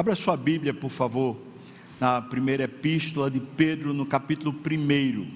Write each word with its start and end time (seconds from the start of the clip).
Abra 0.00 0.16
sua 0.16 0.34
Bíblia, 0.34 0.72
por 0.72 0.88
favor, 0.88 1.36
na 2.00 2.22
primeira 2.22 2.64
epístola 2.64 3.30
de 3.30 3.38
Pedro, 3.38 3.92
no 3.92 4.06
capítulo 4.06 4.50
1. 4.50 5.30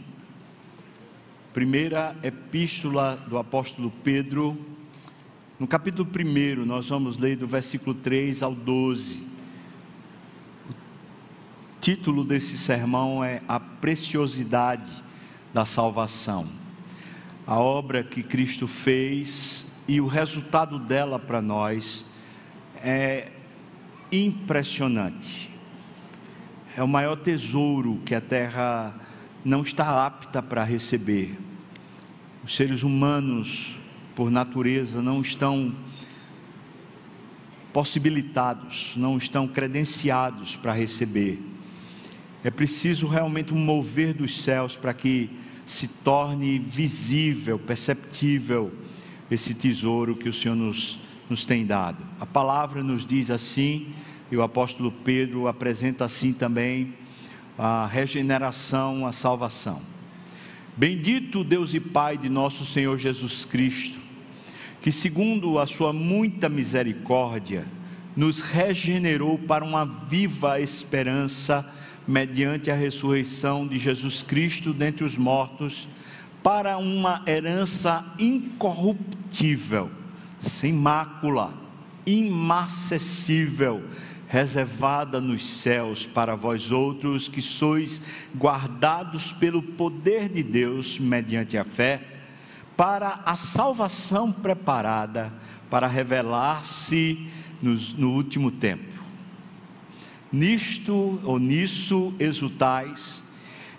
Primeira 1.52 2.16
epístola 2.22 3.14
do 3.28 3.36
apóstolo 3.36 3.92
Pedro, 4.02 4.56
no 5.60 5.66
capítulo 5.66 6.08
1, 6.08 6.64
nós 6.64 6.88
vamos 6.88 7.18
ler 7.18 7.36
do 7.36 7.46
versículo 7.46 7.94
3 7.94 8.42
ao 8.42 8.54
12. 8.54 9.20
O 10.70 10.74
título 11.82 12.24
desse 12.24 12.56
sermão 12.56 13.22
é 13.22 13.42
A 13.46 13.60
Preciosidade 13.60 14.90
da 15.52 15.66
Salvação. 15.66 16.48
A 17.46 17.58
obra 17.58 18.02
que 18.02 18.22
Cristo 18.22 18.66
fez 18.66 19.66
e 19.86 20.00
o 20.00 20.06
resultado 20.06 20.78
dela 20.78 21.18
para 21.18 21.42
nós 21.42 22.06
é 22.76 23.33
impressionante. 24.14 25.50
É 26.76 26.82
o 26.82 26.88
maior 26.88 27.16
tesouro 27.16 28.00
que 28.04 28.14
a 28.14 28.20
terra 28.20 28.94
não 29.44 29.62
está 29.62 30.06
apta 30.06 30.42
para 30.42 30.64
receber. 30.64 31.38
Os 32.44 32.56
seres 32.56 32.82
humanos, 32.82 33.76
por 34.14 34.30
natureza, 34.30 35.00
não 35.00 35.20
estão 35.20 35.74
possibilitados, 37.72 38.94
não 38.96 39.18
estão 39.18 39.48
credenciados 39.48 40.56
para 40.56 40.72
receber. 40.72 41.40
É 42.44 42.50
preciso 42.50 43.06
realmente 43.06 43.52
um 43.52 43.58
mover 43.58 44.14
dos 44.14 44.42
céus 44.42 44.76
para 44.76 44.94
que 44.94 45.30
se 45.66 45.88
torne 45.88 46.58
visível, 46.58 47.58
perceptível 47.58 48.72
esse 49.30 49.54
tesouro 49.54 50.14
que 50.14 50.28
o 50.28 50.32
Senhor 50.32 50.54
nos, 50.54 50.98
nos 51.28 51.44
tem 51.46 51.64
dado. 51.64 52.04
A 52.20 52.26
palavra 52.26 52.82
nos 52.82 53.04
diz 53.04 53.30
assim, 53.30 53.88
e 54.30 54.36
o 54.36 54.42
apóstolo 54.42 54.90
Pedro 54.90 55.48
apresenta 55.48 56.04
assim 56.04 56.32
também 56.32 56.94
a 57.58 57.86
regeneração, 57.86 59.06
a 59.06 59.12
salvação. 59.12 59.80
Bendito 60.76 61.44
Deus 61.44 61.72
e 61.72 61.80
Pai 61.80 62.18
de 62.18 62.28
nosso 62.28 62.64
Senhor 62.64 62.98
Jesus 62.98 63.44
Cristo, 63.44 64.00
que 64.82 64.90
segundo 64.90 65.58
a 65.58 65.66
sua 65.66 65.92
muita 65.92 66.48
misericórdia, 66.48 67.64
nos 68.16 68.40
regenerou 68.40 69.38
para 69.38 69.64
uma 69.64 69.84
viva 69.84 70.60
esperança 70.60 71.68
mediante 72.06 72.70
a 72.70 72.74
ressurreição 72.74 73.66
de 73.66 73.78
Jesus 73.78 74.22
Cristo 74.22 74.72
dentre 74.72 75.04
os 75.04 75.16
mortos 75.16 75.88
para 76.42 76.76
uma 76.76 77.22
herança 77.26 78.04
incorruptível, 78.18 79.90
sem 80.44 80.72
mácula, 80.72 81.54
imacessível, 82.06 83.82
reservada 84.28 85.20
nos 85.20 85.46
céus 85.46 86.06
para 86.06 86.34
vós 86.34 86.70
outros 86.70 87.28
que 87.28 87.42
sois 87.42 88.02
guardados 88.36 89.32
pelo 89.32 89.62
poder 89.62 90.28
de 90.28 90.42
Deus 90.42 90.98
mediante 90.98 91.56
a 91.56 91.64
fé, 91.64 92.02
para 92.76 93.20
a 93.24 93.36
salvação 93.36 94.32
preparada 94.32 95.32
para 95.70 95.86
revelar-se 95.86 97.28
no 97.62 98.10
último 98.10 98.50
tempo. 98.50 99.02
Nisto 100.32 101.20
ou 101.24 101.38
nisso 101.38 102.12
exultais, 102.18 103.24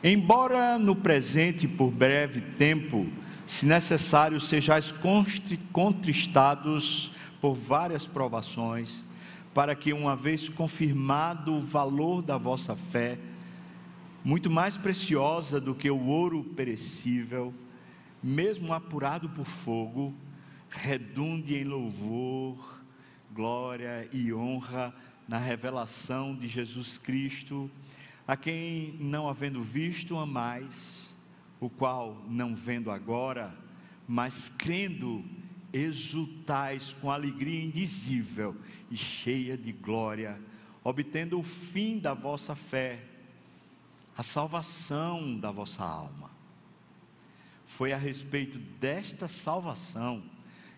Embora 0.08 0.78
no 0.78 0.96
presente, 0.96 1.68
por 1.68 1.90
breve 1.90 2.40
tempo, 2.40 3.08
se 3.46 3.66
necessário, 3.66 4.40
sejais 4.42 4.94
contristados 5.72 7.12
por 7.40 7.54
várias 7.54 8.08
provações, 8.08 9.04
para 9.54 9.76
que, 9.76 9.94
uma 9.94 10.16
vez 10.16 10.50
confirmado 10.50 11.54
o 11.54 11.62
valor 11.62 12.22
da 12.22 12.38
vossa 12.38 12.76
fé, 12.76 13.18
muito 14.24 14.50
mais 14.50 14.76
preciosa 14.76 15.62
do 15.62 15.76
que 15.76 15.90
o 15.90 16.08
ouro 16.08 16.44
perecível, 16.44 17.54
mesmo 18.22 18.74
apurado 18.74 19.30
por 19.30 19.46
fogo, 19.46 20.14
redunde 20.70 21.56
em 21.56 21.64
louvor, 21.64 22.82
glória 23.32 24.10
e 24.12 24.34
honra 24.34 24.94
na 25.28 25.38
revelação 25.38 26.36
de 26.36 26.48
Jesus 26.48 26.98
Cristo 26.98 27.70
a 28.28 28.36
quem 28.36 28.96
não 29.00 29.30
havendo 29.30 29.62
visto 29.62 30.18
amais, 30.18 31.05
o 31.60 31.70
qual 31.70 32.24
não 32.28 32.56
vendo 32.56 32.92
agora, 32.92 33.56
mas 34.08 34.50
crendo, 34.58 35.24
exultais 35.74 36.94
com 37.02 37.12
alegria 37.12 37.64
indizível 37.64 38.56
e 38.90 38.96
cheia 38.96 39.58
de 39.58 39.72
glória, 39.72 40.40
obtendo 40.84 41.40
o 41.40 41.44
fim 41.44 42.00
da 42.00 42.14
vossa 42.14 42.56
fé, 42.56 43.04
a 44.16 44.24
salvação 44.24 45.38
da 45.38 45.52
vossa 45.52 45.84
alma. 45.84 46.32
Foi 47.66 47.92
a 47.92 47.98
respeito 47.98 48.58
desta 48.80 49.28
salvação 49.28 50.24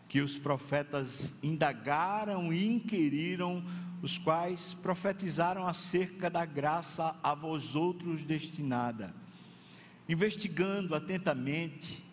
que 0.08 0.22
os 0.22 0.38
profetas 0.38 1.36
indagaram 1.44 2.52
e 2.52 2.68
inquiriram 2.68 3.64
os 4.02 4.18
quais 4.18 4.74
profetizaram 4.76 5.68
acerca 5.68 6.30
da 6.30 6.46
graça 6.46 7.16
a 7.22 7.36
vós 7.36 7.76
outros 7.76 8.24
destinada, 8.24 9.14
investigando 10.08 10.96
atentamente 10.96 12.04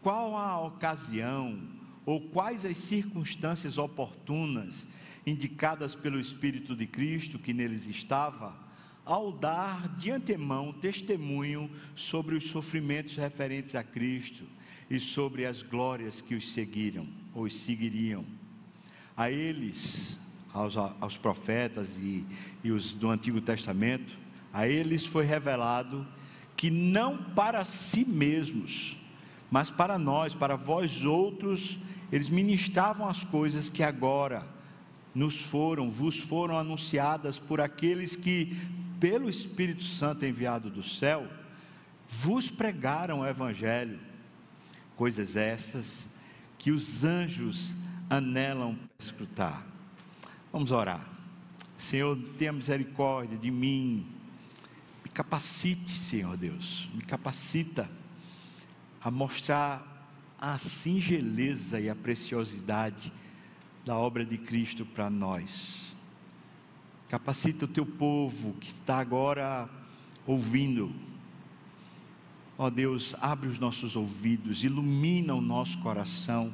qual 0.00 0.36
a 0.36 0.60
ocasião 0.60 1.58
ou 2.04 2.20
quais 2.20 2.64
as 2.64 2.76
circunstâncias 2.76 3.78
oportunas 3.78 4.86
indicadas 5.26 5.94
pelo 5.94 6.18
Espírito 6.18 6.74
de 6.74 6.86
Cristo 6.86 7.38
que 7.38 7.52
neles 7.52 7.86
estava, 7.86 8.56
ao 9.04 9.32
dar 9.32 9.88
de 9.96 10.10
antemão 10.10 10.72
testemunho 10.72 11.70
sobre 11.94 12.34
os 12.34 12.44
sofrimentos 12.44 13.16
referentes 13.16 13.74
a 13.74 13.82
Cristo 13.82 14.44
e 14.90 14.98
sobre 14.98 15.46
as 15.46 15.62
glórias 15.62 16.20
que 16.20 16.34
os 16.34 16.52
seguiram 16.52 17.06
ou 17.34 17.44
os 17.44 17.56
seguiriam. 17.56 18.24
A 19.16 19.30
eles 19.30 20.18
aos, 20.52 20.76
aos 20.76 21.16
profetas 21.16 21.98
e, 21.98 22.26
e 22.62 22.70
os 22.70 22.92
do 22.92 23.10
Antigo 23.10 23.40
Testamento, 23.40 24.16
a 24.52 24.68
eles 24.68 25.06
foi 25.06 25.24
revelado 25.24 26.06
que 26.62 26.70
não 26.70 27.18
para 27.18 27.64
si 27.64 28.04
mesmos, 28.04 28.96
mas 29.50 29.68
para 29.68 29.98
nós, 29.98 30.32
para 30.32 30.54
vós 30.54 31.02
outros, 31.02 31.76
eles 32.12 32.28
ministravam 32.28 33.08
as 33.08 33.24
coisas 33.24 33.68
que 33.68 33.82
agora 33.82 34.46
nos 35.12 35.40
foram, 35.40 35.90
vos 35.90 36.20
foram 36.20 36.56
anunciadas 36.56 37.36
por 37.36 37.60
aqueles 37.60 38.14
que, 38.14 38.56
pelo 39.00 39.28
Espírito 39.28 39.82
Santo 39.82 40.24
enviado 40.24 40.70
do 40.70 40.84
céu, 40.84 41.26
vos 42.08 42.48
pregaram 42.48 43.22
o 43.22 43.26
Evangelho, 43.26 43.98
coisas 44.94 45.34
estas 45.34 46.08
que 46.58 46.70
os 46.70 47.02
anjos 47.02 47.76
anelam 48.08 48.78
escutar. 49.00 49.66
Vamos 50.52 50.70
orar. 50.70 51.04
Senhor, 51.76 52.16
tenha 52.38 52.52
misericórdia 52.52 53.36
de 53.36 53.50
mim. 53.50 54.21
Capacite, 55.14 55.90
Senhor 55.90 56.36
Deus. 56.36 56.88
Me 56.94 57.02
capacita 57.02 57.90
a 59.00 59.10
mostrar 59.10 60.06
a 60.40 60.58
singeleza 60.58 61.80
e 61.80 61.88
a 61.88 61.94
preciosidade 61.94 63.12
da 63.84 63.96
obra 63.96 64.24
de 64.24 64.38
Cristo 64.38 64.84
para 64.84 65.10
nós. 65.10 65.94
Capacita 67.08 67.64
o 67.64 67.68
teu 67.68 67.84
povo 67.84 68.54
que 68.54 68.68
está 68.68 68.98
agora 68.98 69.68
ouvindo. 70.26 70.92
Ó 72.56 72.70
Deus, 72.70 73.14
abre 73.20 73.48
os 73.48 73.58
nossos 73.58 73.96
ouvidos, 73.96 74.64
ilumina 74.64 75.34
o 75.34 75.40
nosso 75.40 75.78
coração, 75.78 76.52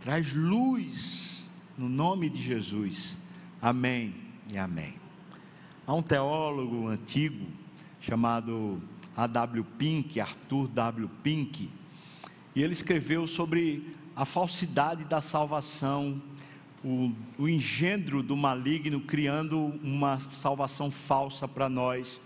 traz 0.00 0.32
luz 0.32 1.44
no 1.76 1.88
nome 1.88 2.28
de 2.28 2.40
Jesus 2.40 3.16
Amém 3.62 4.12
e 4.52 4.58
amém. 4.58 4.96
Há 5.86 5.94
um 5.94 6.02
teólogo 6.02 6.88
antigo 6.88 7.46
chamado 8.02 8.82
A.W. 9.16 9.64
Pink, 9.78 10.20
Arthur 10.20 10.68
W. 10.68 11.08
Pink, 11.22 11.70
e 12.54 12.62
ele 12.62 12.74
escreveu 12.74 13.26
sobre 13.26 13.94
a 14.14 14.26
falsidade 14.26 15.04
da 15.04 15.22
salvação, 15.22 16.20
o, 16.84 17.12
o 17.38 17.48
engendro 17.48 18.22
do 18.22 18.36
maligno 18.36 19.00
criando 19.00 19.58
uma 19.82 20.18
salvação 20.18 20.90
falsa 20.90 21.48
para 21.48 21.68
nós, 21.68 22.20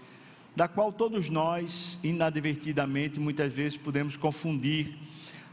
da 0.56 0.66
qual 0.66 0.90
todos 0.90 1.28
nós, 1.28 1.98
inadvertidamente, 2.02 3.20
muitas 3.20 3.52
vezes 3.52 3.76
podemos 3.76 4.16
confundir 4.16 4.96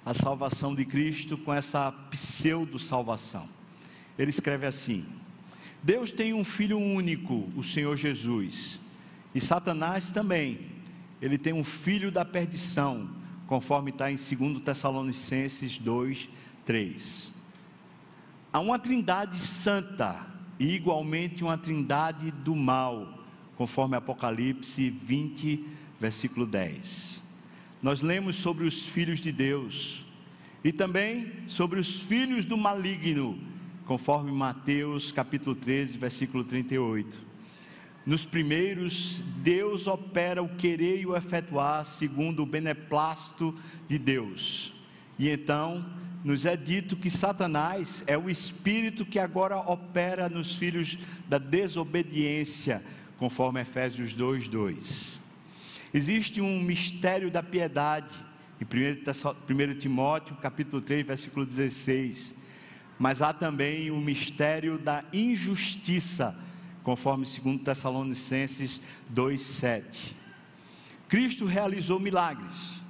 a 0.05 0.13
salvação 0.13 0.73
de 0.73 0.85
Cristo 0.85 1.37
com 1.37 1.53
essa 1.53 1.91
pseudo-salvação. 2.09 3.47
Ele 4.17 4.29
escreve 4.29 4.65
assim: 4.65 5.05
Deus 5.83 6.09
tem 6.09 6.33
um 6.33 6.43
filho 6.43 6.79
único, 6.79 7.49
o 7.55 7.63
Senhor 7.63 7.95
Jesus. 7.97 8.79
E 9.33 9.41
Satanás 9.41 10.11
também. 10.11 10.71
Ele 11.21 11.37
tem 11.37 11.53
um 11.53 11.63
filho 11.63 12.11
da 12.11 12.25
perdição, 12.25 13.09
conforme 13.47 13.91
está 13.91 14.11
em 14.11 14.15
2 14.15 14.61
Tessalonicenses 14.61 15.77
2, 15.77 16.29
3. 16.65 17.33
Há 18.51 18.59
uma 18.59 18.77
trindade 18.77 19.39
santa 19.39 20.27
e 20.59 20.75
igualmente 20.75 21.43
uma 21.43 21.57
trindade 21.57 22.29
do 22.29 22.55
mal, 22.55 23.25
conforme 23.55 23.95
Apocalipse 23.95 24.89
20, 24.89 25.65
versículo 25.99 26.45
10. 26.45 27.23
Nós 27.81 28.01
lemos 28.01 28.35
sobre 28.35 28.65
os 28.65 28.87
filhos 28.87 29.19
de 29.19 29.31
Deus 29.31 30.05
e 30.63 30.71
também 30.71 31.31
sobre 31.47 31.79
os 31.79 31.99
filhos 31.99 32.45
do 32.45 32.57
maligno, 32.57 33.37
conforme 33.85 34.31
Mateus 34.31 35.11
capítulo 35.11 35.55
13, 35.55 35.97
versículo 35.97 36.43
38. 36.43 37.32
Nos 38.05 38.25
primeiros, 38.25 39.23
Deus 39.37 39.87
opera 39.87 40.43
o 40.43 40.55
querer 40.55 40.99
e 40.99 41.05
o 41.05 41.15
efetuar 41.15 41.85
segundo 41.85 42.43
o 42.43 42.45
beneplácito 42.45 43.57
de 43.87 43.97
Deus. 43.97 44.73
E 45.17 45.29
então, 45.29 45.85
nos 46.23 46.45
é 46.45 46.57
dito 46.57 46.97
que 46.97 47.09
Satanás 47.09 48.03
é 48.05 48.17
o 48.17 48.29
espírito 48.29 49.05
que 49.05 49.19
agora 49.19 49.57
opera 49.57 50.27
nos 50.27 50.55
filhos 50.55 50.97
da 51.29 51.37
desobediência, 51.37 52.83
conforme 53.17 53.61
Efésios 53.61 54.13
2, 54.13 54.47
2. 54.47 55.19
Existe 55.93 56.41
um 56.41 56.61
mistério 56.61 57.29
da 57.29 57.43
piedade, 57.43 58.13
em 58.59 58.65
1 58.65 59.79
Timóteo, 59.79 60.35
capítulo 60.37 60.81
3, 60.81 61.05
versículo 61.05 61.45
16. 61.45 62.35
Mas 62.97 63.21
há 63.21 63.31
também 63.31 63.91
o 63.91 63.97
mistério 63.97 64.77
da 64.77 65.03
injustiça, 65.13 66.35
conforme 66.83 67.25
2 67.25 67.61
Tessalonicenses 67.61 68.81
2, 69.09 69.41
7. 69.41 70.15
Cristo 71.07 71.45
realizou 71.45 71.99
milagres, 71.99 72.81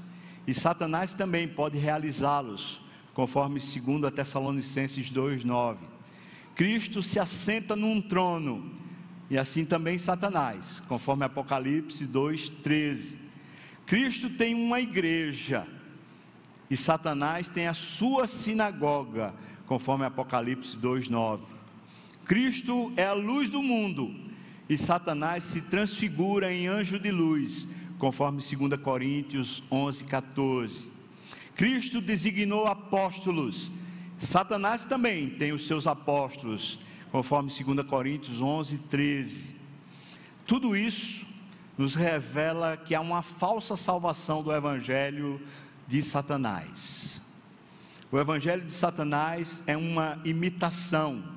e 0.48 0.54
Satanás 0.54 1.14
também 1.14 1.48
pode 1.48 1.78
realizá-los, 1.78 2.82
conforme 3.14 3.60
2 3.60 4.14
Tessalonicenses 4.14 5.10
2, 5.10 5.44
9. 5.44 5.86
Cristo 6.56 7.02
se 7.02 7.20
assenta 7.20 7.76
num 7.76 8.02
trono, 8.02 8.72
e 9.30 9.38
assim 9.38 9.64
também 9.66 9.98
Satanás, 9.98 10.82
conforme 10.88 11.26
Apocalipse 11.26 12.06
2, 12.06 12.50
13. 12.50 13.20
Cristo 13.86 14.30
tem 14.30 14.54
uma 14.54 14.80
igreja, 14.80 15.68
e 16.70 16.76
Satanás 16.78 17.48
tem 17.48 17.68
a 17.68 17.74
sua 17.74 18.26
sinagoga, 18.26 19.34
conforme 19.68 20.06
Apocalipse 20.06 20.76
2, 20.78 21.10
9. 21.10 21.53
Cristo 22.26 22.92
é 22.96 23.06
a 23.06 23.14
luz 23.14 23.50
do 23.50 23.62
mundo, 23.62 24.14
e 24.70 24.78
Satanás 24.78 25.44
se 25.44 25.62
transfigura 25.62 26.52
em 26.52 26.68
anjo 26.68 26.98
de 26.98 27.12
luz, 27.12 27.68
conforme 27.98 28.42
2 28.42 28.82
Coríntios 28.82 29.64
11, 29.72 30.06
14. 30.06 30.92
Cristo 31.56 32.02
designou 32.02 32.66
apóstolos, 32.66 33.72
Satanás 34.18 34.86
também 34.86 35.30
tem 35.30 35.52
os 35.52 35.68
seus 35.68 35.86
apóstolos, 35.86 36.80
conforme 37.12 37.50
2 37.50 37.88
Coríntios 37.88 38.42
11, 38.42 38.78
13. 38.78 39.56
Tudo 40.46 40.76
isso 40.76 41.26
nos 41.78 41.96
revela 41.96 42.78
que 42.78 42.96
há 42.96 43.02
uma 43.02 43.22
falsa 43.22 43.76
salvação 43.76 44.42
do 44.42 44.54
Evangelho 44.54 45.42
de 45.88 46.02
Satanás. 46.02 47.22
O 48.12 48.20
Evangelho 48.20 48.64
de 48.64 48.72
Satanás 48.72 49.64
é 49.66 49.76
uma 49.76 50.22
imitação. 50.24 51.33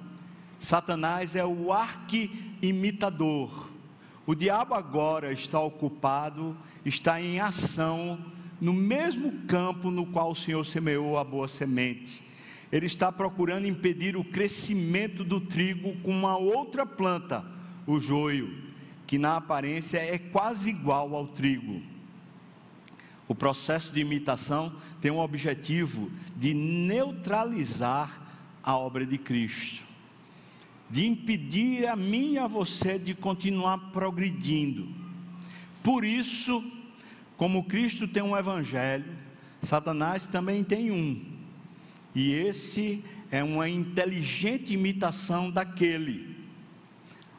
Satanás 0.58 1.36
é 1.36 1.44
o 1.44 1.72
arqui-imitador. 1.72 3.70
O 4.26 4.34
diabo 4.34 4.74
agora 4.74 5.32
está 5.32 5.60
ocupado, 5.60 6.56
está 6.84 7.20
em 7.20 7.38
ação 7.38 8.18
no 8.60 8.72
mesmo 8.72 9.30
campo 9.46 9.90
no 9.90 10.06
qual 10.06 10.30
o 10.32 10.36
Senhor 10.36 10.64
semeou 10.64 11.18
a 11.18 11.24
boa 11.24 11.46
semente. 11.46 12.24
Ele 12.72 12.86
está 12.86 13.12
procurando 13.12 13.66
impedir 13.66 14.16
o 14.16 14.24
crescimento 14.24 15.22
do 15.22 15.40
trigo 15.40 15.94
com 16.00 16.10
uma 16.10 16.36
outra 16.36 16.84
planta, 16.84 17.44
o 17.86 18.00
joio, 18.00 18.52
que 19.06 19.18
na 19.18 19.36
aparência 19.36 19.98
é 19.98 20.18
quase 20.18 20.70
igual 20.70 21.14
ao 21.14 21.28
trigo. 21.28 21.80
O 23.28 23.34
processo 23.34 23.92
de 23.94 24.00
imitação 24.00 24.74
tem 25.00 25.10
o 25.10 25.18
objetivo 25.18 26.10
de 26.34 26.54
neutralizar 26.54 28.20
a 28.62 28.76
obra 28.76 29.06
de 29.06 29.18
Cristo 29.18 29.85
de 30.90 31.06
impedir 31.06 31.86
a 31.86 31.96
mim 31.96 32.32
e 32.32 32.38
a 32.38 32.46
você 32.46 32.98
de 32.98 33.14
continuar 33.14 33.78
progredindo. 33.90 34.88
Por 35.82 36.04
isso, 36.04 36.64
como 37.36 37.64
Cristo 37.64 38.06
tem 38.06 38.22
um 38.22 38.36
evangelho, 38.36 39.12
Satanás 39.60 40.26
também 40.26 40.62
tem 40.62 40.90
um. 40.90 41.22
E 42.14 42.32
esse 42.32 43.04
é 43.30 43.42
uma 43.42 43.68
inteligente 43.68 44.72
imitação 44.72 45.50
daquele. 45.50 46.36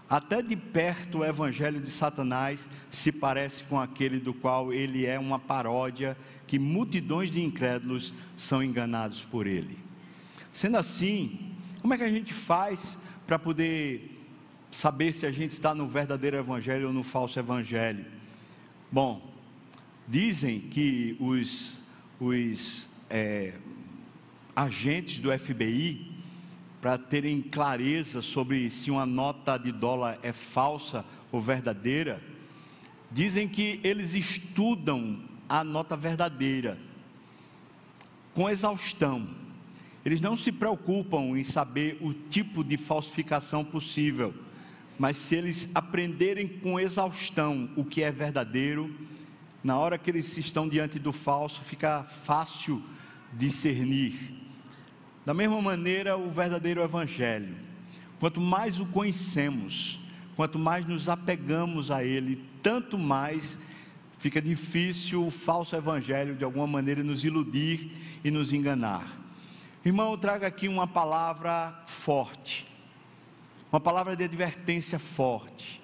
Até 0.09 0.41
de 0.41 0.55
perto 0.55 1.19
o 1.19 1.25
evangelho 1.25 1.81
de 1.81 1.89
Satanás 1.89 2.69
se 2.89 3.11
parece 3.11 3.63
com 3.65 3.77
aquele 3.79 4.19
do 4.19 4.33
qual 4.33 4.71
ele 4.71 5.05
é 5.05 5.19
uma 5.19 5.37
paródia, 5.37 6.17
que 6.45 6.57
multidões 6.57 7.29
de 7.29 7.43
incrédulos 7.43 8.13
são 8.35 8.63
enganados 8.63 9.23
por 9.23 9.47
ele. 9.47 9.77
Sendo 10.53 10.77
assim, 10.77 11.51
como 11.81 11.93
é 11.93 11.97
que 11.97 12.03
a 12.03 12.11
gente 12.11 12.33
faz 12.33 12.97
para 13.27 13.37
poder 13.37 14.17
saber 14.71 15.11
se 15.13 15.25
a 15.25 15.31
gente 15.31 15.51
está 15.51 15.75
no 15.75 15.85
verdadeiro 15.85 16.37
evangelho 16.37 16.87
ou 16.87 16.93
no 16.93 17.03
falso 17.03 17.37
evangelho. 17.37 18.05
Bom, 18.89 19.21
dizem 20.07 20.61
que 20.61 21.17
os, 21.19 21.77
os 22.21 22.87
é, 23.09 23.53
agentes 24.55 25.19
do 25.19 25.37
FBI, 25.37 26.09
para 26.81 26.97
terem 26.97 27.41
clareza 27.41 28.21
sobre 28.21 28.69
se 28.69 28.89
uma 28.89 29.05
nota 29.05 29.57
de 29.57 29.73
dólar 29.73 30.17
é 30.23 30.31
falsa 30.31 31.03
ou 31.29 31.41
verdadeira, 31.41 32.23
dizem 33.11 33.45
que 33.45 33.81
eles 33.83 34.15
estudam 34.15 35.21
a 35.49 35.65
nota 35.65 35.97
verdadeira 35.97 36.77
com 38.33 38.49
exaustão 38.49 39.46
eles 40.07 40.21
não 40.21 40.37
se 40.37 40.53
preocupam 40.53 41.37
em 41.37 41.43
saber 41.43 41.97
o 41.99 42.13
tipo 42.13 42.63
de 42.63 42.77
falsificação 42.77 43.65
possível, 43.65 44.33
mas 44.97 45.17
se 45.17 45.35
eles 45.35 45.69
aprenderem 45.75 46.47
com 46.47 46.79
exaustão 46.79 47.69
o 47.75 47.83
que 47.83 48.01
é 48.01 48.09
verdadeiro, 48.09 48.89
na 49.61 49.77
hora 49.77 49.97
que 49.97 50.09
eles 50.09 50.37
estão 50.37 50.69
diante 50.69 50.97
do 50.97 51.11
falso, 51.11 51.59
fica 51.59 52.05
fácil 52.05 52.81
discernir. 53.33 54.33
Da 55.25 55.33
mesma 55.33 55.61
maneira, 55.61 56.15
o 56.15 56.31
verdadeiro 56.31 56.81
evangelho. 56.81 57.57
Quanto 58.17 58.39
mais 58.39 58.79
o 58.79 58.85
conhecemos, 58.85 59.99
quanto 60.37 60.57
mais 60.57 60.87
nos 60.87 61.09
apegamos 61.09 61.91
a 61.91 62.01
ele, 62.01 62.41
tanto 62.63 62.97
mais 62.97 63.59
fica 64.19 64.41
difícil 64.41 65.27
o 65.27 65.29
falso 65.29 65.75
evangelho 65.75 66.33
de 66.33 66.45
alguma 66.45 66.65
maneira 66.65 67.03
nos 67.03 67.25
iludir 67.25 67.91
e 68.23 68.31
nos 68.31 68.53
enganar. 68.53 69.26
Irmão, 69.87 70.11
eu 70.11 70.17
trago 70.17 70.45
aqui 70.45 70.67
uma 70.67 70.85
palavra 70.85 71.81
forte, 71.85 72.67
uma 73.71 73.79
palavra 73.79 74.17
de 74.17 74.23
advertência 74.25 74.99
forte. 74.99 75.81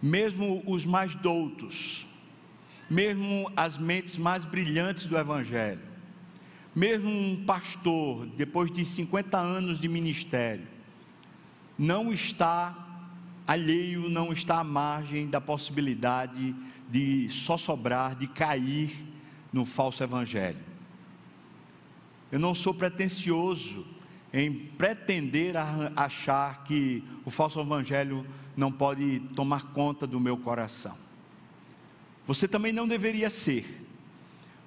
Mesmo 0.00 0.62
os 0.66 0.86
mais 0.86 1.14
doutos, 1.14 2.06
mesmo 2.88 3.52
as 3.54 3.76
mentes 3.76 4.16
mais 4.16 4.46
brilhantes 4.46 5.06
do 5.06 5.18
Evangelho, 5.18 5.82
mesmo 6.74 7.10
um 7.10 7.44
pastor, 7.44 8.24
depois 8.28 8.72
de 8.72 8.82
50 8.86 9.38
anos 9.38 9.78
de 9.78 9.88
ministério, 9.88 10.66
não 11.78 12.10
está 12.10 13.04
alheio, 13.46 14.08
não 14.08 14.32
está 14.32 14.60
à 14.60 14.64
margem 14.64 15.28
da 15.28 15.38
possibilidade 15.38 16.56
de 16.88 17.28
só 17.28 17.58
sobrar, 17.58 18.16
de 18.16 18.26
cair 18.26 19.04
no 19.52 19.66
falso 19.66 20.02
Evangelho. 20.02 20.65
Eu 22.36 22.40
não 22.40 22.54
sou 22.54 22.74
pretensioso 22.74 23.86
em 24.30 24.52
pretender 24.52 25.54
achar 25.96 26.64
que 26.64 27.02
o 27.24 27.30
falso 27.30 27.58
evangelho 27.58 28.26
não 28.54 28.70
pode 28.70 29.20
tomar 29.34 29.72
conta 29.72 30.06
do 30.06 30.20
meu 30.20 30.36
coração. 30.36 30.94
Você 32.26 32.46
também 32.46 32.74
não 32.74 32.86
deveria 32.86 33.30
ser, 33.30 33.88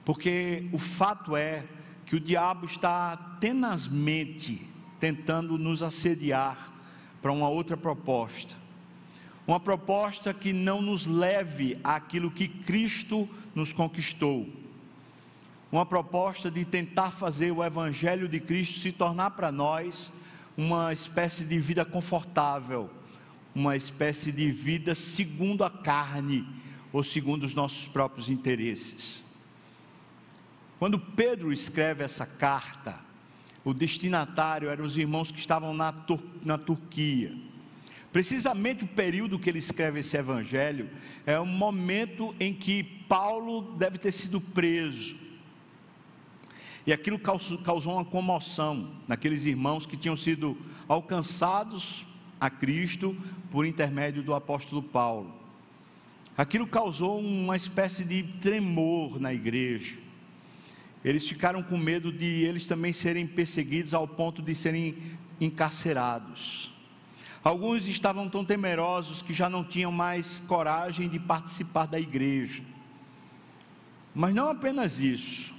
porque 0.04 0.68
o 0.74 0.80
fato 0.80 1.36
é 1.36 1.64
que 2.08 2.16
o 2.16 2.20
diabo 2.20 2.66
está 2.66 3.16
tenazmente 3.40 4.68
tentando 5.00 5.56
nos 5.56 5.84
assediar 5.84 6.74
para 7.22 7.32
uma 7.32 7.50
outra 7.50 7.78
proposta. 7.78 8.56
Uma 9.46 9.60
proposta 9.60 10.34
que 10.34 10.54
não 10.54 10.82
nos 10.82 11.06
leve 11.06 11.80
àquilo 11.84 12.32
que 12.32 12.48
Cristo 12.48 13.30
nos 13.54 13.72
conquistou 13.72 14.50
uma 15.72 15.86
proposta 15.86 16.50
de 16.50 16.66
tentar 16.66 17.12
fazer 17.12 17.52
o 17.52 17.64
Evangelho 17.64 18.28
de 18.28 18.40
Cristo 18.40 18.80
se 18.80 18.92
tornar 18.92 19.32
para 19.32 19.52
nós 19.52 20.12
uma 20.58 20.92
espécie 20.92 21.46
de 21.46 21.60
vida 21.60 21.86
confortável, 21.86 22.90
uma 23.54 23.76
espécie 23.76 24.32
de 24.32 24.52
vida 24.52 24.96
segundo 24.96 25.64
a 25.64 25.70
carne 25.70 26.46
ou 26.92 27.04
segundo 27.04 27.44
os 27.44 27.54
nossos 27.54 27.88
próprios 27.88 28.30
interesses. 28.30 29.24
Quando 30.80 31.00
Pedro 31.00 31.52
escreve 31.52 32.04
essa 32.04 32.26
carta, 32.26 33.00
o 33.64 33.74
destinatário 33.74 34.70
eram 34.70 34.86
os 34.86 34.98
irmãos 34.98 35.32
que 35.32 35.40
estavam 35.40 35.74
na, 35.74 35.92
Tur 35.92 36.20
na 36.44 36.58
Turquia. 36.58 37.36
Precisamente 38.12 38.86
o 38.86 38.88
período 38.88 39.38
que 39.38 39.50
ele 39.50 39.60
escreve 39.60 40.00
esse 40.00 40.18
evangelho 40.18 40.90
é 41.26 41.40
o 41.40 41.46
momento 41.46 42.34
em 42.40 42.54
que 42.54 42.84
Paulo 42.84 43.76
deve 43.78 44.00
ter 44.00 44.12
sido 44.12 44.42
preso. 44.42 45.29
E 46.86 46.94
aquilo 46.94 47.20
causou 47.20 47.94
uma 47.94 48.06
comoção 48.06 48.92
naqueles 49.08 49.46
irmãos 49.46 49.86
que 49.86 49.98
tinham 49.98 50.16
sido 50.16 50.58
alcançados 50.88 52.06
a 52.40 52.50
Cristo 52.50 53.16
por 53.52 53.66
intermédio 53.66 54.24
do 54.24 54.34
apóstolo 54.34 54.82
Paulo. 54.82 55.34
Aquilo 56.38 56.66
causou 56.66 57.20
uma 57.20 57.56
espécie 57.56 58.06
de 58.06 58.24
tremor 58.24 59.20
na 59.20 59.34
igreja. 59.34 59.98
Eles 61.04 61.28
ficaram 61.28 61.62
com 61.62 61.78
medo 61.78 62.12
de 62.12 62.26
eles 62.26 62.66
também 62.66 62.94
serem 62.94 63.28
perseguidos 63.28 63.94
ao 63.94 64.08
ponto 64.08 64.42
de 64.42 64.56
serem 64.56 64.98
encarcerados. 65.40 66.74
Alguns 67.44 67.88
estavam 67.88 68.30
tão 68.30 68.44
temerosos 68.44 69.22
que 69.22 69.34
já 69.34 69.50
não 69.50 69.64
tinham 69.64 69.92
mais 69.92 70.42
coragem 70.42 71.08
de 71.08 71.20
participar 71.20 71.86
da 71.86 72.00
igreja. 72.00 72.64
Mas 74.14 74.34
não 74.34 74.50
apenas 74.50 75.00
isso. 75.00 75.54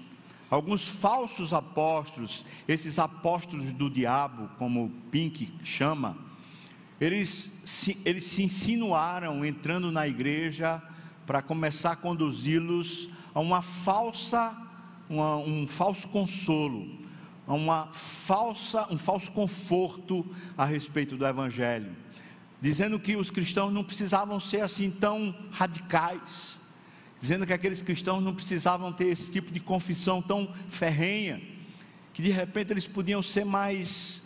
Alguns 0.51 0.89
falsos 0.89 1.53
apóstolos, 1.53 2.45
esses 2.67 2.99
apóstolos 2.99 3.73
do 3.73 3.89
diabo, 3.89 4.51
como 4.59 4.91
Pink 5.11 5.55
chama, 5.63 6.19
eles 7.01 7.63
se, 7.65 7.97
eles 8.05 8.25
se 8.25 8.43
insinuaram 8.43 9.45
entrando 9.45 9.93
na 9.93 10.09
igreja 10.09 10.83
para 11.25 11.41
começar 11.41 11.93
a 11.93 11.97
conduzi-los 11.97 13.09
a 13.33 13.39
uma 13.39 13.63
falsa, 13.63 14.53
uma, 15.09 15.37
um 15.37 15.69
falso 15.69 16.09
consolo, 16.09 16.99
a 17.47 17.55
uma 17.55 17.89
falsa, 17.93 18.87
um 18.91 18.99
falso 18.99 19.31
conforto 19.31 20.27
a 20.59 20.65
respeito 20.65 21.17
do 21.17 21.25
Evangelho, 21.25 21.95
dizendo 22.61 22.99
que 22.99 23.17
os 23.17 23.31
cristãos 23.31 23.73
não 23.73 23.85
precisavam 23.85 24.41
ser 24.41 24.63
assim 24.63 24.91
tão 24.91 25.33
radicais, 25.53 26.60
dizendo 27.21 27.47
que 27.47 27.53
aqueles 27.53 27.83
cristãos 27.83 28.23
não 28.23 28.35
precisavam 28.35 28.93
ter 28.93 29.09
esse 29.09 29.31
tipo 29.31 29.53
de 29.53 29.61
confissão 29.61 30.23
tão 30.23 30.53
ferrenha, 30.71 31.41
que 32.15 32.23
de 32.23 32.31
repente 32.31 32.73
eles 32.73 32.87
podiam 32.87 33.23
ser 33.23 33.45
mais 33.45 34.25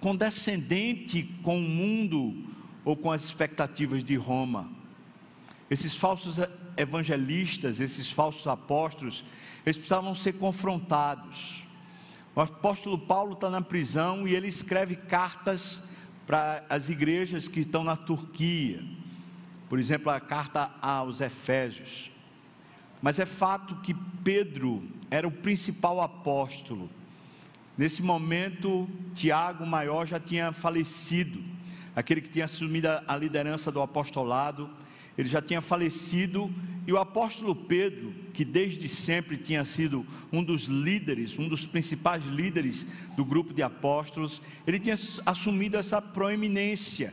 condescendente 0.00 1.22
com 1.42 1.58
o 1.58 1.62
mundo 1.62 2.44
ou 2.84 2.94
com 2.94 3.10
as 3.10 3.24
expectativas 3.24 4.04
de 4.04 4.14
Roma. 4.14 4.70
Esses 5.70 5.96
falsos 5.96 6.36
evangelistas, 6.76 7.80
esses 7.80 8.12
falsos 8.12 8.46
apóstolos, 8.46 9.24
eles 9.64 9.78
precisavam 9.78 10.14
ser 10.14 10.34
confrontados. 10.34 11.64
O 12.34 12.40
apóstolo 12.40 12.98
Paulo 12.98 13.32
está 13.32 13.48
na 13.48 13.62
prisão 13.62 14.28
e 14.28 14.34
ele 14.34 14.46
escreve 14.46 14.94
cartas 14.94 15.82
para 16.26 16.64
as 16.68 16.90
igrejas 16.90 17.48
que 17.48 17.60
estão 17.60 17.82
na 17.82 17.96
Turquia. 17.96 18.84
Por 19.68 19.78
exemplo, 19.78 20.10
a 20.10 20.20
carta 20.20 20.70
aos 20.82 21.20
Efésios. 21.20 22.10
Mas 23.00 23.18
é 23.18 23.26
fato 23.26 23.76
que 23.76 23.94
Pedro 24.24 24.82
era 25.10 25.26
o 25.26 25.30
principal 25.30 26.00
apóstolo. 26.00 26.90
Nesse 27.76 28.02
momento, 28.02 28.88
Tiago 29.14 29.66
maior 29.66 30.06
já 30.06 30.18
tinha 30.18 30.52
falecido, 30.52 31.42
aquele 31.94 32.20
que 32.20 32.28
tinha 32.28 32.46
assumido 32.46 32.88
a 33.06 33.16
liderança 33.16 33.70
do 33.70 33.82
apostolado, 33.82 34.70
ele 35.16 35.28
já 35.28 35.40
tinha 35.40 35.60
falecido, 35.60 36.52
e 36.86 36.92
o 36.92 36.98
apóstolo 36.98 37.54
Pedro, 37.54 38.14
que 38.32 38.44
desde 38.44 38.88
sempre 38.88 39.36
tinha 39.36 39.64
sido 39.64 40.06
um 40.32 40.42
dos 40.42 40.64
líderes, 40.64 41.38
um 41.38 41.48
dos 41.48 41.66
principais 41.66 42.24
líderes 42.24 42.86
do 43.16 43.24
grupo 43.24 43.52
de 43.52 43.62
apóstolos, 43.62 44.40
ele 44.66 44.78
tinha 44.78 44.94
assumido 45.24 45.76
essa 45.76 46.00
proeminência. 46.00 47.12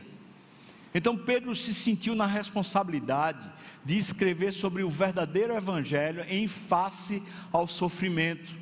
Então 0.94 1.16
Pedro 1.16 1.56
se 1.56 1.74
sentiu 1.74 2.14
na 2.14 2.24
responsabilidade 2.24 3.44
de 3.84 3.98
escrever 3.98 4.52
sobre 4.52 4.84
o 4.84 4.88
verdadeiro 4.88 5.52
evangelho 5.52 6.24
em 6.28 6.46
face 6.46 7.20
ao 7.50 7.66
sofrimento. 7.66 8.54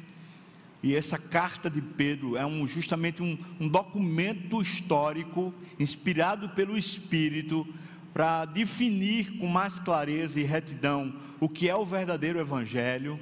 E 0.83 0.97
essa 0.97 1.19
carta 1.19 1.69
de 1.69 1.83
Pedro 1.83 2.37
é 2.37 2.47
um, 2.47 2.67
justamente 2.67 3.23
um, 3.23 3.39
um 3.61 3.69
documento 3.69 4.63
histórico, 4.63 5.55
inspirado 5.79 6.49
pelo 6.49 6.77
Espírito, 6.77 7.67
para 8.15 8.47
definir 8.47 9.39
com 9.39 9.47
mais 9.47 9.79
clareza 9.79 10.41
e 10.41 10.43
retidão 10.43 11.15
o 11.39 11.49
que 11.49 11.69
é 11.69 11.77
o 11.77 11.85
verdadeiro 11.85 12.41
Evangelho 12.41 13.21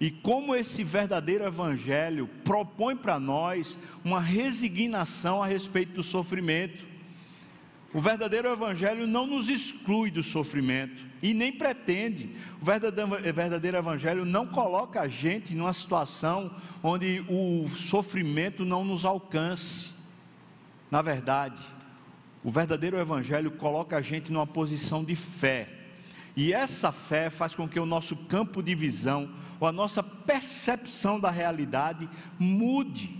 e 0.00 0.10
como 0.10 0.54
esse 0.54 0.82
verdadeiro 0.82 1.44
Evangelho 1.44 2.28
propõe 2.42 2.96
para 2.96 3.20
nós 3.20 3.78
uma 4.04 4.20
resignação 4.20 5.42
a 5.42 5.46
respeito 5.46 5.94
do 5.94 6.02
sofrimento 6.02 6.95
o 7.94 8.00
verdadeiro 8.00 8.48
evangelho 8.48 9.06
não 9.06 9.26
nos 9.26 9.48
exclui 9.48 10.10
do 10.10 10.22
sofrimento 10.22 11.04
e 11.22 11.32
nem 11.32 11.52
pretende. 11.52 12.36
O 12.60 12.64
verdadeiro 12.64 13.76
evangelho 13.76 14.24
não 14.24 14.46
coloca 14.46 15.00
a 15.00 15.08
gente 15.08 15.54
numa 15.54 15.72
situação 15.72 16.54
onde 16.82 17.24
o 17.28 17.68
sofrimento 17.76 18.64
não 18.64 18.84
nos 18.84 19.04
alcance. 19.04 19.90
Na 20.90 21.00
verdade, 21.00 21.60
o 22.44 22.50
verdadeiro 22.50 22.98
evangelho 22.98 23.50
coloca 23.52 23.96
a 23.96 24.02
gente 24.02 24.32
numa 24.32 24.46
posição 24.46 25.04
de 25.04 25.14
fé. 25.14 25.68
E 26.36 26.52
essa 26.52 26.92
fé 26.92 27.30
faz 27.30 27.54
com 27.54 27.66
que 27.66 27.80
o 27.80 27.86
nosso 27.86 28.14
campo 28.14 28.62
de 28.62 28.74
visão, 28.74 29.30
ou 29.58 29.66
a 29.66 29.72
nossa 29.72 30.02
percepção 30.02 31.18
da 31.18 31.30
realidade 31.30 32.08
mude. 32.38 33.16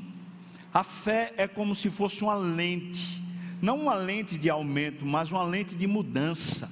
A 0.75 0.85
fé 0.85 1.33
é 1.39 1.49
como 1.49 1.75
se 1.75 1.89
fosse 1.89 2.23
uma 2.23 2.35
lente 2.35 3.26
não 3.61 3.81
uma 3.81 3.95
lente 3.95 4.39
de 4.39 4.49
aumento, 4.51 5.05
mas 5.05 5.31
uma 5.31 5.45
lente 5.45 5.75
de 5.75 5.87
mudança. 5.87 6.71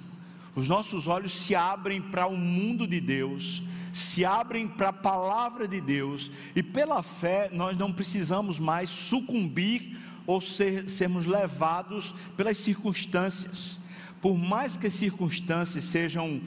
Os 0.54 0.68
nossos 0.68 1.08
olhos 1.08 1.32
se 1.32 1.54
abrem 1.54 2.00
para 2.00 2.26
o 2.26 2.36
mundo 2.36 2.86
de 2.86 3.00
Deus, 3.00 3.62
se 3.92 4.24
abrem 4.24 4.68
para 4.68 4.90
a 4.90 4.92
palavra 4.92 5.66
de 5.66 5.80
Deus, 5.80 6.30
e 6.54 6.62
pela 6.62 7.02
fé 7.02 7.50
nós 7.52 7.76
não 7.76 7.92
precisamos 7.92 8.60
mais 8.60 8.88
sucumbir 8.88 9.98
ou 10.26 10.40
ser, 10.40 10.88
sermos 10.88 11.26
levados 11.26 12.14
pelas 12.36 12.58
circunstâncias. 12.58 13.78
Por 14.20 14.38
mais 14.38 14.76
que 14.76 14.86
as 14.86 14.94
circunstâncias 14.94 15.84
sejam 15.84 16.40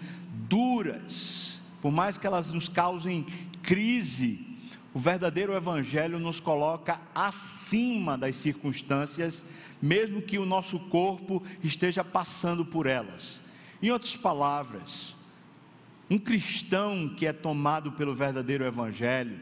duras, 0.47 1.59
por 1.81 1.91
mais 1.91 2.17
que 2.17 2.25
elas 2.25 2.51
nos 2.51 2.69
causem 2.69 3.25
crise, 3.61 4.46
o 4.93 4.99
verdadeiro 4.99 5.53
Evangelho 5.53 6.19
nos 6.19 6.39
coloca 6.39 6.99
acima 7.13 8.17
das 8.17 8.35
circunstâncias 8.35 9.43
mesmo 9.81 10.21
que 10.21 10.37
o 10.37 10.45
nosso 10.45 10.79
corpo 10.79 11.43
esteja 11.63 12.03
passando 12.03 12.65
por 12.65 12.85
elas. 12.85 13.39
Em 13.81 13.91
outras 13.91 14.15
palavras, 14.15 15.15
um 16.09 16.17
cristão 16.17 17.13
que 17.15 17.27
é 17.27 17.33
tomado 17.33 17.91
pelo 17.91 18.15
verdadeiro 18.15 18.65
Evangelho, 18.65 19.39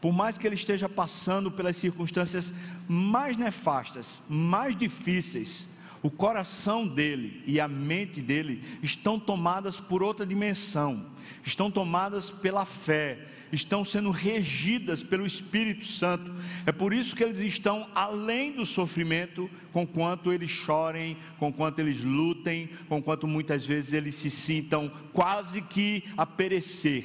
por 0.00 0.12
mais 0.12 0.38
que 0.38 0.46
ele 0.46 0.54
esteja 0.54 0.88
passando 0.88 1.50
pelas 1.50 1.76
circunstâncias 1.76 2.52
mais 2.88 3.36
nefastas, 3.36 4.20
mais 4.28 4.76
difíceis, 4.76 5.67
o 6.02 6.10
coração 6.10 6.86
dele 6.86 7.42
e 7.46 7.60
a 7.60 7.66
mente 7.66 8.20
dele 8.20 8.62
estão 8.82 9.18
tomadas 9.18 9.80
por 9.80 10.02
outra 10.02 10.24
dimensão, 10.24 11.06
estão 11.44 11.70
tomadas 11.70 12.30
pela 12.30 12.64
fé, 12.64 13.18
estão 13.50 13.84
sendo 13.84 14.10
regidas 14.10 15.02
pelo 15.02 15.26
Espírito 15.26 15.84
Santo. 15.84 16.32
É 16.66 16.72
por 16.72 16.92
isso 16.92 17.16
que 17.16 17.24
eles 17.24 17.40
estão 17.40 17.88
além 17.94 18.52
do 18.52 18.64
sofrimento, 18.64 19.50
com 19.72 19.86
quanto 19.86 20.32
eles 20.32 20.50
chorem, 20.50 21.16
com 21.38 21.52
quanto 21.52 21.80
eles 21.80 22.02
lutem, 22.02 22.68
com 22.88 23.02
quanto 23.02 23.26
muitas 23.26 23.64
vezes 23.64 23.92
eles 23.92 24.14
se 24.14 24.30
sintam 24.30 24.90
quase 25.12 25.62
que 25.62 26.04
a 26.16 26.24
perecer. 26.24 27.04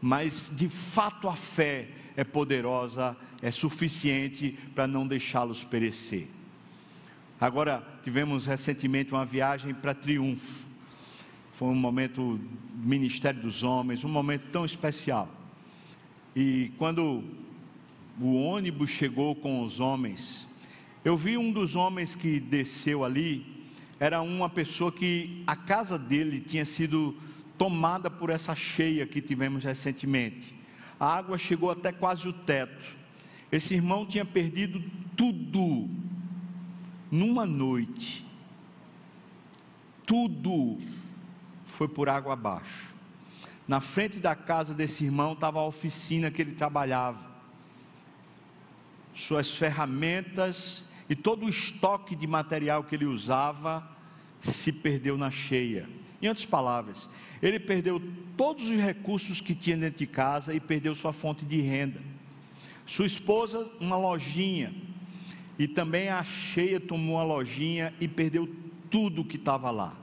Mas 0.00 0.50
de 0.54 0.68
fato 0.68 1.28
a 1.28 1.36
fé 1.36 1.88
é 2.16 2.24
poderosa, 2.24 3.16
é 3.42 3.50
suficiente 3.50 4.56
para 4.74 4.86
não 4.86 5.06
deixá-los 5.06 5.62
perecer. 5.64 6.35
Agora, 7.38 7.86
tivemos 8.02 8.46
recentemente 8.46 9.12
uma 9.12 9.26
viagem 9.26 9.74
para 9.74 9.92
Triunfo. 9.92 10.66
Foi 11.52 11.68
um 11.68 11.74
momento 11.74 12.38
do 12.38 12.88
Ministério 12.88 13.42
dos 13.42 13.62
Homens, 13.62 14.02
um 14.04 14.08
momento 14.08 14.44
tão 14.50 14.64
especial. 14.64 15.28
E 16.34 16.72
quando 16.78 17.22
o 18.18 18.36
ônibus 18.36 18.88
chegou 18.88 19.34
com 19.34 19.62
os 19.62 19.80
homens, 19.80 20.48
eu 21.04 21.14
vi 21.14 21.36
um 21.36 21.52
dos 21.52 21.76
homens 21.76 22.14
que 22.14 22.40
desceu 22.40 23.04
ali, 23.04 23.66
era 24.00 24.22
uma 24.22 24.48
pessoa 24.48 24.90
que 24.90 25.42
a 25.46 25.54
casa 25.54 25.98
dele 25.98 26.40
tinha 26.40 26.64
sido 26.64 27.14
tomada 27.58 28.10
por 28.10 28.30
essa 28.30 28.54
cheia 28.54 29.06
que 29.06 29.20
tivemos 29.20 29.62
recentemente. 29.62 30.54
A 30.98 31.18
água 31.18 31.36
chegou 31.36 31.70
até 31.70 31.92
quase 31.92 32.26
o 32.26 32.32
teto. 32.32 32.96
Esse 33.52 33.74
irmão 33.74 34.06
tinha 34.06 34.24
perdido 34.24 34.82
tudo 35.14 35.90
numa 37.10 37.46
noite, 37.46 38.26
tudo 40.04 40.78
foi 41.64 41.88
por 41.88 42.08
água 42.08 42.32
abaixo. 42.32 42.94
Na 43.66 43.80
frente 43.80 44.20
da 44.20 44.34
casa 44.34 44.72
desse 44.72 45.04
irmão 45.04 45.32
estava 45.32 45.58
a 45.58 45.66
oficina 45.66 46.30
que 46.30 46.40
ele 46.40 46.52
trabalhava. 46.52 47.34
suas 49.14 49.50
ferramentas 49.50 50.84
e 51.08 51.14
todo 51.14 51.46
o 51.46 51.48
estoque 51.48 52.14
de 52.14 52.26
material 52.26 52.84
que 52.84 52.94
ele 52.94 53.06
usava 53.06 53.88
se 54.40 54.70
perdeu 54.70 55.16
na 55.16 55.30
cheia. 55.30 55.88
Em 56.20 56.28
outras 56.28 56.44
palavras, 56.44 57.08
ele 57.42 57.58
perdeu 57.58 58.00
todos 58.36 58.68
os 58.68 58.76
recursos 58.76 59.40
que 59.40 59.54
tinha 59.54 59.76
dentro 59.76 59.98
de 59.98 60.06
casa 60.06 60.52
e 60.52 60.60
perdeu 60.60 60.94
sua 60.94 61.12
fonte 61.12 61.44
de 61.46 61.60
renda. 61.60 62.00
Sua 62.84 63.06
esposa, 63.06 63.70
uma 63.80 63.96
lojinha, 63.96 64.74
e 65.58 65.66
também 65.66 66.08
a 66.08 66.22
cheia 66.22 66.78
tomou 66.78 67.18
a 67.18 67.24
lojinha 67.24 67.94
e 68.00 68.06
perdeu 68.06 68.48
tudo 68.90 69.24
que 69.24 69.36
estava 69.36 69.70
lá. 69.70 69.96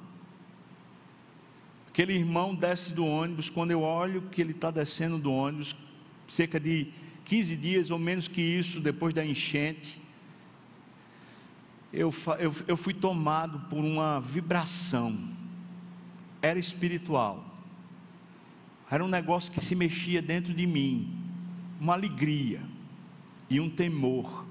Aquele 1.87 2.13
irmão 2.13 2.55
desce 2.55 2.91
do 2.91 3.05
ônibus, 3.05 3.49
quando 3.49 3.71
eu 3.71 3.81
olho 3.81 4.23
que 4.23 4.41
ele 4.41 4.51
está 4.51 4.71
descendo 4.71 5.19
do 5.19 5.31
ônibus, 5.31 5.75
cerca 6.27 6.59
de 6.59 6.87
15 7.25 7.55
dias 7.55 7.91
ou 7.91 7.99
menos 7.99 8.27
que 8.27 8.41
isso, 8.41 8.79
depois 8.79 9.13
da 9.13 9.23
enchente, 9.23 10.01
eu, 11.91 12.11
eu, 12.39 12.55
eu 12.67 12.75
fui 12.75 12.93
tomado 12.93 13.59
por 13.69 13.77
uma 13.77 14.19
vibração, 14.19 15.15
era 16.41 16.57
espiritual, 16.57 17.45
era 18.89 19.03
um 19.03 19.07
negócio 19.07 19.51
que 19.51 19.63
se 19.63 19.75
mexia 19.75 20.21
dentro 20.21 20.53
de 20.53 20.65
mim, 20.65 21.15
uma 21.79 21.93
alegria 21.93 22.61
e 23.49 23.59
um 23.59 23.69
temor. 23.69 24.42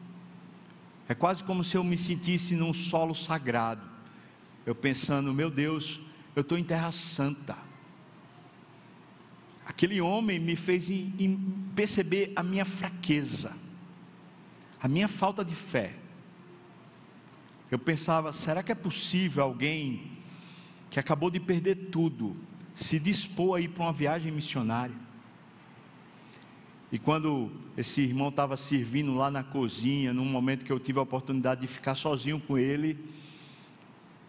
É 1.09 1.15
quase 1.15 1.43
como 1.43 1.65
se 1.65 1.77
eu 1.77 1.85
me 1.85 1.99
sentisse 1.99 2.55
num 2.55 2.73
solo 2.73 3.15
sagrado. 3.15 3.83
Eu 4.65 4.75
pensando, 4.75 5.33
meu 5.33 5.51
Deus, 5.51 6.01
eu 6.35 6.43
estou 6.43 6.57
em 6.57 6.65
terra 6.65 6.91
santa. 6.93 7.57
Aquele 9.67 10.01
homem 10.01 10.39
me 10.39 10.57
fez 10.57 10.89
perceber 11.75 12.33
a 12.35 12.43
minha 12.43 12.65
fraqueza, 12.65 13.57
a 14.81 14.89
minha 14.89 15.09
falta 15.09 15.45
de 15.45 15.55
fé. 15.55 15.95
Eu 17.71 17.79
pensava, 17.79 18.33
será 18.33 18.63
que 18.63 18.71
é 18.71 18.75
possível 18.75 19.43
alguém 19.43 20.13
que 20.91 21.01
acabou 21.01 21.31
de 21.31 21.41
perder 21.41 21.89
tudo 21.91 22.37
se 22.75 22.99
dispor 22.99 23.57
a 23.57 23.61
ir 23.61 23.69
para 23.69 23.85
uma 23.85 23.93
viagem 23.93 24.31
missionária? 24.31 25.02
E 26.93 26.99
quando 26.99 27.51
esse 27.75 28.03
irmão 28.03 28.29
estava 28.29 28.55
servindo 28.55 29.15
lá 29.15 29.31
na 29.31 29.43
cozinha, 29.43 30.13
num 30.13 30.27
momento 30.27 30.63
que 30.63 30.71
eu 30.71 30.79
tive 30.79 30.99
a 30.99 31.03
oportunidade 31.03 31.63
de 31.63 31.67
ficar 31.67 31.95
sozinho 31.95 32.39
com 32.39 32.59
ele, 32.59 33.03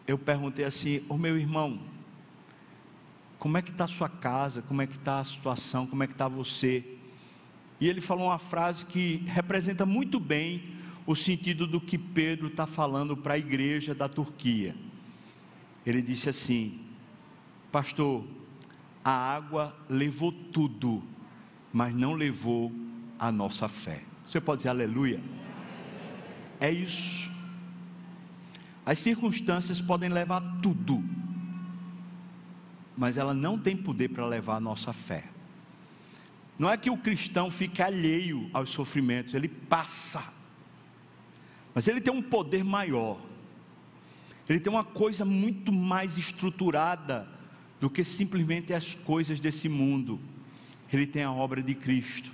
eu 0.08 0.18
perguntei 0.18 0.64
assim: 0.64 1.04
Ô 1.10 1.18
meu 1.18 1.38
irmão, 1.38 1.78
como 3.38 3.58
é 3.58 3.62
que 3.62 3.72
está 3.72 3.86
sua 3.86 4.08
casa? 4.08 4.62
Como 4.62 4.82
é 4.82 4.88
que 4.88 4.96
está 4.96 5.20
a 5.20 5.24
situação? 5.26 5.86
Como 5.86 6.04
é 6.04 6.08
que 6.08 6.14
está 6.14 6.30
você? 6.30 6.86
E 7.82 7.90
ele 7.90 8.00
falou 8.00 8.28
uma 8.28 8.40
frase 8.40 8.86
que 8.86 9.18
representa 9.26 9.86
muito 9.86 10.18
bem 10.18 10.64
o 11.06 11.14
sentido 11.14 11.68
do 11.68 11.82
que 11.82 11.98
Pedro 11.98 12.48
está 12.48 12.66
falando 12.66 13.18
para 13.18 13.34
a 13.34 13.38
igreja 13.38 13.94
da 13.94 14.08
Turquia. 14.08 14.74
Ele 15.86 16.02
disse 16.02 16.30
assim: 16.30 16.80
Pastor, 17.74 18.26
a 19.04 19.12
água 19.12 19.76
levou 19.90 20.32
tudo, 20.32 21.04
mas 21.74 21.94
não 21.96 22.14
levou 22.14 22.72
a 23.18 23.32
nossa 23.32 23.68
fé. 23.68 24.04
Você 24.26 24.40
pode 24.40 24.60
dizer 24.60 24.70
aleluia? 24.70 25.20
É 26.60 26.72
isso. 26.72 27.32
As 28.86 29.00
circunstâncias 29.00 29.82
podem 29.82 30.10
levar 30.10 30.42
tudo, 30.62 31.04
mas 32.96 33.18
ela 33.18 33.34
não 33.34 33.58
tem 33.58 33.76
poder 33.76 34.10
para 34.10 34.26
levar 34.26 34.58
a 34.58 34.60
nossa 34.60 34.94
fé. 34.94 35.26
Não 36.60 36.70
é 36.70 36.78
que 36.78 36.90
o 36.90 36.98
cristão 36.98 37.50
fica 37.50 37.88
alheio 37.88 38.50
aos 38.54 38.70
sofrimentos, 38.70 39.34
ele 39.34 39.48
passa, 39.48 40.24
mas 41.74 41.88
ele 41.88 42.00
tem 42.00 42.14
um 42.14 42.22
poder 42.22 42.64
maior, 42.64 43.20
ele 44.48 44.60
tem 44.60 44.72
uma 44.72 44.84
coisa 44.84 45.26
muito 45.26 45.74
mais 45.74 46.18
estruturada 46.18 47.28
do 47.82 47.90
que 47.90 48.04
simplesmente 48.04 48.74
as 48.74 48.94
coisas 48.94 49.40
desse 49.40 49.68
mundo, 49.68 50.20
ele 50.92 51.08
tem 51.08 51.24
a 51.24 51.32
obra 51.32 51.62
de 51.62 51.74
Cristo. 51.74 52.32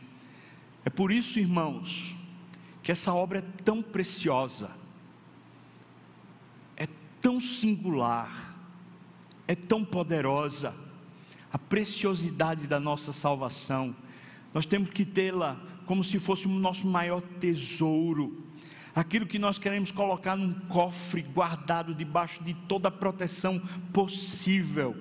É 0.83 0.89
por 0.89 1.11
isso, 1.11 1.39
irmãos, 1.39 2.15
que 2.81 2.91
essa 2.91 3.13
obra 3.13 3.39
é 3.39 3.63
tão 3.63 3.81
preciosa, 3.81 4.71
tão 7.21 7.39
singular, 7.39 8.57
é 9.47 9.55
tão 9.55 9.83
poderosa, 9.83 10.73
a 11.51 11.57
preciosidade 11.57 12.67
da 12.67 12.79
nossa 12.79 13.11
salvação, 13.11 13.95
nós 14.53 14.65
temos 14.65 14.89
que 14.91 15.05
tê-la 15.05 15.59
como 15.85 16.03
se 16.03 16.19
fosse 16.19 16.47
o 16.47 16.49
nosso 16.49 16.87
maior 16.87 17.21
tesouro, 17.39 18.45
aquilo 18.95 19.25
que 19.25 19.39
nós 19.39 19.57
queremos 19.57 19.91
colocar 19.91 20.35
num 20.35 20.53
cofre 20.67 21.21
guardado 21.21 21.93
debaixo 21.93 22.43
de 22.43 22.53
toda 22.53 22.87
a 22.87 22.91
proteção 22.91 23.59
possível. 23.91 24.95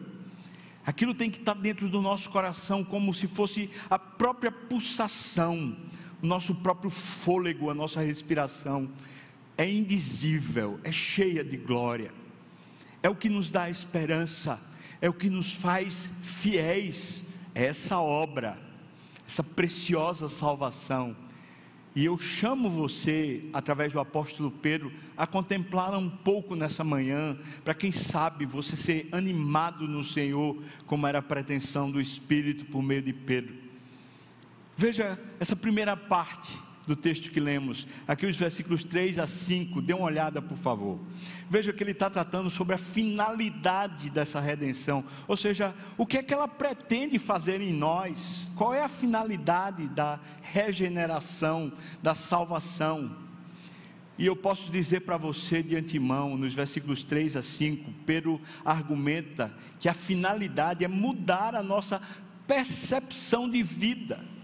Aquilo 0.88 1.12
tem 1.12 1.30
que 1.30 1.36
estar 1.36 1.52
dentro 1.52 1.86
do 1.86 2.00
nosso 2.00 2.30
coração 2.30 2.82
como 2.82 3.12
se 3.12 3.28
fosse 3.28 3.68
a 3.90 3.98
própria 3.98 4.50
pulsação, 4.50 5.76
o 6.22 6.26
nosso 6.26 6.54
próprio 6.54 6.88
fôlego, 6.88 7.68
a 7.68 7.74
nossa 7.74 8.00
respiração 8.00 8.90
é 9.58 9.70
indizível, 9.70 10.80
é 10.82 10.90
cheia 10.90 11.44
de 11.44 11.58
glória, 11.58 12.10
é 13.02 13.10
o 13.10 13.14
que 13.14 13.28
nos 13.28 13.50
dá 13.50 13.68
esperança, 13.68 14.58
é 14.98 15.10
o 15.10 15.12
que 15.12 15.28
nos 15.28 15.52
faz 15.52 16.10
fiéis 16.22 17.22
a 17.54 17.60
essa 17.60 18.00
obra, 18.00 18.58
essa 19.26 19.44
preciosa 19.44 20.26
salvação. 20.26 21.14
E 21.98 22.04
eu 22.04 22.16
chamo 22.16 22.70
você, 22.70 23.42
através 23.52 23.92
do 23.92 23.98
apóstolo 23.98 24.52
Pedro, 24.52 24.92
a 25.16 25.26
contemplar 25.26 25.92
um 25.98 26.08
pouco 26.08 26.54
nessa 26.54 26.84
manhã, 26.84 27.36
para 27.64 27.74
quem 27.74 27.90
sabe 27.90 28.46
você 28.46 28.76
ser 28.76 29.08
animado 29.10 29.88
no 29.88 30.04
Senhor, 30.04 30.62
como 30.86 31.08
era 31.08 31.18
a 31.18 31.22
pretensão 31.22 31.90
do 31.90 32.00
Espírito 32.00 32.66
por 32.66 32.84
meio 32.84 33.02
de 33.02 33.12
Pedro. 33.12 33.52
Veja 34.76 35.18
essa 35.40 35.56
primeira 35.56 35.96
parte 35.96 36.56
do 36.88 36.96
texto 36.96 37.30
que 37.30 37.38
lemos, 37.38 37.86
aqui 38.06 38.24
os 38.24 38.36
versículos 38.36 38.82
3 38.82 39.18
a 39.18 39.26
5, 39.26 39.82
dê 39.82 39.92
uma 39.92 40.06
olhada 40.06 40.40
por 40.40 40.56
favor. 40.56 40.98
Veja 41.50 41.70
que 41.70 41.82
ele 41.82 41.90
está 41.90 42.08
tratando 42.08 42.48
sobre 42.48 42.74
a 42.74 42.78
finalidade 42.78 44.08
dessa 44.08 44.40
redenção, 44.40 45.04
ou 45.28 45.36
seja, 45.36 45.74
o 45.98 46.06
que 46.06 46.16
é 46.16 46.22
que 46.22 46.32
ela 46.32 46.48
pretende 46.48 47.18
fazer 47.18 47.60
em 47.60 47.74
nós, 47.74 48.50
qual 48.56 48.72
é 48.72 48.82
a 48.82 48.88
finalidade 48.88 49.86
da 49.88 50.18
regeneração, 50.40 51.70
da 52.02 52.14
salvação. 52.14 53.14
E 54.16 54.24
eu 54.24 54.34
posso 54.34 54.72
dizer 54.72 55.00
para 55.00 55.18
você 55.18 55.62
de 55.62 55.76
antemão, 55.76 56.38
nos 56.38 56.54
versículos 56.54 57.04
3 57.04 57.36
a 57.36 57.42
5, 57.42 57.92
Pedro 58.06 58.40
argumenta 58.64 59.52
que 59.78 59.90
a 59.90 59.94
finalidade 59.94 60.84
é 60.84 60.88
mudar 60.88 61.54
a 61.54 61.62
nossa 61.62 62.00
percepção 62.46 63.46
de 63.46 63.62
vida 63.62 64.37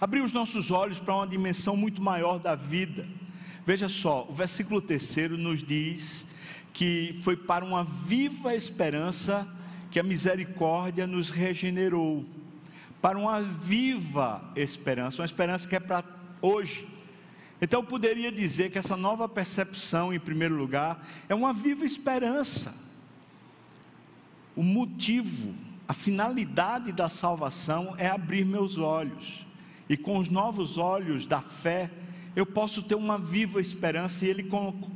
abrir 0.00 0.22
os 0.22 0.32
nossos 0.32 0.70
olhos 0.70 0.98
para 0.98 1.14
uma 1.14 1.26
dimensão 1.26 1.76
muito 1.76 2.00
maior 2.00 2.38
da 2.38 2.54
vida. 2.54 3.06
Veja 3.66 3.88
só, 3.88 4.26
o 4.28 4.32
versículo 4.32 4.80
terceiro 4.80 5.36
nos 5.36 5.62
diz 5.62 6.26
que 6.72 7.20
foi 7.22 7.36
para 7.36 7.64
uma 7.64 7.84
viva 7.84 8.54
esperança 8.54 9.46
que 9.90 10.00
a 10.00 10.02
misericórdia 10.02 11.06
nos 11.06 11.28
regenerou. 11.28 12.24
Para 13.02 13.18
uma 13.18 13.42
viva 13.42 14.42
esperança, 14.56 15.20
uma 15.20 15.26
esperança 15.26 15.68
que 15.68 15.76
é 15.76 15.80
para 15.80 16.02
hoje. 16.40 16.88
Então 17.60 17.80
eu 17.80 17.86
poderia 17.86 18.32
dizer 18.32 18.70
que 18.70 18.78
essa 18.78 18.96
nova 18.96 19.28
percepção, 19.28 20.12
em 20.14 20.20
primeiro 20.20 20.54
lugar, 20.54 21.06
é 21.28 21.34
uma 21.34 21.52
viva 21.52 21.84
esperança. 21.84 22.74
O 24.56 24.62
motivo, 24.62 25.54
a 25.86 25.92
finalidade 25.92 26.92
da 26.92 27.08
salvação 27.08 27.94
é 27.98 28.08
abrir 28.08 28.44
meus 28.44 28.78
olhos 28.78 29.44
e 29.90 29.96
com 29.96 30.18
os 30.18 30.28
novos 30.28 30.78
olhos 30.78 31.26
da 31.26 31.42
fé, 31.42 31.90
eu 32.36 32.46
posso 32.46 32.80
ter 32.80 32.94
uma 32.94 33.18
viva 33.18 33.60
esperança. 33.60 34.24
E 34.24 34.28
ele 34.28 34.44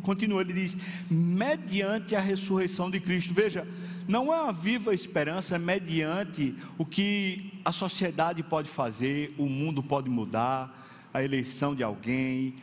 continua, 0.04 0.40
ele 0.40 0.52
diz: 0.52 0.76
mediante 1.10 2.14
a 2.14 2.20
ressurreição 2.20 2.88
de 2.88 3.00
Cristo. 3.00 3.34
Veja, 3.34 3.66
não 4.06 4.32
é 4.32 4.40
uma 4.40 4.52
viva 4.52 4.94
esperança 4.94 5.58
mediante 5.58 6.54
o 6.78 6.86
que 6.86 7.60
a 7.64 7.72
sociedade 7.72 8.40
pode 8.44 8.70
fazer, 8.70 9.34
o 9.36 9.46
mundo 9.46 9.82
pode 9.82 10.08
mudar, 10.08 10.88
a 11.12 11.24
eleição 11.24 11.74
de 11.74 11.82
alguém. 11.82 12.54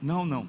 Não, 0.00 0.24
não. 0.24 0.48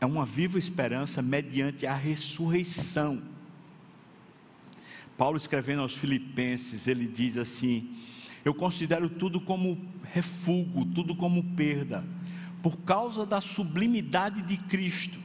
É 0.00 0.06
uma 0.06 0.24
viva 0.24 0.58
esperança 0.58 1.20
mediante 1.20 1.86
a 1.86 1.94
ressurreição 1.94 3.33
Paulo 5.16 5.36
escrevendo 5.36 5.82
aos 5.82 5.96
Filipenses, 5.96 6.88
ele 6.88 7.06
diz 7.06 7.36
assim: 7.36 7.96
Eu 8.44 8.54
considero 8.54 9.08
tudo 9.08 9.40
como 9.40 9.78
refúgio, 10.02 10.84
tudo 10.94 11.14
como 11.14 11.42
perda, 11.54 12.04
por 12.62 12.78
causa 12.78 13.24
da 13.24 13.40
sublimidade 13.40 14.42
de 14.42 14.56
Cristo. 14.56 15.18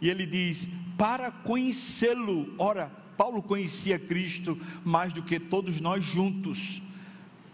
E 0.00 0.08
ele 0.08 0.26
diz: 0.26 0.68
Para 0.96 1.30
conhecê-lo. 1.30 2.54
Ora, 2.58 2.86
Paulo 3.16 3.42
conhecia 3.42 3.98
Cristo 3.98 4.58
mais 4.84 5.12
do 5.12 5.22
que 5.22 5.38
todos 5.38 5.80
nós 5.80 6.04
juntos. 6.04 6.82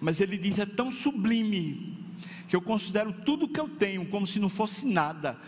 Mas 0.00 0.20
ele 0.20 0.36
diz: 0.36 0.58
é 0.58 0.66
tão 0.66 0.90
sublime 0.90 1.96
que 2.48 2.56
eu 2.56 2.60
considero 2.60 3.12
tudo 3.12 3.48
que 3.48 3.60
eu 3.60 3.68
tenho 3.68 4.06
como 4.06 4.26
se 4.26 4.38
não 4.38 4.48
fosse 4.48 4.86
nada, 4.86 5.38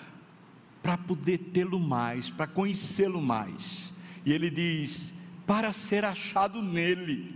para 0.83 0.97
poder 0.97 1.39
tê-lo 1.39 1.79
mais, 1.79 2.31
para 2.31 2.47
conhecê-lo 2.47 3.21
mais. 3.21 3.93
E 4.25 4.33
ele 4.33 4.51
diz: 4.51 5.15
para 5.51 5.73
ser 5.73 6.05
achado 6.05 6.63
nele, 6.63 7.35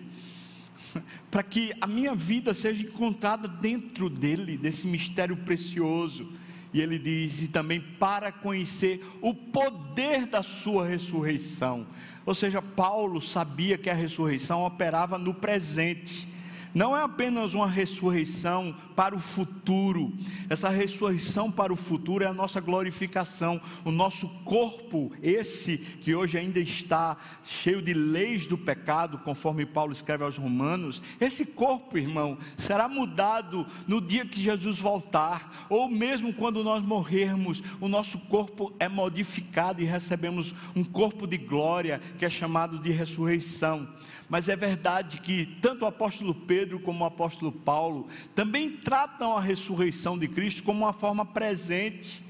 para 1.32 1.42
que 1.42 1.72
a 1.80 1.86
minha 1.88 2.14
vida 2.14 2.54
seja 2.54 2.86
encontrada 2.86 3.48
dentro 3.48 4.08
dele, 4.08 4.56
desse 4.56 4.86
mistério 4.86 5.36
precioso. 5.38 6.32
E 6.72 6.80
ele 6.80 6.96
diz: 6.96 7.42
e 7.42 7.48
também 7.48 7.80
para 7.80 8.30
conhecer 8.30 9.04
o 9.20 9.34
poder 9.34 10.26
da 10.26 10.44
sua 10.44 10.86
ressurreição. 10.86 11.88
Ou 12.24 12.36
seja, 12.36 12.62
Paulo 12.62 13.20
sabia 13.20 13.76
que 13.76 13.90
a 13.90 13.94
ressurreição 13.94 14.64
operava 14.64 15.18
no 15.18 15.34
presente 15.34 16.28
não 16.74 16.96
é 16.96 17.02
apenas 17.02 17.54
uma 17.54 17.68
ressurreição 17.68 18.74
para 18.96 19.14
o 19.14 19.20
futuro, 19.20 20.12
essa 20.50 20.68
ressurreição 20.68 21.50
para 21.50 21.72
o 21.72 21.76
futuro 21.76 22.24
é 22.24 22.26
a 22.26 22.32
nossa 22.32 22.60
glorificação, 22.60 23.60
o 23.84 23.92
nosso 23.92 24.28
corpo, 24.44 25.12
esse 25.22 25.78
que 25.78 26.14
hoje 26.14 26.36
ainda 26.36 26.58
está 26.58 27.16
cheio 27.42 27.80
de 27.80 27.94
leis 27.94 28.46
do 28.46 28.58
pecado, 28.58 29.18
conforme 29.18 29.64
Paulo 29.64 29.92
escreve 29.92 30.24
aos 30.24 30.36
Romanos, 30.36 31.00
esse 31.20 31.46
corpo, 31.46 31.96
irmão, 31.96 32.36
será 32.58 32.88
mudado 32.88 33.66
no 33.86 34.00
dia 34.00 34.26
que 34.26 34.42
Jesus 34.42 34.80
voltar, 34.80 35.66
ou 35.70 35.88
mesmo 35.88 36.32
quando 36.32 36.64
nós 36.64 36.82
morrermos, 36.82 37.62
o 37.80 37.88
nosso 37.88 38.18
corpo 38.18 38.74
é 38.80 38.88
modificado 38.88 39.80
e 39.80 39.84
recebemos 39.84 40.54
um 40.74 40.82
corpo 40.82 41.26
de 41.26 41.38
glória 41.38 42.00
que 42.18 42.24
é 42.24 42.30
chamado 42.30 42.78
de 42.78 42.90
ressurreição. 42.90 43.88
Mas 44.28 44.48
é 44.48 44.56
verdade 44.56 45.18
que 45.18 45.46
tanto 45.60 45.84
o 45.84 45.88
apóstolo 45.88 46.34
Pedro 46.34 46.63
como 46.80 47.04
o 47.04 47.06
apóstolo 47.06 47.52
Paulo 47.52 48.08
também 48.34 48.70
tratam 48.70 49.36
a 49.36 49.40
ressurreição 49.40 50.18
de 50.18 50.28
Cristo 50.28 50.62
como 50.62 50.84
uma 50.84 50.92
forma 50.92 51.24
presente. 51.24 52.22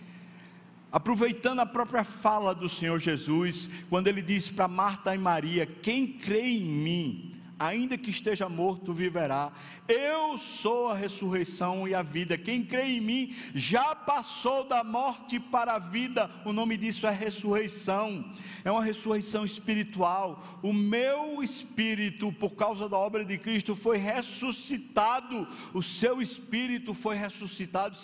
Aproveitando 0.91 1.61
a 1.61 1.67
própria 1.67 2.05
fala 2.05 2.55
do 2.55 2.69
Senhor 2.69 2.99
Jesus, 2.99 3.69
quando 3.91 4.09
ele 4.09 4.23
diz 4.23 4.51
para 4.51 4.69
Marta 4.69 5.15
e 5.15 5.19
Maria: 5.19 5.67
Quem 5.67 6.07
crê 6.07 6.43
em 6.43 6.65
mim, 6.65 7.34
ainda 7.59 7.97
que 7.97 8.11
esteja 8.11 8.49
morto, 8.49 8.93
viverá. 8.93 9.53
Eu 9.89 10.37
sou 10.39 10.89
a 10.89 10.95
ressurreição 10.95 11.87
e 11.87 11.95
a 11.95 12.03
vida. 12.03 12.37
Quem 12.37 12.65
crê 12.65 12.97
em 12.97 13.01
mim 13.01 13.35
já 13.55 13.95
passou 13.95 14.65
da 14.65 14.83
morte 14.83 15.39
para 15.39 15.75
a 15.75 15.79
vida. 15.79 16.31
O 16.45 16.53
nome 16.53 16.77
disso 16.77 17.07
é 17.07 17.13
ressurreição. 17.13 18.33
É 18.65 18.71
uma 18.71 18.83
ressurreição 18.83 19.45
espiritual. 19.45 20.43
O 20.63 20.73
meu 20.73 21.43
espírito, 21.43 22.33
por 22.33 22.55
causa 22.55 22.89
da 22.89 22.97
obra 22.97 23.25
de 23.25 23.39
Cristo, 23.39 23.77
foi 23.77 23.99
ressuscitado. 23.99 25.47
O 25.73 25.83
seu 25.83 26.21
espírito 26.21 26.95
foi 26.95 27.17
ressuscitado. 27.17 27.97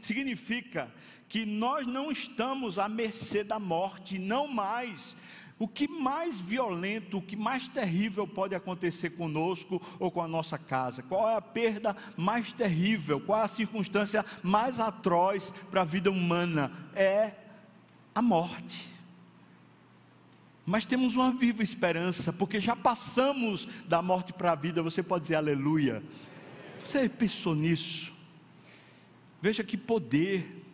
Significa 0.00 0.92
que 1.28 1.44
nós 1.44 1.86
não 1.86 2.10
estamos 2.10 2.78
à 2.78 2.88
mercê 2.88 3.42
da 3.42 3.58
morte, 3.58 4.18
não 4.18 4.46
mais 4.46 5.16
o 5.58 5.68
que 5.68 5.86
mais 5.86 6.40
violento, 6.40 7.18
o 7.18 7.22
que 7.22 7.36
mais 7.36 7.68
terrível 7.68 8.26
pode 8.26 8.54
acontecer 8.54 9.10
conosco 9.10 9.80
ou 10.00 10.10
com 10.10 10.20
a 10.20 10.26
nossa 10.26 10.58
casa? 10.58 11.02
Qual 11.02 11.28
é 11.30 11.36
a 11.36 11.40
perda 11.40 11.96
mais 12.16 12.52
terrível? 12.52 13.20
Qual 13.20 13.38
é 13.38 13.44
a 13.44 13.48
circunstância 13.48 14.24
mais 14.42 14.80
atroz 14.80 15.52
para 15.70 15.82
a 15.82 15.84
vida 15.84 16.10
humana? 16.10 16.72
É 16.94 17.32
a 18.12 18.20
morte. 18.20 18.92
Mas 20.66 20.84
temos 20.84 21.14
uma 21.14 21.30
viva 21.30 21.62
esperança, 21.62 22.32
porque 22.32 22.58
já 22.58 22.74
passamos 22.74 23.68
da 23.86 24.02
morte 24.02 24.32
para 24.32 24.52
a 24.52 24.56
vida. 24.56 24.82
Você 24.82 25.02
pode 25.02 25.22
dizer 25.22 25.36
aleluia. 25.36 26.02
Você 26.82 27.08
pensou 27.08 27.54
nisso? 27.54 28.12
Veja 29.40 29.62
que 29.62 29.76
poder, 29.76 30.64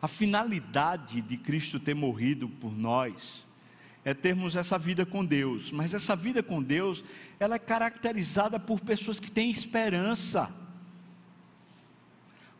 a 0.00 0.08
finalidade 0.08 1.20
de 1.20 1.36
Cristo 1.36 1.78
ter 1.78 1.94
morrido 1.94 2.48
por 2.48 2.72
nós 2.72 3.45
é 4.06 4.14
termos 4.14 4.54
essa 4.54 4.78
vida 4.78 5.04
com 5.04 5.24
Deus, 5.24 5.72
mas 5.72 5.92
essa 5.92 6.14
vida 6.14 6.40
com 6.40 6.62
Deus, 6.62 7.02
ela 7.40 7.56
é 7.56 7.58
caracterizada 7.58 8.56
por 8.56 8.78
pessoas 8.78 9.18
que 9.18 9.28
têm 9.28 9.50
esperança, 9.50 10.48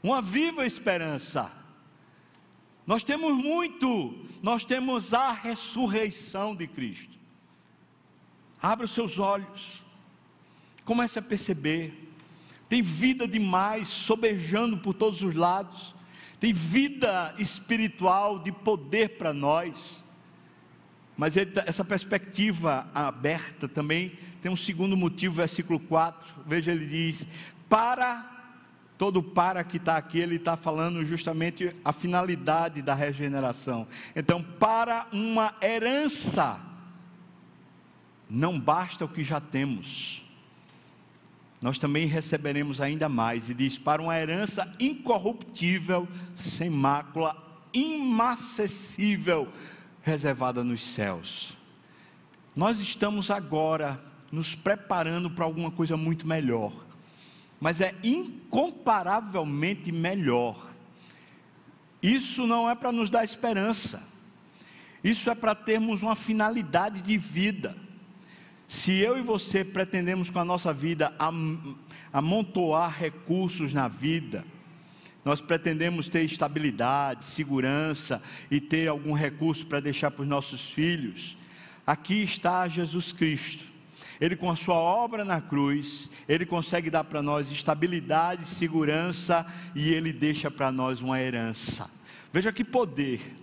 uma 0.03 0.21
viva 0.21 0.67
esperança. 0.67 1.53
Nós 2.85 3.05
temos 3.05 3.33
muito, 3.33 4.27
nós 4.43 4.65
temos 4.65 5.15
a 5.15 5.31
ressurreição 5.31 6.53
de 6.53 6.67
Cristo. 6.67 7.17
Abra 8.61 8.87
os 8.87 8.91
seus 8.91 9.21
olhos, 9.21 9.85
comece 10.85 11.21
a 11.21 11.23
perceber, 11.23 12.11
tem 12.69 12.83
vida 12.83 13.29
demais 13.29 13.87
sobejando 13.87 14.79
por 14.79 14.95
todos 14.95 15.23
os 15.23 15.37
lados, 15.37 15.95
tem 16.41 16.53
vida 16.53 17.33
espiritual 17.39 18.37
de 18.37 18.51
poder 18.51 19.17
para 19.17 19.33
nós. 19.33 20.05
Mas 21.17 21.35
tá, 21.35 21.65
essa 21.67 21.85
perspectiva 21.85 22.87
aberta 22.95 23.67
também 23.67 24.13
tem 24.43 24.53
um 24.53 24.57
segundo 24.57 24.97
motivo, 24.97 25.35
versículo 25.35 25.81
4. 25.81 26.43
Veja, 26.47 26.71
ele 26.73 26.87
diz: 26.87 27.27
Para, 27.69 28.25
todo 28.99 29.23
para 29.23 29.65
que 29.65 29.79
está 29.79 29.97
aqui, 29.97 30.19
ele 30.19 30.37
está 30.37 30.57
falando 30.57 31.05
justamente 31.05 31.75
a 31.85 31.93
finalidade 31.93 32.83
da 32.83 32.95
regeneração. 32.95 33.89
Então, 34.15 34.43
para 34.43 35.07
uma 35.11 35.55
herança, 35.63 36.61
não 38.29 38.61
basta 38.61 39.05
o 39.05 39.09
que 39.09 39.25
já 39.25 39.41
temos, 39.41 40.23
nós 41.63 41.79
também 41.79 42.07
receberemos 42.07 42.79
ainda 42.79 43.09
mais. 43.09 43.49
E 43.49 43.55
diz: 43.55 43.79
Para 43.79 44.03
uma 44.03 44.19
herança 44.19 44.71
incorruptível, 44.79 46.07
sem 46.39 46.69
mácula, 46.69 47.35
inacessível 47.73 49.51
reservada 50.07 50.63
nos 50.63 50.83
céus. 50.85 51.57
Nós 52.55 52.79
estamos 52.79 53.29
agora 53.29 54.01
nos 54.31 54.55
preparando 54.55 55.29
para 55.29 55.45
alguma 55.45 55.69
coisa 55.69 55.97
muito 55.97 56.29
melhor, 56.29 56.73
mas 57.61 57.81
é 57.81 57.93
incomparavelmente 58.05 59.91
melhor. 59.91 60.71
Isso 62.01 62.47
não 62.47 62.71
é 62.71 62.77
para 62.77 62.93
nos 62.93 63.11
dar 63.11 63.25
esperança, 63.25 64.01
isso 65.03 65.29
é 65.29 65.35
para 65.35 65.57
termos 65.57 66.05
uma 66.05 66.15
finalidade 66.15 67.03
de 67.03 67.19
vida. 67.19 67.77
Se 68.69 68.93
eu 68.93 69.19
e 69.19 69.23
você 69.23 69.65
pretendemos 69.65 70.31
com 70.31 70.39
a 70.39 70.45
nossa 70.45 70.73
vida 70.73 71.13
amontoar 72.13 72.97
recursos 72.97 73.75
na 73.75 73.89
vida, 73.89 74.45
nós 75.27 75.41
pretendemos 75.41 76.09
ter 76.09 76.23
estabilidade, 76.23 77.25
segurança 77.25 78.23
e 78.49 78.61
ter 78.61 78.87
algum 78.87 79.13
recurso 79.13 79.67
para 79.67 79.81
deixar 79.81 80.13
para 80.13 80.23
os 80.23 80.29
nossos 80.29 80.71
filhos. 80.71 81.37
Aqui 81.85 82.23
está 82.23 82.69
Jesus 82.69 83.13
Cristo. 83.13 83.65
Ele, 84.21 84.37
com 84.37 84.49
a 84.49 84.55
sua 84.55 84.77
obra 84.77 85.25
na 85.25 85.41
cruz, 85.41 86.09
ele 86.29 86.47
consegue 86.47 86.91
dar 86.91 87.03
para 87.03 87.23
nós 87.23 87.51
estabilidade, 87.51 88.45
segurança 88.45 89.45
e 89.75 89.93
ele 89.93 90.13
deixa 90.13 90.49
para 90.49 90.71
nós 90.71 91.01
uma 91.01 91.21
herança. 91.21 91.91
Veja 92.33 92.53
que 92.53 92.63
poder. 92.63 93.35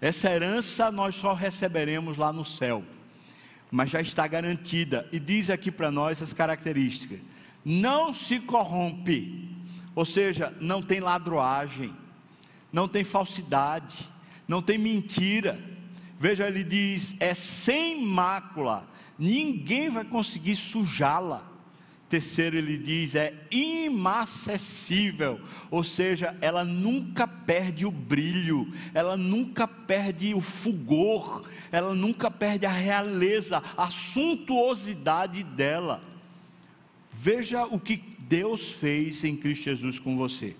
Essa 0.00 0.30
herança 0.30 0.92
nós 0.92 1.16
só 1.16 1.34
receberemos 1.34 2.16
lá 2.16 2.32
no 2.32 2.44
céu, 2.44 2.84
mas 3.68 3.90
já 3.90 4.00
está 4.00 4.28
garantida. 4.28 5.08
E 5.10 5.18
diz 5.18 5.50
aqui 5.50 5.72
para 5.72 5.90
nós 5.90 6.22
as 6.22 6.32
características: 6.32 7.18
não 7.64 8.14
se 8.14 8.38
corrompe 8.38 9.53
ou 9.94 10.04
seja, 10.04 10.54
não 10.60 10.82
tem 10.82 11.00
ladroagem, 11.00 11.94
não 12.72 12.88
tem 12.88 13.04
falsidade, 13.04 14.08
não 14.48 14.60
tem 14.60 14.76
mentira. 14.76 15.58
Veja, 16.18 16.48
ele 16.48 16.64
diz: 16.64 17.14
é 17.20 17.34
sem 17.34 18.04
mácula, 18.04 18.88
ninguém 19.18 19.88
vai 19.88 20.04
conseguir 20.04 20.56
sujá-la. 20.56 21.50
Terceiro, 22.08 22.56
ele 22.56 22.76
diz: 22.76 23.14
é 23.14 23.34
inacessível, 23.50 25.40
ou 25.70 25.84
seja, 25.84 26.36
ela 26.40 26.64
nunca 26.64 27.26
perde 27.26 27.86
o 27.86 27.90
brilho, 27.90 28.72
ela 28.92 29.16
nunca 29.16 29.66
perde 29.66 30.34
o 30.34 30.40
fulgor, 30.40 31.44
ela 31.70 31.94
nunca 31.94 32.30
perde 32.30 32.66
a 32.66 32.72
realeza, 32.72 33.62
a 33.76 33.88
suntuosidade 33.90 35.42
dela. 35.42 36.02
Veja 37.10 37.64
o 37.64 37.78
que 37.78 38.13
Deus 38.28 38.72
fez 38.72 39.22
em 39.24 39.36
Cristo 39.36 39.64
Jesus 39.64 39.98
com 39.98 40.16
você. 40.16 40.56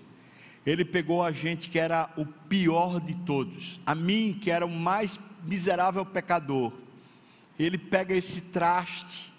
Ele 0.65 0.83
pegou 0.83 1.23
a 1.23 1.31
gente 1.31 1.69
que 1.69 1.77
era 1.77 2.11
o 2.17 2.25
pior 2.25 2.99
de 2.99 3.13
todos, 3.13 3.79
a 3.85 3.93
mim 3.93 4.37
que 4.39 4.49
era 4.49 4.65
o 4.65 4.69
mais 4.69 5.19
miserável 5.43 6.05
pecador. 6.05 6.73
Ele 7.57 7.77
pega 7.77 8.15
esse 8.15 8.41
traste 8.41 9.31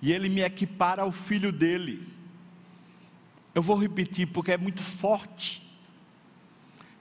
e 0.00 0.12
ele 0.12 0.28
me 0.28 0.40
equipara 0.40 1.02
ao 1.02 1.12
filho 1.12 1.52
dele. 1.52 2.06
Eu 3.54 3.62
vou 3.62 3.76
repetir 3.76 4.26
porque 4.26 4.52
é 4.52 4.56
muito 4.56 4.82
forte. 4.82 5.62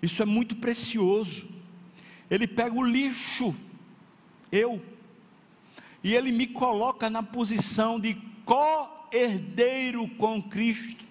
Isso 0.01 0.21
é 0.21 0.25
muito 0.25 0.55
precioso. 0.57 1.47
Ele 2.29 2.47
pega 2.47 2.75
o 2.75 2.83
lixo, 2.83 3.55
eu, 4.51 4.81
e 6.03 6.13
ele 6.13 6.31
me 6.31 6.45
coloca 6.45 7.10
na 7.10 7.23
posição 7.23 7.99
de 7.99 8.15
co 8.45 8.96
co-herdeiro 9.17 10.08
com 10.10 10.41
Cristo 10.41 11.08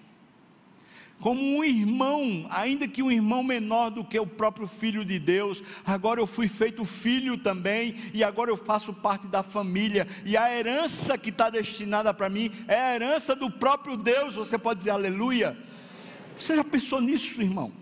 como 1.19 1.41
um 1.41 1.63
irmão, 1.63 2.45
ainda 2.47 2.87
que 2.87 3.01
um 3.01 3.11
irmão 3.11 3.41
menor 3.41 3.89
do 3.89 4.05
que 4.05 4.19
o 4.19 4.27
próprio 4.27 4.67
filho 4.67 5.03
de 5.03 5.17
Deus. 5.17 5.63
Agora 5.83 6.19
eu 6.19 6.27
fui 6.27 6.47
feito 6.47 6.85
filho 6.85 7.39
também, 7.39 7.95
e 8.13 8.23
agora 8.23 8.51
eu 8.51 8.55
faço 8.55 8.93
parte 8.93 9.25
da 9.25 9.41
família, 9.41 10.07
e 10.23 10.37
a 10.37 10.55
herança 10.55 11.17
que 11.17 11.29
está 11.29 11.49
destinada 11.49 12.13
para 12.13 12.29
mim 12.29 12.51
é 12.67 12.79
a 12.79 12.95
herança 12.95 13.35
do 13.35 13.49
próprio 13.49 13.97
Deus. 13.97 14.35
Você 14.35 14.59
pode 14.59 14.77
dizer 14.77 14.91
aleluia? 14.91 15.57
Você 16.39 16.55
já 16.55 16.63
pensou 16.63 17.01
nisso, 17.01 17.41
irmão? 17.41 17.73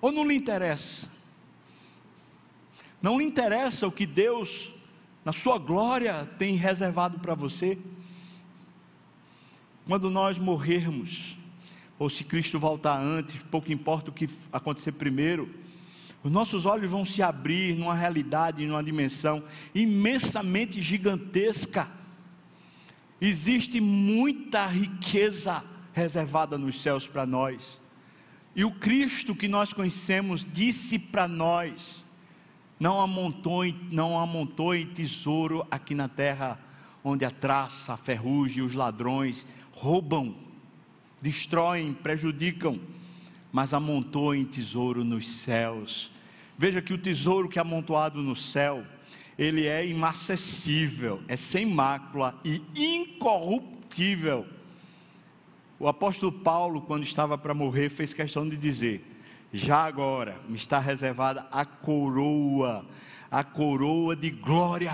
Ou 0.00 0.10
não 0.10 0.26
lhe 0.26 0.34
interessa? 0.34 1.08
Não 3.00 3.20
lhe 3.20 3.24
interessa 3.24 3.86
o 3.86 3.92
que 3.92 4.04
Deus, 4.04 4.72
na 5.24 5.32
sua 5.32 5.56
glória, 5.56 6.28
tem 6.36 6.56
reservado 6.56 7.20
para 7.20 7.36
você? 7.36 7.78
Quando 9.88 10.10
nós 10.10 10.38
morrermos, 10.38 11.34
ou 11.98 12.10
se 12.10 12.22
Cristo 12.22 12.58
voltar 12.58 13.00
antes, 13.00 13.40
pouco 13.50 13.72
importa 13.72 14.10
o 14.10 14.12
que 14.12 14.28
acontecer 14.52 14.92
primeiro, 14.92 15.48
os 16.22 16.30
nossos 16.30 16.66
olhos 16.66 16.90
vão 16.90 17.06
se 17.06 17.22
abrir 17.22 17.74
numa 17.74 17.94
realidade, 17.94 18.66
numa 18.66 18.84
dimensão 18.84 19.42
imensamente 19.74 20.82
gigantesca. 20.82 21.88
Existe 23.18 23.80
muita 23.80 24.66
riqueza 24.66 25.64
reservada 25.94 26.58
nos 26.58 26.82
céus 26.82 27.08
para 27.08 27.24
nós. 27.24 27.80
E 28.54 28.66
o 28.66 28.70
Cristo 28.72 29.34
que 29.34 29.48
nós 29.48 29.72
conhecemos 29.72 30.46
disse 30.52 30.98
para 30.98 31.26
nós: 31.26 32.04
não 32.78 33.00
amontou, 33.00 33.64
não 33.90 34.20
amontou 34.20 34.74
em 34.74 34.84
tesouro 34.84 35.66
aqui 35.70 35.94
na 35.94 36.08
terra, 36.08 36.60
onde 37.02 37.24
a 37.24 37.30
traça, 37.30 37.94
a 37.94 37.96
ferrugem, 37.96 38.62
os 38.62 38.74
ladrões 38.74 39.46
roubam 39.72 40.34
destroem, 41.20 41.92
prejudicam, 41.92 42.80
mas 43.52 43.74
amontou 43.74 44.34
em 44.34 44.44
tesouro 44.44 45.04
nos 45.04 45.28
céus. 45.28 46.10
Veja 46.56 46.82
que 46.82 46.92
o 46.92 46.98
tesouro 46.98 47.48
que 47.48 47.58
é 47.58 47.62
amontoado 47.62 48.22
no 48.22 48.36
céu, 48.36 48.84
ele 49.38 49.66
é 49.66 49.86
inacessível, 49.86 51.22
é 51.28 51.36
sem 51.36 51.64
mácula 51.64 52.38
e 52.44 52.62
incorruptível. 52.74 54.46
O 55.78 55.86
apóstolo 55.86 56.32
Paulo, 56.32 56.82
quando 56.82 57.04
estava 57.04 57.38
para 57.38 57.54
morrer, 57.54 57.88
fez 57.88 58.12
questão 58.12 58.48
de 58.48 58.56
dizer: 58.56 59.04
já 59.52 59.84
agora 59.84 60.40
me 60.48 60.56
está 60.56 60.80
reservada 60.80 61.46
a 61.52 61.64
coroa, 61.64 62.84
a 63.30 63.44
coroa 63.44 64.16
de 64.16 64.30
glória. 64.30 64.92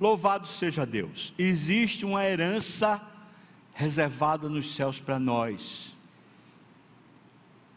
Louvado 0.00 0.46
seja 0.46 0.86
Deus. 0.86 1.34
Existe 1.38 2.04
uma 2.04 2.24
herança 2.24 3.00
reservada 3.74 4.48
nos 4.48 4.74
céus 4.74 4.98
para 5.00 5.18
nós. 5.18 5.94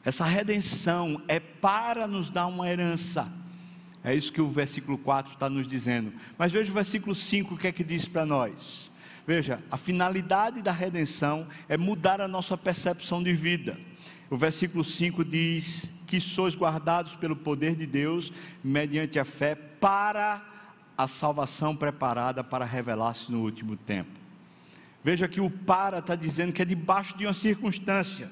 Essa 0.03 0.25
redenção 0.25 1.21
é 1.27 1.39
para 1.39 2.07
nos 2.07 2.29
dar 2.29 2.47
uma 2.47 2.69
herança. 2.69 3.31
É 4.03 4.15
isso 4.15 4.34
que 4.34 4.41
o 4.41 4.49
versículo 4.49 4.97
4 4.97 5.34
está 5.34 5.49
nos 5.49 5.67
dizendo. 5.67 6.12
Mas 6.38 6.51
veja 6.51 6.71
o 6.71 6.73
versículo 6.73 7.13
5, 7.13 7.53
o 7.53 7.57
que 7.57 7.67
é 7.67 7.71
que 7.71 7.84
diz 7.84 8.07
para 8.07 8.25
nós? 8.25 8.91
Veja, 9.27 9.62
a 9.69 9.77
finalidade 9.77 10.62
da 10.62 10.71
redenção 10.71 11.47
é 11.69 11.77
mudar 11.77 12.19
a 12.19 12.27
nossa 12.27 12.57
percepção 12.57 13.21
de 13.21 13.34
vida. 13.34 13.79
O 14.29 14.36
versículo 14.36 14.84
5 14.84 15.23
diz 15.23 15.91
que 16.07 16.19
sois 16.19 16.55
guardados 16.55 17.15
pelo 17.15 17.36
poder 17.36 17.75
de 17.75 17.86
Deus, 17.86 18.34
mediante 18.63 19.19
a 19.19 19.25
fé, 19.25 19.53
para 19.53 20.41
a 20.97 21.08
salvação 21.08 21.75
preparada 21.75 22.43
para 22.43 22.65
revelar-se 22.65 23.32
no 23.32 23.41
último 23.41 23.75
tempo. 23.75 24.12
Veja 25.04 25.27
que 25.27 25.41
o 25.41 25.49
para 25.49 25.99
está 25.99 26.15
dizendo 26.15 26.54
que 26.54 26.62
é 26.62 26.65
debaixo 26.65 27.17
de 27.17 27.25
uma 27.25 27.34
circunstância. 27.34 28.30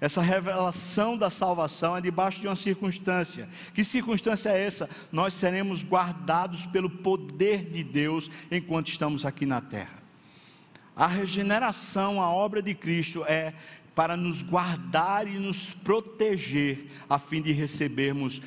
Essa 0.00 0.22
revelação 0.22 1.16
da 1.16 1.28
salvação 1.28 1.96
é 1.96 2.00
debaixo 2.00 2.40
de 2.40 2.46
uma 2.46 2.56
circunstância. 2.56 3.48
Que 3.74 3.82
circunstância 3.82 4.50
é 4.50 4.64
essa? 4.64 4.88
Nós 5.10 5.34
seremos 5.34 5.82
guardados 5.82 6.66
pelo 6.66 6.88
poder 6.88 7.68
de 7.68 7.82
Deus 7.82 8.30
enquanto 8.50 8.88
estamos 8.88 9.26
aqui 9.26 9.44
na 9.44 9.60
terra. 9.60 10.02
A 10.94 11.06
regeneração, 11.06 12.20
a 12.20 12.28
obra 12.28 12.60
de 12.62 12.74
Cristo 12.74 13.24
é 13.26 13.54
para 13.94 14.16
nos 14.16 14.42
guardar 14.42 15.26
e 15.26 15.40
nos 15.40 15.72
proteger, 15.72 16.86
a 17.10 17.18
fim 17.18 17.42
de 17.42 17.50
recebermos 17.50 18.40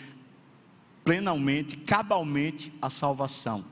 plenamente, 1.03 1.77
cabalmente 1.77 2.71
a 2.81 2.89
salvação. 2.89 3.65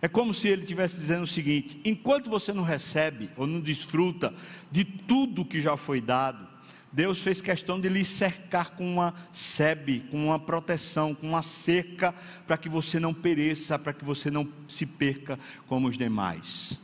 É 0.00 0.08
como 0.08 0.34
se 0.34 0.48
ele 0.48 0.62
estivesse 0.62 0.98
dizendo 0.98 1.24
o 1.24 1.26
seguinte: 1.26 1.80
enquanto 1.84 2.28
você 2.28 2.52
não 2.52 2.62
recebe 2.62 3.30
ou 3.36 3.46
não 3.46 3.60
desfruta 3.60 4.34
de 4.70 4.84
tudo 4.84 5.44
que 5.44 5.60
já 5.60 5.76
foi 5.76 6.00
dado, 6.00 6.46
Deus 6.92 7.20
fez 7.20 7.40
questão 7.40 7.80
de 7.80 7.88
lhe 7.88 8.04
cercar 8.04 8.70
com 8.70 8.90
uma 8.94 9.14
sebe, 9.32 10.00
com 10.10 10.26
uma 10.26 10.38
proteção, 10.38 11.14
com 11.14 11.28
uma 11.28 11.42
cerca, 11.42 12.14
para 12.46 12.56
que 12.56 12.68
você 12.68 12.98
não 12.98 13.12
pereça, 13.12 13.78
para 13.78 13.92
que 13.92 14.04
você 14.04 14.30
não 14.30 14.48
se 14.68 14.86
perca 14.86 15.38
como 15.66 15.88
os 15.88 15.98
demais. 15.98 16.78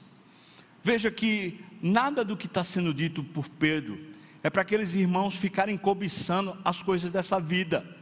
Veja 0.83 1.11
que 1.11 1.61
nada 1.81 2.25
do 2.25 2.37
que 2.37 2.47
está 2.47 2.65
sendo 2.65 2.93
dito 2.93 3.23
por 3.23 3.49
Pedro 3.49 3.99
é 4.43 4.51
para 4.51 4.63
aqueles 4.63 4.95
irmãos 4.95 5.37
ficarem 5.37 5.77
cobiçando 5.77 6.59
as 6.65 6.83
coisas 6.83 7.11
dessa 7.11 7.39
vida 7.39 8.02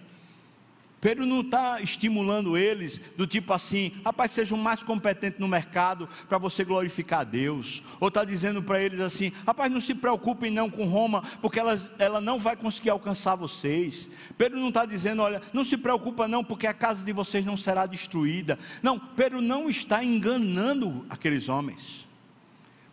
Pedro 1.01 1.25
não 1.25 1.41
está 1.41 1.81
estimulando 1.81 2.59
eles 2.59 3.01
do 3.17 3.27
tipo 3.27 3.55
assim, 3.55 3.93
rapaz, 4.05 4.33
sejam 4.33 4.59
mais 4.59 4.83
competentes 4.83 5.41
no 5.41 5.49
mercado 5.49 6.07
para 6.29 6.37
você 6.37 6.63
glorificar 6.63 7.21
a 7.21 7.25
Deus. 7.25 7.83
Ou 7.99 8.09
está 8.09 8.23
dizendo 8.23 8.63
para 8.63 8.83
eles 8.83 9.01
assim, 9.01 9.33
rapaz, 9.47 9.73
não 9.73 9.81
se 9.81 9.95
preocupem 9.95 10.51
não 10.51 10.69
com 10.69 10.85
Roma, 10.85 11.23
porque 11.41 11.59
ela, 11.59 11.75
ela 11.99 12.21
não 12.21 12.39
vai 12.39 12.55
conseguir 12.55 12.91
alcançar 12.91 13.35
vocês. 13.35 14.11
Pedro 14.37 14.61
não 14.61 14.69
está 14.69 14.85
dizendo, 14.85 15.23
olha, 15.23 15.41
não 15.55 15.65
se 15.65 15.79
preocupa 15.79 16.29
não, 16.29 16.45
porque 16.45 16.67
a 16.67 16.75
casa 16.75 17.03
de 17.03 17.13
vocês 17.13 17.47
não 17.47 17.57
será 17.57 17.87
destruída. 17.87 18.59
Não, 18.83 18.99
Pedro 18.99 19.41
não 19.41 19.71
está 19.71 20.05
enganando 20.05 21.07
aqueles 21.09 21.49
homens. 21.49 22.07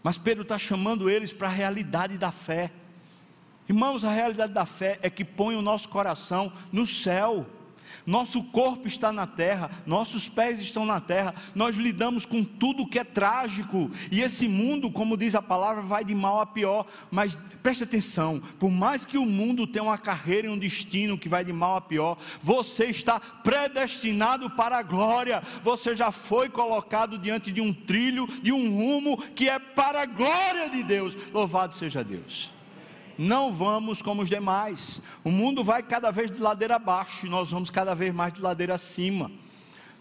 Mas 0.02 0.18
Pedro 0.18 0.44
está 0.44 0.58
chamando 0.58 1.10
eles 1.10 1.34
para 1.34 1.48
a 1.48 1.52
realidade 1.52 2.18
da 2.18 2.32
fé. 2.32 2.72
Irmãos, 3.68 4.06
a 4.06 4.12
realidade 4.12 4.54
da 4.54 4.66
fé 4.66 4.98
é 5.02 5.10
que 5.10 5.26
põe 5.26 5.58
o 5.58 5.62
nosso 5.62 5.90
coração 5.90 6.54
no 6.72 6.88
céu 6.88 7.46
nosso 8.06 8.44
corpo 8.44 8.88
está 8.88 9.12
na 9.12 9.28
terra, 9.28 9.70
nossos 9.86 10.28
pés 10.28 10.60
estão 10.60 10.86
na 10.86 11.00
terra, 11.00 11.36
nós 11.54 11.76
lidamos 11.76 12.26
com 12.26 12.44
tudo 12.44 12.88
que 12.88 13.00
é 13.00 13.04
trágico, 13.04 13.92
e 14.12 14.22
esse 14.22 14.48
mundo, 14.48 14.90
como 14.92 15.18
diz 15.18 15.36
a 15.36 15.42
palavra, 15.42 15.82
vai 15.82 16.04
de 16.04 16.16
mal 16.16 16.40
a 16.40 16.46
pior. 16.46 16.86
Mas 17.12 17.38
preste 17.62 17.84
atenção: 17.84 18.42
por 18.60 18.72
mais 18.72 19.06
que 19.06 19.18
o 19.18 19.26
mundo 19.26 19.68
tenha 19.68 19.84
uma 19.84 19.98
carreira 19.98 20.48
e 20.48 20.50
um 20.50 20.58
destino 20.58 21.18
que 21.18 21.30
vai 21.30 21.44
de 21.44 21.54
mal 21.54 21.78
a 21.78 21.82
pior, 21.82 22.18
você 22.42 22.86
está 22.86 23.20
predestinado 23.20 24.50
para 24.50 24.78
a 24.78 24.84
glória, 24.84 25.44
você 25.64 25.96
já 25.96 26.12
foi 26.12 26.50
colocado 26.50 27.18
diante 27.18 27.52
de 27.52 27.62
um 27.62 27.74
trilho, 27.74 28.28
de 28.42 28.52
um 28.52 28.76
rumo 28.76 29.18
que 29.18 29.50
é 29.50 29.60
para 29.60 30.02
a 30.02 30.06
glória 30.06 30.70
de 30.70 30.84
Deus. 30.84 31.18
Louvado 31.34 31.74
seja 31.74 32.04
Deus 32.04 32.57
não 33.18 33.52
vamos 33.52 34.02
como 34.02 34.22
os 34.22 34.30
demais. 34.30 35.02
O 35.24 35.32
mundo 35.32 35.64
vai 35.64 35.82
cada 35.84 36.12
vez 36.12 36.32
de 36.32 36.40
ladeira 36.40 36.76
abaixo 36.76 37.26
e 37.26 37.30
nós 37.30 37.52
vamos 37.52 37.70
cada 37.70 37.94
vez 37.94 38.14
mais 38.14 38.34
de 38.34 38.42
ladeira 38.42 38.76
acima. 38.76 39.32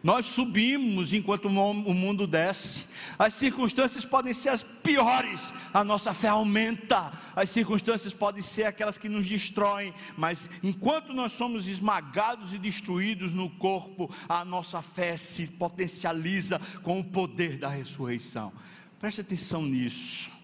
Nós 0.07 0.27
subimos 0.27 1.13
enquanto 1.13 1.47
o 1.47 1.51
mundo 1.51 2.29
desce. 2.29 2.87
As 3.19 3.35
circunstâncias 3.35 4.05
podem 4.05 4.33
ser 4.33 4.51
as 4.51 4.63
piores, 4.63 5.53
a 5.75 5.83
nossa 5.83 6.15
fé 6.15 6.29
aumenta. 6.29 7.13
As 7.35 7.51
circunstâncias 7.51 8.15
podem 8.15 8.41
ser 8.41 8.65
aquelas 8.65 8.99
que 8.99 9.09
nos 9.09 9.27
destroem, 9.27 9.93
mas 10.17 10.49
enquanto 10.63 11.13
nós 11.13 11.33
somos 11.33 11.67
esmagados 11.67 12.55
e 12.55 12.59
destruídos 12.59 13.33
no 13.33 13.51
corpo, 13.51 14.09
a 14.29 14.45
nossa 14.45 14.81
fé 14.81 15.17
se 15.17 15.47
potencializa 15.49 16.61
com 16.85 17.01
o 17.01 17.05
poder 17.05 17.59
da 17.59 17.69
ressurreição. 17.69 18.53
Preste 19.01 19.23
atenção 19.23 19.63
nisso. 19.63 20.36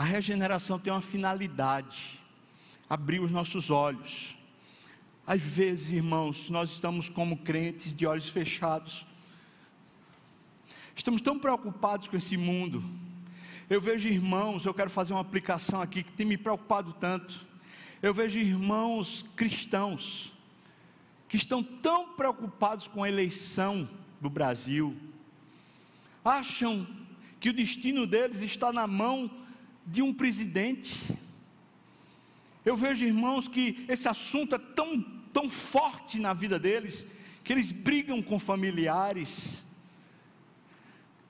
A 0.00 0.02
regeneração 0.02 0.78
tem 0.78 0.90
uma 0.90 1.02
finalidade: 1.02 2.18
abrir 2.88 3.20
os 3.20 3.30
nossos 3.30 3.70
olhos. 3.70 4.34
Às 5.26 5.42
vezes, 5.42 5.92
irmãos, 5.92 6.48
nós 6.48 6.70
estamos 6.70 7.10
como 7.10 7.36
crentes 7.36 7.94
de 7.94 8.06
olhos 8.06 8.30
fechados. 8.30 9.04
Estamos 10.96 11.20
tão 11.20 11.38
preocupados 11.38 12.08
com 12.08 12.16
esse 12.16 12.38
mundo. 12.38 12.82
Eu 13.68 13.78
vejo 13.78 14.08
irmãos, 14.08 14.64
eu 14.64 14.72
quero 14.72 14.88
fazer 14.88 15.12
uma 15.12 15.20
aplicação 15.20 15.82
aqui 15.82 16.02
que 16.02 16.12
tem 16.12 16.24
me 16.24 16.38
preocupado 16.38 16.94
tanto. 16.94 17.46
Eu 18.00 18.14
vejo 18.14 18.38
irmãos 18.38 19.22
cristãos 19.36 20.32
que 21.28 21.36
estão 21.36 21.62
tão 21.62 22.14
preocupados 22.14 22.88
com 22.88 23.04
a 23.04 23.08
eleição 23.10 23.86
do 24.18 24.30
Brasil, 24.30 24.96
acham 26.24 26.86
que 27.38 27.50
o 27.50 27.52
destino 27.52 28.06
deles 28.06 28.40
está 28.40 28.72
na 28.72 28.86
mão 28.86 29.39
de 29.86 30.02
um 30.02 30.12
presidente. 30.12 31.18
Eu 32.64 32.76
vejo 32.76 33.04
irmãos 33.04 33.48
que 33.48 33.84
esse 33.88 34.08
assunto 34.08 34.54
é 34.54 34.58
tão, 34.58 35.00
tão 35.32 35.48
forte 35.48 36.18
na 36.18 36.32
vida 36.32 36.58
deles, 36.58 37.06
que 37.42 37.52
eles 37.52 37.72
brigam 37.72 38.22
com 38.22 38.38
familiares. 38.38 39.62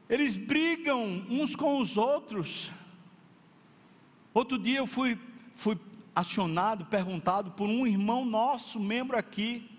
eles 0.08 0.34
brigam 0.36 1.24
uns 1.30 1.54
com 1.54 1.78
os 1.78 1.96
outros. 1.96 2.70
Outro 4.34 4.58
dia 4.58 4.78
eu 4.78 4.86
fui, 4.86 5.18
fui 5.54 5.78
acionado, 6.14 6.84
perguntado 6.86 7.52
por 7.52 7.68
um 7.68 7.86
irmão 7.86 8.24
nosso, 8.24 8.80
membro 8.80 9.16
aqui, 9.16 9.70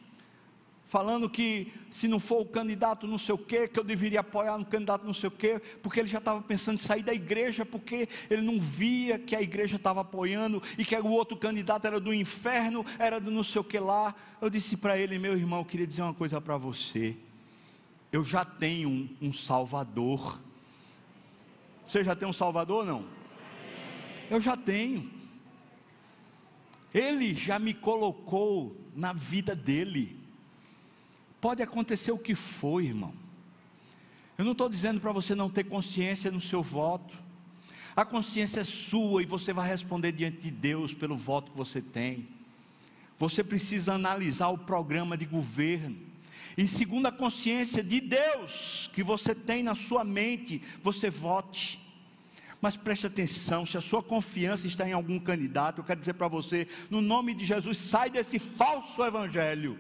falando 0.92 1.30
que 1.30 1.72
se 1.90 2.06
não 2.06 2.20
for 2.20 2.42
o 2.42 2.46
candidato 2.46 3.08
não 3.08 3.18
sei 3.18 3.34
o 3.34 3.38
quê, 3.38 3.66
que 3.66 3.80
eu 3.80 3.84
deveria 3.84 4.20
apoiar 4.20 4.58
um 4.58 4.64
candidato 4.66 5.06
não 5.06 5.14
sei 5.14 5.30
o 5.30 5.32
quê, 5.32 5.62
porque 5.82 6.02
ele 6.02 6.10
já 6.10 6.18
estava 6.18 6.42
pensando 6.42 6.76
em 6.76 6.82
sair 6.82 7.02
da 7.02 7.14
igreja, 7.14 7.66
porque 7.66 8.10
ele 8.30 8.42
não 8.42 8.60
via 8.60 9.18
que 9.18 9.34
a 9.34 9.42
igreja 9.42 9.78
estava 9.78 10.02
apoiando 10.02 10.62
e 10.78 10.84
que 10.84 10.94
o 10.98 11.08
outro 11.08 11.38
candidato 11.38 11.86
era 11.86 11.98
do 11.98 12.14
inferno, 12.14 12.86
era 13.00 13.22
do 13.22 13.32
não 13.32 13.42
sei 13.42 13.62
o 13.62 13.64
que 13.64 13.80
lá. 13.80 14.14
Eu 14.42 14.50
disse 14.50 14.76
para 14.76 14.98
ele, 14.98 15.18
meu 15.18 15.38
irmão, 15.38 15.60
eu 15.60 15.66
queria 15.66 15.88
dizer 15.88 16.02
uma 16.02 16.14
coisa 16.14 16.42
para 16.42 16.58
você. 16.58 17.16
Eu 18.12 18.22
já 18.26 18.44
tenho 18.44 18.90
um, 18.90 19.10
um 19.22 19.32
Salvador. 19.32 20.42
Você 21.88 22.04
já 22.04 22.18
tem 22.18 22.28
um 22.28 22.34
Salvador 22.34 22.80
ou 22.80 22.86
não? 22.86 23.06
Eu 24.30 24.42
já 24.42 24.58
tenho. 24.58 25.10
Ele 26.94 27.34
já 27.34 27.58
me 27.58 27.74
colocou 27.74 28.76
na 28.94 29.14
vida 29.14 29.56
dele. 29.56 30.20
Pode 31.42 31.64
acontecer 31.64 32.12
o 32.12 32.20
que 32.20 32.36
for, 32.36 32.84
irmão. 32.84 33.14
Eu 34.38 34.46
não 34.46 34.52
estou 34.52 34.70
dizendo 34.70 35.02
para 35.02 35.12
você 35.12 35.34
não 35.34 35.50
ter 35.50 35.64
consciência 35.64 36.30
no 36.30 36.40
seu 36.40 36.62
voto. 36.62 37.18
A 37.96 38.06
consciência 38.06 38.62
é 38.62 38.64
sua 38.64 39.24
e 39.24 39.26
você 39.26 39.52
vai 39.52 39.68
responder 39.68 40.12
diante 40.12 40.38
de 40.38 40.52
Deus 40.52 40.94
pelo 40.94 41.18
voto 41.18 41.52
que 41.52 41.58
você 41.58 41.82
tem. 41.82 42.28
Você 43.18 43.44
precisa 43.44 43.94
analisar 43.94 44.50
o 44.50 44.58
programa 44.58 45.18
de 45.18 45.26
governo. 45.26 45.98
E 46.56 46.68
segundo 46.68 47.08
a 47.08 47.12
consciência 47.12 47.84
de 47.84 48.00
Deus 48.00 48.90
que 48.94 49.04
você 49.04 49.34
tem 49.34 49.64
na 49.64 49.74
sua 49.74 50.04
mente, 50.04 50.62
você 50.84 51.10
vote. 51.10 51.80
Mas 52.62 52.76
preste 52.76 53.08
atenção, 53.08 53.66
se 53.66 53.78
a 53.78 53.82
sua 53.82 54.04
confiança 54.04 54.68
está 54.68 54.88
em 54.88 54.94
algum 54.94 55.20
candidato, 55.20 55.80
eu 55.80 55.84
quero 55.84 56.00
dizer 56.00 56.14
para 56.14 56.28
você, 56.28 56.68
no 56.90 57.02
nome 57.02 57.34
de 57.34 57.46
Jesus, 57.46 57.80
sai 57.80 58.12
desse 58.12 58.38
falso 58.38 59.04
evangelho 59.04 59.78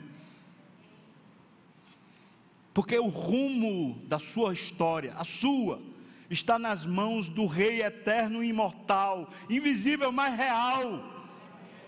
porque 2.74 2.98
o 2.98 3.08
rumo 3.08 4.02
da 4.06 4.20
sua 4.20 4.54
história, 4.54 5.14
a 5.18 5.24
sua, 5.24 5.82
está 6.30 6.58
nas 6.58 6.86
mãos 6.86 7.28
do 7.28 7.46
Rei 7.46 7.82
eterno 7.82 8.44
e 8.44 8.50
imortal, 8.50 9.30
invisível, 9.50 10.12
mas 10.12 10.38
real. 10.38 11.04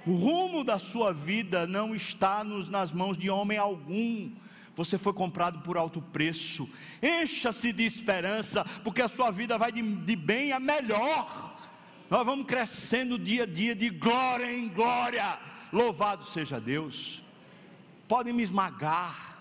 O 0.05 0.13
rumo 0.15 0.65
da 0.65 0.77
sua 0.77 1.13
vida 1.13 1.65
não 1.65 1.95
está 1.95 2.43
nos, 2.43 2.67
nas 2.67 2.91
mãos 2.91 3.17
de 3.17 3.29
homem 3.29 3.57
algum. 3.57 4.29
Você 4.75 4.97
foi 4.97 5.13
comprado 5.13 5.59
por 5.59 5.77
alto 5.77 6.01
preço. 6.01 6.69
Encha-se 7.01 7.71
de 7.71 7.85
esperança, 7.85 8.65
porque 8.83 9.01
a 9.01 9.07
sua 9.07 9.31
vida 9.31 9.57
vai 9.57 9.71
de, 9.71 9.81
de 9.81 10.15
bem 10.15 10.51
a 10.51 10.59
melhor. 10.59 11.53
Nós 12.09 12.25
vamos 12.25 12.45
crescendo 12.45 13.17
dia 13.17 13.43
a 13.43 13.45
dia 13.45 13.73
de 13.73 13.89
glória 13.89 14.51
em 14.51 14.67
glória. 14.67 15.39
Louvado 15.71 16.25
seja 16.25 16.59
Deus. 16.59 17.23
Podem 18.09 18.33
me 18.33 18.43
esmagar 18.43 19.32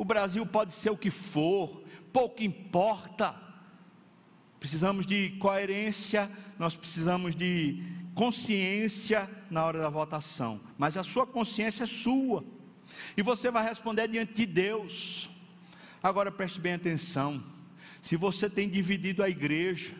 o 0.00 0.04
Brasil 0.04 0.46
pode 0.46 0.72
ser 0.72 0.88
o 0.88 0.96
que 0.96 1.10
for, 1.10 1.82
pouco 2.10 2.42
importa. 2.42 3.34
Precisamos 4.58 5.04
de 5.04 5.32
coerência, 5.38 6.30
nós 6.58 6.74
precisamos 6.74 7.36
de 7.36 7.84
consciência 8.14 9.28
na 9.50 9.62
hora 9.62 9.78
da 9.78 9.90
votação, 9.90 10.58
mas 10.78 10.96
a 10.96 11.02
sua 11.02 11.26
consciência 11.26 11.84
é 11.84 11.86
sua, 11.86 12.42
e 13.14 13.20
você 13.20 13.50
vai 13.50 13.62
responder 13.62 14.08
diante 14.08 14.32
de 14.32 14.46
Deus. 14.46 15.28
Agora 16.02 16.32
preste 16.32 16.58
bem 16.58 16.72
atenção: 16.72 17.44
se 18.00 18.16
você 18.16 18.48
tem 18.48 18.70
dividido 18.70 19.22
a 19.22 19.28
igreja, 19.28 19.92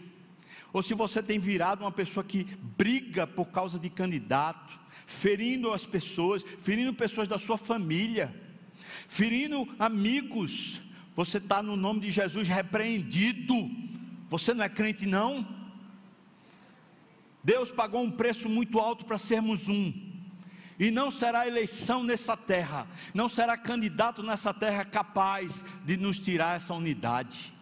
ou 0.73 0.83
se 0.83 0.95
você 0.95 1.23
tem 1.23 1.39
virado 1.39 1.85
uma 1.85 1.93
pessoa 1.93 2.25
que 2.25 2.45
briga 2.79 3.27
por 3.27 3.49
causa 3.49 3.79
de 3.79 3.91
candidato, 3.91 4.81
ferindo 5.05 5.75
as 5.75 5.85
pessoas, 5.85 6.43
ferindo 6.57 6.95
pessoas 6.95 7.29
da 7.29 7.37
sua 7.37 7.59
família, 7.59 8.35
ferindo 9.09 9.69
amigos, 9.79 10.81
você 11.15 11.39
está 11.39 11.63
no 11.63 11.77
nome 11.77 12.01
de 12.01 12.11
Jesus 12.11 12.49
repreendido. 12.49 13.55
Você 14.29 14.55
não 14.55 14.65
é 14.65 14.69
crente, 14.69 15.07
não? 15.07 15.47
Deus 17.43 17.71
pagou 17.71 18.03
um 18.03 18.11
preço 18.11 18.49
muito 18.49 18.79
alto 18.79 19.05
para 19.05 19.19
sermos 19.19 19.69
um. 19.69 19.93
E 20.79 20.91
não 20.91 21.11
será 21.11 21.47
eleição 21.47 22.03
nessa 22.03 22.37
terra, 22.37 22.87
não 23.13 23.29
será 23.29 23.55
candidato 23.55 24.23
nessa 24.23 24.55
terra 24.55 24.83
capaz 24.83 25.63
de 25.85 25.97
nos 25.99 26.19
tirar 26.19 26.57
essa 26.57 26.73
unidade. 26.73 27.53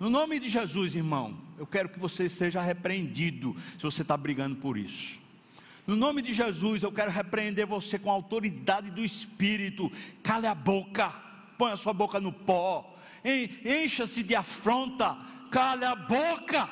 No 0.00 0.10
nome 0.10 0.40
de 0.40 0.48
Jesus, 0.48 0.94
irmão, 0.94 1.38
eu 1.56 1.66
quero 1.66 1.88
que 1.88 2.00
você 2.00 2.28
seja 2.28 2.60
repreendido 2.60 3.56
se 3.78 3.82
você 3.84 4.02
está 4.02 4.16
brigando 4.16 4.56
por 4.56 4.76
isso. 4.76 5.20
No 5.86 5.94
nome 5.94 6.20
de 6.20 6.34
Jesus, 6.34 6.82
eu 6.82 6.90
quero 6.90 7.10
repreender 7.10 7.64
você 7.64 7.98
com 7.98 8.10
a 8.10 8.14
autoridade 8.14 8.90
do 8.90 9.04
Espírito. 9.04 9.90
Cale 10.22 10.46
a 10.46 10.54
boca, 10.54 11.14
põe 11.56 11.70
a 11.70 11.76
sua 11.76 11.92
boca 11.92 12.18
no 12.18 12.32
pó, 12.32 12.96
encha-se 13.64 14.22
de 14.22 14.34
afronta, 14.34 15.16
cale 15.50 15.84
a 15.84 15.94
boca, 15.94 16.68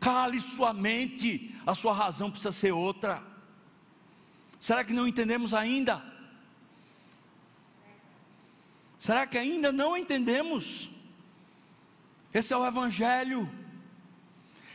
cale 0.00 0.40
sua 0.40 0.72
mente, 0.72 1.54
a 1.66 1.74
sua 1.74 1.92
razão 1.92 2.30
precisa 2.30 2.52
ser 2.52 2.72
outra. 2.72 3.22
Será 4.58 4.82
que 4.82 4.94
não 4.94 5.06
entendemos 5.06 5.52
ainda? 5.52 6.02
Será 8.98 9.26
que 9.26 9.36
ainda 9.36 9.70
não 9.70 9.98
entendemos? 9.98 10.88
Esse 12.32 12.54
é 12.54 12.56
o 12.56 12.66
Evangelho. 12.66 13.63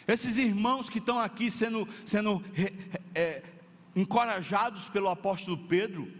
Esses 0.09 0.37
irmãos 0.37 0.89
que 0.89 0.97
estão 0.97 1.19
aqui 1.19 1.51
sendo, 1.51 1.87
sendo 2.03 2.43
é, 3.13 3.43
encorajados 3.95 4.89
pelo 4.89 5.07
apóstolo 5.07 5.55
Pedro, 5.55 6.11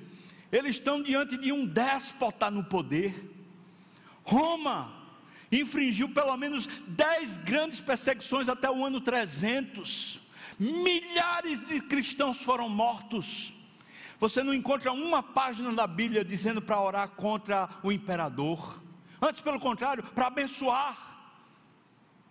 eles 0.51 0.75
estão 0.75 1.01
diante 1.01 1.35
de 1.35 1.51
um 1.51 1.65
déspota 1.65 2.51
no 2.51 2.63
poder. 2.63 3.33
Roma 4.23 4.93
infringiu 5.51 6.09
pelo 6.09 6.37
menos 6.37 6.67
dez 6.87 7.37
grandes 7.37 7.81
perseguições 7.81 8.47
até 8.47 8.69
o 8.69 8.85
ano 8.85 9.01
300. 9.01 10.19
Milhares 10.59 11.67
de 11.67 11.81
cristãos 11.81 12.43
foram 12.43 12.69
mortos. 12.69 13.51
Você 14.19 14.43
não 14.43 14.53
encontra 14.53 14.91
uma 14.91 15.23
página 15.23 15.73
da 15.73 15.87
Bíblia 15.87 16.23
dizendo 16.23 16.61
para 16.61 16.79
orar 16.79 17.09
contra 17.09 17.67
o 17.81 17.91
imperador. 17.91 18.79
Antes, 19.19 19.41
pelo 19.41 19.59
contrário, 19.59 20.03
para 20.03 20.27
abençoar. 20.27 21.08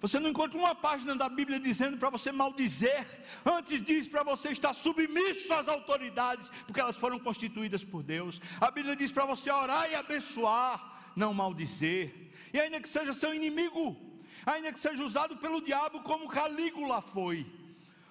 Você 0.01 0.21
não 0.21 0.31
encontra 0.31 0.57
uma 0.57 0.75
página 0.75 1.17
da 1.17 1.29
Bíblia 1.29 1.59
dizendo 1.59 1.97
para 1.97 2.09
você 2.09 2.31
maldizer. 2.31 3.05
Antes 3.45 3.83
diz 3.83 4.07
para 4.07 4.23
você 4.23 4.51
estar 4.51 4.73
submisso 4.73 5.53
às 5.53 5.67
autoridades, 5.67 6.51
porque 6.67 6.81
elas 6.81 6.97
foram 6.97 7.19
constituídas 7.19 7.83
por 7.83 8.03
Deus. 8.03 8.41
A 8.61 8.71
Bíblia 8.71 8.95
diz 8.95 9.11
para 9.11 9.25
você 9.25 9.51
orar 9.51 9.91
e 9.91 9.97
abençoar, 9.97 11.13
não 11.17 11.35
maldizer. 11.35 12.15
E 12.53 12.61
ainda 12.61 12.81
que 12.81 12.89
seja 12.89 13.13
seu 13.13 13.35
inimigo, 13.35 13.97
ainda 14.47 14.73
que 14.73 14.79
seja 14.79 15.03
usado 15.03 15.37
pelo 15.37 15.61
diabo 15.61 16.01
como 16.03 16.29
Calígula 16.29 17.03
foi, 17.03 17.45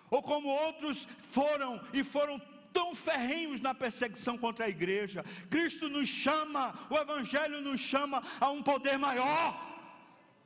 ou 0.09 0.21
como 0.21 0.49
outros 0.49 1.07
foram 1.21 1.81
e 1.93 2.03
foram 2.03 2.41
tão 2.73 2.93
ferrenhos 2.93 3.61
na 3.61 3.73
perseguição 3.73 4.37
contra 4.37 4.65
a 4.65 4.69
igreja. 4.69 5.23
Cristo 5.49 5.87
nos 5.87 6.09
chama, 6.09 6.77
o 6.89 6.97
Evangelho 6.97 7.61
nos 7.61 7.79
chama 7.79 8.21
a 8.41 8.49
um 8.49 8.61
poder 8.61 8.99
maior. 8.99 9.66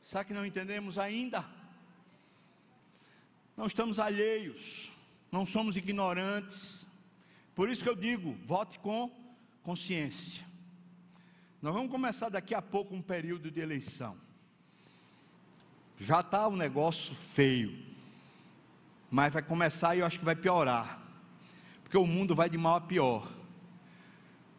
Será 0.03 0.23
que 0.23 0.33
não 0.33 0.45
entendemos 0.45 0.97
ainda? 0.97 1.45
Não 3.55 3.67
estamos 3.67 3.99
alheios, 3.99 4.91
não 5.31 5.45
somos 5.45 5.77
ignorantes. 5.77 6.87
Por 7.53 7.69
isso 7.69 7.83
que 7.83 7.89
eu 7.89 7.95
digo: 7.95 8.35
vote 8.45 8.79
com 8.79 9.11
consciência. 9.63 10.43
Nós 11.61 11.73
vamos 11.73 11.91
começar 11.91 12.29
daqui 12.29 12.55
a 12.55 12.61
pouco 12.61 12.95
um 12.95 13.01
período 13.01 13.51
de 13.51 13.59
eleição. 13.59 14.17
Já 15.99 16.21
está 16.21 16.47
um 16.47 16.55
negócio 16.55 17.13
feio, 17.13 17.77
mas 19.11 19.31
vai 19.31 19.43
começar 19.43 19.95
e 19.95 19.99
eu 19.99 20.05
acho 20.05 20.17
que 20.17 20.25
vai 20.25 20.35
piorar, 20.35 20.99
porque 21.83 21.97
o 21.97 22.07
mundo 22.07 22.33
vai 22.33 22.49
de 22.49 22.57
mal 22.57 22.77
a 22.77 22.81
pior. 22.81 23.31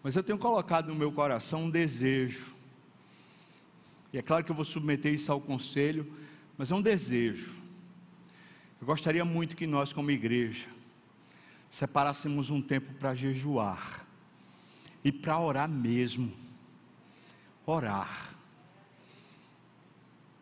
Mas 0.04 0.14
eu 0.14 0.22
tenho 0.22 0.38
colocado 0.38 0.88
no 0.88 0.94
meu 0.94 1.10
coração 1.10 1.64
um 1.64 1.70
desejo 1.70 2.51
e 4.12 4.18
é 4.18 4.22
claro 4.22 4.44
que 4.44 4.50
eu 4.50 4.56
vou 4.56 4.64
submeter 4.64 5.12
isso 5.12 5.32
ao 5.32 5.40
conselho, 5.40 6.12
mas 6.58 6.70
é 6.70 6.74
um 6.74 6.82
desejo. 6.82 7.54
Eu 8.80 8.86
gostaria 8.86 9.24
muito 9.24 9.56
que 9.56 9.66
nós, 9.66 9.92
como 9.92 10.10
igreja, 10.10 10.68
separássemos 11.70 12.50
um 12.50 12.60
tempo 12.60 12.92
para 12.94 13.14
jejuar 13.14 14.04
e 15.02 15.10
para 15.10 15.38
orar 15.38 15.68
mesmo. 15.68 16.32
Orar. 17.64 18.34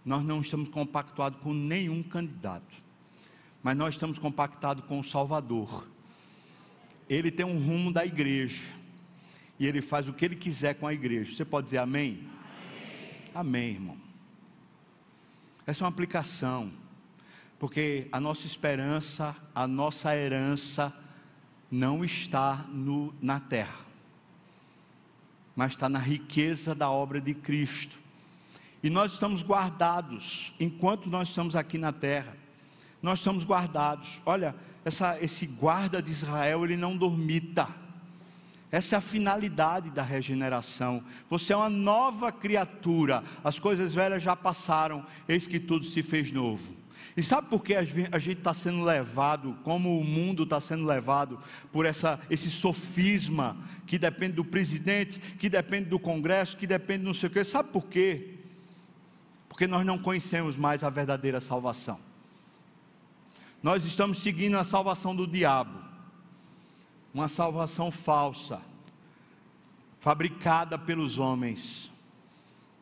Nós 0.04 0.24
não 0.24 0.40
estamos 0.40 0.68
compactuados 0.68 1.38
com 1.40 1.52
nenhum 1.52 2.02
candidato, 2.02 2.74
mas 3.62 3.76
nós 3.76 3.94
estamos 3.94 4.18
compactados 4.18 4.84
com 4.86 4.98
o 4.98 5.04
Salvador. 5.04 5.86
Ele 7.08 7.30
tem 7.30 7.46
um 7.46 7.58
rumo 7.58 7.92
da 7.92 8.04
igreja 8.04 8.64
e 9.58 9.66
ele 9.66 9.82
faz 9.82 10.08
o 10.08 10.12
que 10.12 10.24
ele 10.24 10.36
quiser 10.36 10.74
com 10.74 10.86
a 10.86 10.94
igreja. 10.94 11.36
Você 11.36 11.44
pode 11.44 11.66
dizer 11.66 11.78
amém? 11.78 12.26
Amém, 13.34 13.70
irmão. 13.70 13.96
Essa 15.64 15.82
é 15.82 15.84
uma 15.84 15.90
aplicação, 15.90 16.72
porque 17.60 18.08
a 18.10 18.18
nossa 18.18 18.44
esperança, 18.44 19.36
a 19.54 19.68
nossa 19.68 20.16
herança 20.16 20.92
não 21.70 22.04
está 22.04 22.64
no, 22.68 23.14
na 23.22 23.38
terra, 23.38 23.86
mas 25.54 25.72
está 25.72 25.88
na 25.88 26.00
riqueza 26.00 26.74
da 26.74 26.90
obra 26.90 27.20
de 27.20 27.32
Cristo. 27.32 28.00
E 28.82 28.90
nós 28.90 29.12
estamos 29.12 29.42
guardados, 29.42 30.52
enquanto 30.58 31.08
nós 31.08 31.28
estamos 31.28 31.54
aqui 31.54 31.78
na 31.78 31.92
terra, 31.92 32.36
nós 33.00 33.20
estamos 33.20 33.44
guardados. 33.44 34.20
Olha, 34.26 34.56
essa, 34.84 35.22
esse 35.22 35.46
guarda 35.46 36.02
de 36.02 36.10
Israel, 36.10 36.64
ele 36.64 36.76
não 36.76 36.96
dormita. 36.96 37.68
Essa 38.70 38.96
é 38.96 38.98
a 38.98 39.00
finalidade 39.00 39.90
da 39.90 40.02
regeneração. 40.02 41.02
Você 41.28 41.52
é 41.52 41.56
uma 41.56 41.68
nova 41.68 42.30
criatura. 42.30 43.24
As 43.42 43.58
coisas 43.58 43.92
velhas 43.92 44.22
já 44.22 44.36
passaram, 44.36 45.04
eis 45.28 45.46
que 45.46 45.58
tudo 45.58 45.84
se 45.84 46.02
fez 46.02 46.30
novo. 46.30 46.76
E 47.16 47.22
sabe 47.22 47.48
por 47.48 47.64
que 47.64 47.74
a 47.74 47.82
gente 47.84 48.38
está 48.38 48.54
sendo 48.54 48.84
levado, 48.84 49.58
como 49.64 49.98
o 49.98 50.04
mundo 50.04 50.44
está 50.44 50.60
sendo 50.60 50.86
levado, 50.86 51.40
por 51.72 51.84
essa, 51.84 52.20
esse 52.30 52.48
sofisma 52.48 53.56
que 53.86 53.98
depende 53.98 54.34
do 54.34 54.44
presidente, 54.44 55.18
que 55.18 55.48
depende 55.48 55.88
do 55.88 55.98
Congresso, 55.98 56.56
que 56.56 56.66
depende 56.66 57.00
de 57.00 57.06
não 57.06 57.14
sei 57.14 57.28
o 57.28 57.32
quê? 57.32 57.42
Sabe 57.42 57.70
por 57.70 57.86
quê? 57.86 58.34
Porque 59.48 59.66
nós 59.66 59.84
não 59.84 59.98
conhecemos 59.98 60.56
mais 60.56 60.84
a 60.84 60.90
verdadeira 60.90 61.40
salvação. 61.40 61.98
Nós 63.60 63.84
estamos 63.84 64.22
seguindo 64.22 64.56
a 64.56 64.64
salvação 64.64 65.14
do 65.14 65.26
diabo 65.26 65.89
uma 67.12 67.28
salvação 67.28 67.90
falsa, 67.90 68.62
fabricada 69.98 70.78
pelos 70.78 71.18
homens, 71.18 71.90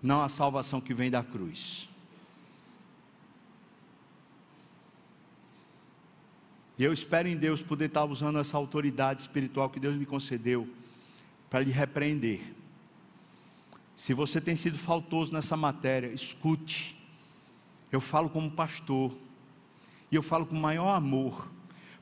não 0.03 0.23
a 0.23 0.29
salvação 0.29 0.81
que 0.81 0.95
vem 0.95 1.11
da 1.11 1.23
cruz. 1.23 1.89
E 6.79 6.85
eu 6.85 6.93
espero 6.93 7.27
em 7.27 7.37
Deus 7.37 7.61
poder 7.61 7.87
estar 7.87 8.05
usando 8.05 8.39
essa 8.39 8.57
autoridade 8.57 9.21
espiritual 9.21 9.69
que 9.69 9.81
Deus 9.81 9.97
me 9.97 10.07
concedeu 10.07 10.69
para 11.51 11.61
lhe 11.61 11.73
repreender. 11.73 12.55
Se 13.97 14.15
você 14.15 14.41
tem 14.41 14.55
sido 14.55 14.79
faltoso 14.79 15.33
nessa 15.33 15.57
matéria, 15.57 16.07
escute. 16.07 16.97
Eu 17.91 18.01
falo 18.01 18.29
como 18.29 18.49
pastor, 18.49 19.13
e 20.13 20.15
eu 20.15 20.23
falo 20.23 20.47
com 20.47 20.55
maior 20.55 20.95
amor 20.95 21.49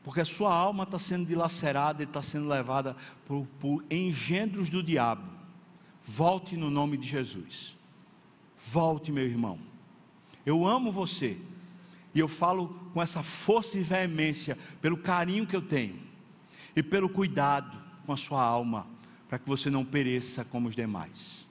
porque 0.07 0.21
a 0.21 0.25
sua 0.25 0.55
alma 0.55 0.85
está 0.85 1.01
sendo 1.01 1.27
dilacerada 1.27 2.01
e 2.01 2.07
está 2.07 2.23
sendo 2.23 2.47
levada 2.47 2.97
por, 3.27 3.45
por 3.59 3.85
engendros 3.91 4.71
do 4.71 4.81
diabo. 4.81 5.29
Volte 6.01 6.57
no 6.57 6.71
nome 6.71 6.97
de 6.97 7.09
Jesus. 7.09 7.77
Volte, 8.57 9.11
meu 9.11 9.25
irmão. 9.25 9.59
Eu 10.47 10.65
amo 10.65 10.93
você. 10.93 11.37
E 12.15 12.21
eu 12.21 12.29
falo 12.29 12.69
com 12.95 13.03
essa 13.03 13.21
força 13.21 13.77
e 13.81 13.83
veemência, 13.83 14.57
pelo 14.81 14.97
carinho 14.97 15.45
que 15.45 15.57
eu 15.57 15.61
tenho 15.61 16.01
e 16.77 16.85
pelo 16.85 17.09
cuidado 17.09 17.77
com 18.07 18.13
a 18.13 18.17
sua 18.17 18.41
alma, 18.41 18.87
para 19.29 19.41
que 19.41 19.49
você 19.49 19.71
não 19.71 19.85
pereça 19.85 20.45
como 20.45 20.69
os 20.69 20.77
demais. 20.77 21.49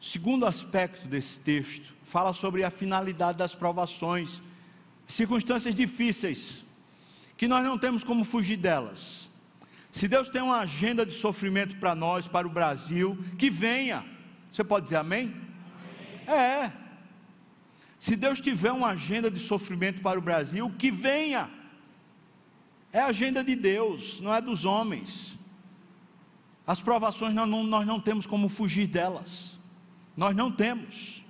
Segundo 0.00 0.44
aspecto 0.44 1.06
desse 1.06 1.38
texto 1.38 1.94
fala 2.02 2.32
sobre 2.32 2.64
a 2.64 2.70
finalidade 2.70 3.38
das 3.38 3.54
provações, 3.54 4.42
circunstâncias 5.06 5.72
difíceis 5.72 6.63
que 7.36 7.48
nós 7.48 7.64
não 7.64 7.78
temos 7.78 8.04
como 8.04 8.24
fugir 8.24 8.56
delas. 8.56 9.28
Se 9.90 10.08
Deus 10.08 10.28
tem 10.28 10.42
uma 10.42 10.58
agenda 10.58 11.06
de 11.06 11.12
sofrimento 11.12 11.76
para 11.76 11.94
nós, 11.94 12.26
para 12.26 12.46
o 12.46 12.50
Brasil, 12.50 13.16
que 13.38 13.48
venha. 13.48 14.04
Você 14.50 14.64
pode 14.64 14.84
dizer 14.84 14.96
amém? 14.96 15.32
amém? 16.26 16.38
É. 16.38 16.72
Se 17.98 18.16
Deus 18.16 18.40
tiver 18.40 18.72
uma 18.72 18.88
agenda 18.88 19.30
de 19.30 19.38
sofrimento 19.38 20.02
para 20.02 20.18
o 20.18 20.22
Brasil, 20.22 20.72
que 20.78 20.90
venha. 20.90 21.48
É 22.92 23.00
a 23.00 23.06
agenda 23.06 23.42
de 23.42 23.56
Deus, 23.56 24.20
não 24.20 24.34
é 24.34 24.40
dos 24.40 24.64
homens. 24.64 25.38
As 26.66 26.80
provações 26.80 27.34
nós 27.34 27.48
não, 27.48 27.62
nós 27.62 27.86
não 27.86 28.00
temos 28.00 28.26
como 28.26 28.48
fugir 28.48 28.86
delas. 28.86 29.58
Nós 30.16 30.34
não 30.34 30.50
temos. 30.50 31.24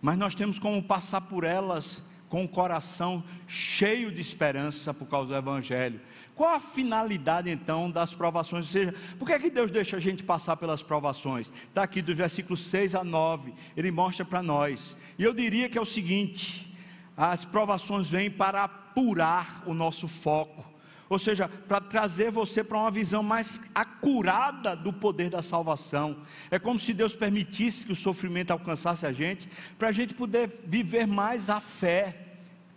Mas 0.00 0.18
nós 0.18 0.34
temos 0.34 0.58
como 0.58 0.82
passar 0.82 1.22
por 1.22 1.44
elas 1.44 2.02
com 2.28 2.44
o 2.44 2.48
coração 2.48 3.24
cheio 3.46 4.12
de 4.12 4.20
esperança 4.20 4.92
por 4.92 5.06
causa 5.06 5.28
do 5.28 5.36
Evangelho. 5.36 6.00
Qual 6.34 6.54
a 6.54 6.60
finalidade 6.60 7.50
então 7.50 7.90
das 7.90 8.14
provações? 8.14 8.66
Ou 8.66 8.70
seja, 8.70 8.94
por 9.18 9.26
que, 9.26 9.32
é 9.34 9.38
que 9.38 9.50
Deus 9.50 9.70
deixa 9.70 9.96
a 9.96 10.00
gente 10.00 10.22
passar 10.22 10.56
pelas 10.56 10.82
provações? 10.82 11.50
Está 11.68 11.82
aqui 11.82 12.00
dos 12.00 12.16
versículos 12.16 12.60
6 12.60 12.94
a 12.94 13.02
9, 13.02 13.52
ele 13.76 13.90
mostra 13.90 14.24
para 14.24 14.42
nós. 14.42 14.96
E 15.18 15.24
eu 15.24 15.34
diria 15.34 15.68
que 15.68 15.76
é 15.76 15.80
o 15.80 15.84
seguinte: 15.84 16.72
as 17.16 17.44
provações 17.44 18.08
vêm 18.08 18.30
para 18.30 18.62
apurar 18.64 19.64
o 19.66 19.74
nosso 19.74 20.06
foco, 20.06 20.64
ou 21.08 21.18
seja, 21.18 21.48
para 21.48 21.80
trazer 21.80 22.30
você 22.30 22.62
para 22.62 22.78
uma 22.78 22.90
visão 22.90 23.22
mais 23.22 23.60
acurada 23.74 24.76
do 24.76 24.92
poder 24.92 25.30
da 25.30 25.42
salvação. 25.42 26.18
É 26.50 26.58
como 26.58 26.78
se 26.78 26.92
Deus 26.92 27.14
permitisse 27.14 27.86
que 27.86 27.92
o 27.92 27.96
sofrimento 27.96 28.50
alcançasse 28.50 29.06
a 29.06 29.12
gente, 29.12 29.48
para 29.78 29.88
a 29.88 29.92
gente 29.92 30.14
poder 30.14 30.60
viver 30.66 31.06
mais 31.06 31.48
a 31.48 31.60
fé, 31.60 32.16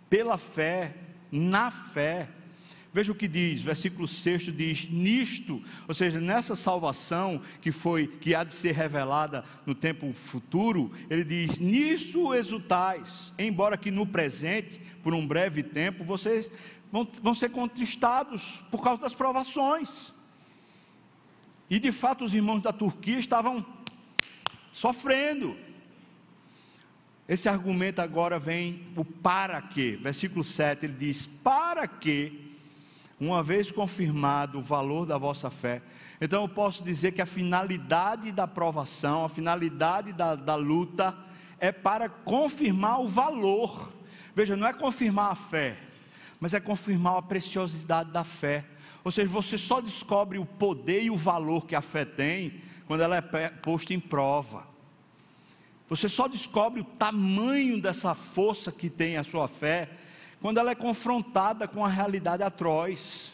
pela 0.08 0.38
fé, 0.38 0.94
na 1.30 1.70
fé. 1.70 2.28
Veja 2.94 3.10
o 3.10 3.14
que 3.14 3.26
diz, 3.26 3.62
versículo 3.62 4.06
6 4.06 4.54
diz: 4.54 4.90
Nisto, 4.90 5.62
ou 5.88 5.94
seja, 5.94 6.20
nessa 6.20 6.54
salvação 6.54 7.40
que 7.62 7.72
foi, 7.72 8.06
que 8.06 8.34
há 8.34 8.44
de 8.44 8.52
ser 8.52 8.74
revelada 8.74 9.44
no 9.64 9.74
tempo 9.74 10.12
futuro, 10.12 10.92
ele 11.08 11.24
diz: 11.24 11.58
Nisso 11.58 12.34
exultais, 12.34 13.32
embora 13.38 13.78
que 13.78 13.90
no 13.90 14.06
presente, 14.06 14.78
por 15.02 15.14
um 15.14 15.26
breve 15.26 15.62
tempo, 15.62 16.04
vocês 16.04 16.52
vão, 16.92 17.08
vão 17.22 17.34
ser 17.34 17.48
contristados 17.48 18.62
por 18.70 18.82
causa 18.82 19.00
das 19.00 19.14
provações. 19.14 20.12
E 21.70 21.80
de 21.80 21.90
fato 21.90 22.22
os 22.22 22.34
irmãos 22.34 22.60
da 22.60 22.72
Turquia 22.72 23.18
estavam 23.18 23.64
sofrendo. 24.72 25.56
Esse 27.26 27.48
argumento 27.48 28.00
agora 28.00 28.38
vem 28.38 28.86
o 28.94 29.04
para 29.04 29.62
que, 29.62 29.96
versículo 29.96 30.44
7, 30.44 30.84
ele 30.84 30.92
diz: 30.92 31.24
Para 31.24 31.86
que, 31.86 32.58
uma 33.18 33.42
vez 33.42 33.70
confirmado 33.70 34.58
o 34.58 34.62
valor 34.62 35.06
da 35.06 35.16
vossa 35.16 35.48
fé, 35.48 35.80
então 36.20 36.42
eu 36.42 36.48
posso 36.48 36.84
dizer 36.84 37.12
que 37.12 37.22
a 37.22 37.26
finalidade 37.26 38.30
da 38.32 38.46
provação, 38.46 39.24
a 39.24 39.28
finalidade 39.28 40.12
da, 40.12 40.34
da 40.34 40.56
luta, 40.56 41.16
é 41.58 41.72
para 41.72 42.08
confirmar 42.08 43.00
o 43.00 43.08
valor. 43.08 43.92
Veja, 44.34 44.56
não 44.56 44.66
é 44.66 44.72
confirmar 44.72 45.32
a 45.32 45.34
fé, 45.34 45.78
mas 46.42 46.54
é 46.54 46.58
confirmar 46.58 47.18
a 47.18 47.22
preciosidade 47.22 48.10
da 48.10 48.24
fé. 48.24 48.64
Ou 49.04 49.12
seja, 49.12 49.28
você 49.28 49.56
só 49.56 49.80
descobre 49.80 50.40
o 50.40 50.44
poder 50.44 51.04
e 51.04 51.08
o 51.08 51.14
valor 51.16 51.66
que 51.66 51.76
a 51.76 51.80
fé 51.80 52.04
tem 52.04 52.60
quando 52.84 53.02
ela 53.02 53.14
é 53.14 53.48
posta 53.48 53.94
em 53.94 54.00
prova. 54.00 54.66
Você 55.88 56.08
só 56.08 56.26
descobre 56.26 56.80
o 56.80 56.84
tamanho 56.84 57.80
dessa 57.80 58.12
força 58.12 58.72
que 58.72 58.90
tem 58.90 59.16
a 59.16 59.22
sua 59.22 59.46
fé 59.46 59.88
quando 60.40 60.58
ela 60.58 60.72
é 60.72 60.74
confrontada 60.74 61.68
com 61.68 61.84
a 61.84 61.88
realidade 61.88 62.42
atroz. 62.42 63.32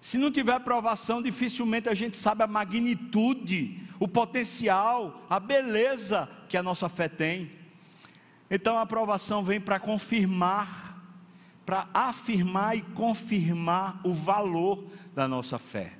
Se 0.00 0.18
não 0.18 0.28
tiver 0.28 0.58
provação, 0.58 1.22
dificilmente 1.22 1.88
a 1.88 1.94
gente 1.94 2.16
sabe 2.16 2.42
a 2.42 2.48
magnitude, 2.48 3.78
o 4.00 4.08
potencial, 4.08 5.24
a 5.30 5.38
beleza 5.38 6.28
que 6.48 6.56
a 6.56 6.62
nossa 6.62 6.88
fé 6.88 7.08
tem. 7.08 7.52
Então 8.50 8.78
a 8.78 8.82
aprovação 8.82 9.44
vem 9.44 9.60
para 9.60 9.78
confirmar 9.78 10.91
para 11.64 11.88
afirmar 11.94 12.76
e 12.76 12.82
confirmar 12.82 14.00
o 14.04 14.12
valor 14.12 14.84
da 15.14 15.28
nossa 15.28 15.58
fé. 15.58 15.92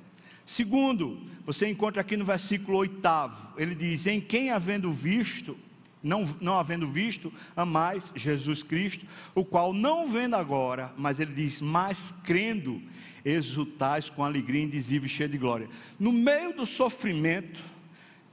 Segundo, 0.45 1.21
você 1.45 1.69
encontra 1.69 2.01
aqui 2.01 2.17
no 2.17 2.25
versículo 2.25 2.77
oitavo, 2.77 3.53
ele 3.57 3.75
diz: 3.75 4.07
Em 4.07 4.19
quem 4.19 4.51
havendo 4.51 4.91
visto, 4.91 5.57
não, 6.03 6.25
não 6.41 6.59
havendo 6.59 6.85
visto, 6.85 7.31
amais 7.55 8.11
Jesus 8.13 8.61
Cristo, 8.61 9.05
o 9.33 9.45
qual 9.45 9.73
não 9.73 10.05
vendo 10.05 10.35
agora, 10.35 10.91
mas 10.97 11.19
ele 11.19 11.33
diz, 11.33 11.61
mas 11.61 12.13
crendo, 12.23 12.81
exultais 13.23 14.09
com 14.09 14.21
alegria 14.21 14.63
indizível 14.63 15.05
e 15.05 15.09
cheia 15.09 15.29
de 15.29 15.37
glória. 15.37 15.69
No 15.97 16.11
meio 16.11 16.53
do 16.53 16.65
sofrimento, 16.65 17.63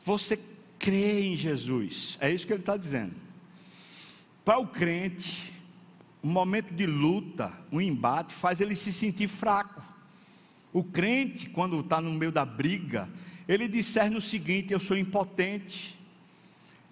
você 0.05 0.39
crê 0.81 1.23
em 1.23 1.37
Jesus, 1.37 2.19
é 2.21 2.33
isso 2.33 2.45
que 2.45 2.53
ele 2.53 2.61
está 2.61 2.77
dizendo. 2.77 3.15
Para 4.45 4.59
o 4.59 4.67
crente, 4.67 5.53
um 6.23 6.31
momento 6.31 6.75
de 6.75 6.87
luta, 6.87 7.53
um 7.73 7.81
embate, 7.81 8.35
faz 8.35 8.61
ele 8.61 8.77
se 8.77 8.93
sentir 8.93 9.29
fraco. 9.29 9.83
O 10.73 10.85
crente, 10.85 11.49
quando 11.49 11.81
está 11.81 12.01
no 12.01 12.13
meio 12.13 12.31
da 12.31 12.45
briga, 12.45 13.09
ele 13.49 13.67
discerne 13.67 14.17
o 14.17 14.21
seguinte: 14.21 14.73
eu 14.73 14.81
sou 14.81 14.97
impotente. 14.97 15.99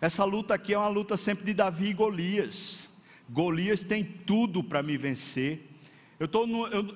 Essa 0.01 0.25
luta 0.25 0.55
aqui 0.55 0.75
é 0.75 0.79
uma 0.79 0.89
luta 0.89 1.17
sempre 1.17 1.45
de 1.45 1.55
Davi 1.55 1.89
e 1.89 1.93
Golias. 1.93 2.89
Golias 3.29 3.83
tem 3.83 4.03
tudo 4.03 4.63
para 4.65 4.83
me 4.83 4.97
vencer. 4.97 5.69
Eu 6.19 6.27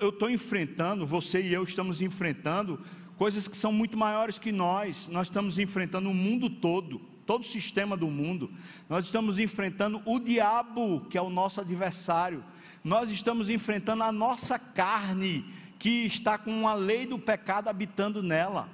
estou 0.08 0.30
enfrentando, 0.30 1.06
você 1.06 1.40
e 1.40 1.52
eu 1.52 1.62
estamos 1.62 2.00
enfrentando 2.00 2.80
coisas 3.16 3.46
que 3.46 3.56
são 3.56 3.72
muito 3.72 3.96
maiores 3.96 4.38
que 4.38 4.50
nós. 4.50 5.06
Nós 5.08 5.28
estamos 5.28 5.58
enfrentando 5.58 6.10
o 6.10 6.14
mundo 6.14 6.48
todo. 6.48 7.00
Todo 7.26 7.42
o 7.42 7.46
sistema 7.46 7.96
do 7.96 8.08
mundo. 8.08 8.50
Nós 8.88 9.04
estamos 9.04 9.38
enfrentando 9.38 10.02
o 10.04 10.18
diabo, 10.18 11.06
que 11.10 11.16
é 11.16 11.22
o 11.22 11.30
nosso 11.30 11.60
adversário. 11.60 12.44
Nós 12.82 13.10
estamos 13.10 13.48
enfrentando 13.48 14.02
a 14.02 14.12
nossa 14.12 14.58
carne, 14.58 15.44
que 15.78 16.06
está 16.06 16.38
com 16.38 16.68
a 16.68 16.74
lei 16.74 17.06
do 17.06 17.18
pecado 17.18 17.68
habitando 17.68 18.22
nela. 18.22 18.68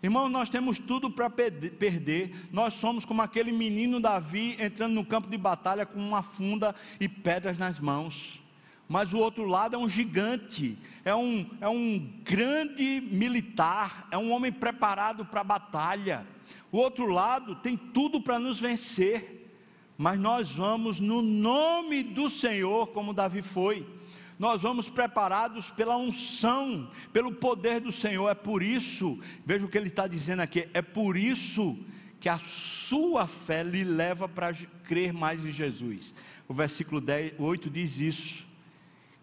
Irmão, 0.00 0.28
nós 0.28 0.48
temos 0.48 0.78
tudo 0.78 1.10
para 1.10 1.28
perder. 1.28 2.48
Nós 2.52 2.74
somos 2.74 3.04
como 3.04 3.20
aquele 3.20 3.50
menino 3.50 4.00
Davi 4.00 4.56
entrando 4.60 4.94
no 4.94 5.04
campo 5.04 5.28
de 5.28 5.36
batalha 5.36 5.84
com 5.84 5.98
uma 5.98 6.22
funda 6.22 6.74
e 7.00 7.08
pedras 7.08 7.58
nas 7.58 7.80
mãos. 7.80 8.40
Mas 8.88 9.12
o 9.12 9.18
outro 9.18 9.44
lado 9.44 9.74
é 9.74 9.78
um 9.78 9.88
gigante, 9.88 10.78
é 11.04 11.14
um, 11.14 11.46
é 11.60 11.68
um 11.68 11.98
grande 12.22 13.02
militar, 13.10 14.08
é 14.10 14.16
um 14.16 14.32
homem 14.32 14.50
preparado 14.50 15.26
para 15.26 15.42
a 15.42 15.44
batalha. 15.44 16.26
O 16.70 16.78
outro 16.78 17.06
lado 17.06 17.54
tem 17.56 17.76
tudo 17.76 18.20
para 18.20 18.38
nos 18.38 18.60
vencer, 18.60 19.50
mas 19.96 20.18
nós 20.18 20.52
vamos 20.52 21.00
no 21.00 21.22
nome 21.22 22.02
do 22.02 22.28
Senhor, 22.28 22.88
como 22.88 23.14
Davi 23.14 23.42
foi 23.42 23.98
nós 24.38 24.62
vamos 24.62 24.88
preparados 24.88 25.70
pela 25.70 25.96
unção, 25.96 26.88
pelo 27.12 27.32
poder 27.32 27.80
do 27.80 27.90
Senhor. 27.90 28.28
É 28.28 28.34
por 28.34 28.62
isso, 28.62 29.18
veja 29.44 29.66
o 29.66 29.68
que 29.68 29.76
ele 29.76 29.88
está 29.88 30.06
dizendo 30.06 30.40
aqui: 30.40 30.68
é 30.72 30.80
por 30.80 31.16
isso 31.16 31.76
que 32.20 32.28
a 32.28 32.38
sua 32.38 33.26
fé 33.26 33.62
lhe 33.62 33.82
leva 33.82 34.28
para 34.28 34.54
crer 34.84 35.12
mais 35.12 35.44
em 35.44 35.50
Jesus. 35.50 36.14
O 36.46 36.54
versículo 36.54 37.00
10, 37.00 37.34
8 37.38 37.68
diz 37.68 37.98
isso. 37.98 38.46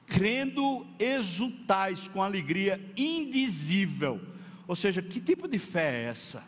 Crendo, 0.06 0.86
exultais 1.00 2.08
com 2.08 2.22
alegria 2.22 2.80
indizível. 2.96 4.22
Ou 4.68 4.76
seja, 4.76 5.02
que 5.02 5.20
tipo 5.20 5.48
de 5.48 5.58
fé 5.58 6.04
é 6.04 6.04
essa? 6.10 6.44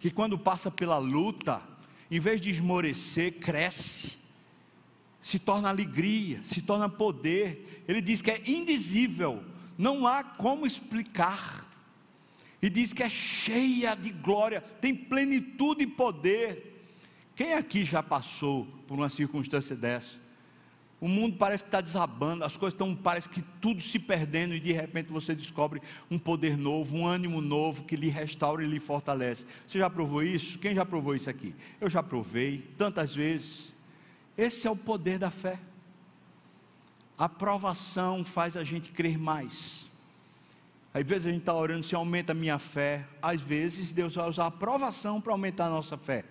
Que 0.00 0.10
quando 0.10 0.36
passa 0.38 0.70
pela 0.70 0.98
luta, 0.98 1.62
em 2.10 2.18
vez 2.18 2.40
de 2.40 2.50
esmorecer, 2.50 3.34
cresce 3.38 4.18
se 5.20 5.38
torna 5.38 5.68
alegria, 5.68 6.40
se 6.44 6.62
torna 6.62 6.88
poder. 6.88 7.84
Ele 7.86 8.00
diz 8.00 8.22
que 8.22 8.30
é 8.30 8.42
indizível, 8.46 9.42
não 9.76 10.06
há 10.06 10.24
como 10.24 10.66
explicar. 10.66 11.68
E 12.62 12.68
diz 12.68 12.92
que 12.92 13.02
é 13.02 13.08
cheia 13.08 13.94
de 13.94 14.10
glória, 14.10 14.60
tem 14.60 14.94
plenitude 14.94 15.84
e 15.84 15.86
poder. 15.86 16.84
Quem 17.34 17.54
aqui 17.54 17.84
já 17.84 18.02
passou 18.02 18.66
por 18.86 18.94
uma 18.98 19.08
circunstância 19.08 19.74
dessa? 19.74 20.19
O 21.00 21.08
mundo 21.08 21.36
parece 21.38 21.64
que 21.64 21.68
está 21.68 21.80
desabando, 21.80 22.44
as 22.44 22.58
coisas 22.58 22.74
estão, 22.74 22.94
parece 22.94 23.26
que 23.26 23.40
tudo 23.40 23.80
se 23.80 23.98
perdendo, 23.98 24.54
e 24.54 24.60
de 24.60 24.70
repente 24.70 25.10
você 25.10 25.34
descobre 25.34 25.80
um 26.10 26.18
poder 26.18 26.58
novo, 26.58 26.94
um 26.94 27.06
ânimo 27.06 27.40
novo 27.40 27.84
que 27.84 27.96
lhe 27.96 28.10
restaura 28.10 28.62
e 28.62 28.66
lhe 28.66 28.78
fortalece. 28.78 29.46
Você 29.66 29.78
já 29.78 29.88
provou 29.88 30.22
isso? 30.22 30.58
Quem 30.58 30.74
já 30.74 30.84
provou 30.84 31.14
isso 31.14 31.30
aqui? 31.30 31.54
Eu 31.80 31.88
já 31.88 32.02
provei 32.02 32.70
tantas 32.76 33.14
vezes. 33.14 33.72
Esse 34.36 34.66
é 34.66 34.70
o 34.70 34.76
poder 34.76 35.18
da 35.18 35.30
fé. 35.30 35.58
A 37.16 37.28
provação 37.28 38.22
faz 38.22 38.54
a 38.56 38.64
gente 38.64 38.90
crer 38.90 39.18
mais. 39.18 39.86
Às 40.92 41.06
vezes 41.06 41.28
a 41.28 41.30
gente 41.30 41.40
está 41.40 41.54
orando 41.54 41.86
se 41.86 41.94
aumenta 41.94 42.32
a 42.32 42.34
minha 42.34 42.58
fé. 42.58 43.06
Às 43.22 43.40
vezes 43.40 43.92
Deus 43.92 44.14
vai 44.14 44.28
usar 44.28 44.46
a 44.46 44.50
provação 44.50 45.18
para 45.18 45.32
aumentar 45.32 45.66
a 45.66 45.70
nossa 45.70 45.96
fé. 45.96 46.24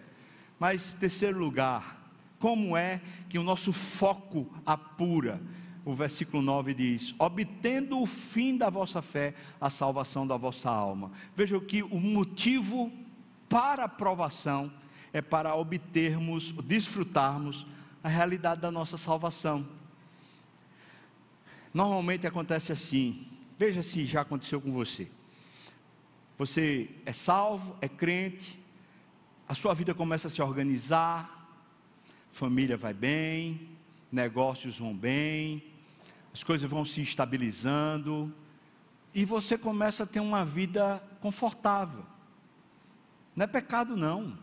Mas, 0.59 0.93
terceiro 0.93 1.39
lugar, 1.39 1.98
como 2.39 2.75
é 2.75 3.01
que 3.27 3.37
o 3.37 3.43
nosso 3.43 3.71
foco 3.73 4.49
apura? 4.65 5.41
O 5.85 5.93
versículo 5.93 6.41
9 6.41 6.73
diz: 6.73 7.13
obtendo 7.19 8.01
o 8.01 8.05
fim 8.05 8.57
da 8.57 8.69
vossa 8.69 9.01
fé, 9.01 9.33
a 9.59 9.69
salvação 9.69 10.25
da 10.25 10.37
vossa 10.37 10.69
alma. 10.69 11.11
Veja 11.35 11.59
que 11.59 11.83
o 11.83 11.99
motivo 11.99 12.91
para 13.47 13.85
a 13.85 13.89
provação 13.89 14.71
é 15.11 15.21
para 15.21 15.55
obtermos, 15.55 16.51
desfrutarmos 16.51 17.65
a 18.03 18.07
realidade 18.07 18.61
da 18.61 18.71
nossa 18.71 18.97
salvação. 18.97 19.67
Normalmente 21.73 22.25
acontece 22.25 22.71
assim, 22.71 23.27
veja 23.57 23.83
se 23.83 24.05
já 24.05 24.21
aconteceu 24.21 24.61
com 24.61 24.71
você. 24.71 25.09
Você 26.37 26.89
é 27.05 27.11
salvo, 27.11 27.75
é 27.81 27.87
crente, 27.87 28.59
a 29.47 29.53
sua 29.53 29.73
vida 29.73 29.93
começa 29.93 30.27
a 30.27 30.31
se 30.31 30.41
organizar, 30.41 31.38
família 32.31 32.77
vai 32.77 32.93
bem, 32.93 33.69
negócios 34.11 34.77
vão 34.79 34.95
bem, 34.95 35.63
as 36.33 36.43
coisas 36.43 36.69
vão 36.69 36.85
se 36.85 37.01
estabilizando, 37.01 38.33
e 39.13 39.25
você 39.25 39.57
começa 39.57 40.03
a 40.03 40.07
ter 40.07 40.19
uma 40.19 40.45
vida 40.45 41.01
confortável. 41.19 42.05
Não 43.35 43.43
é 43.43 43.47
pecado, 43.47 43.97
não. 43.97 44.37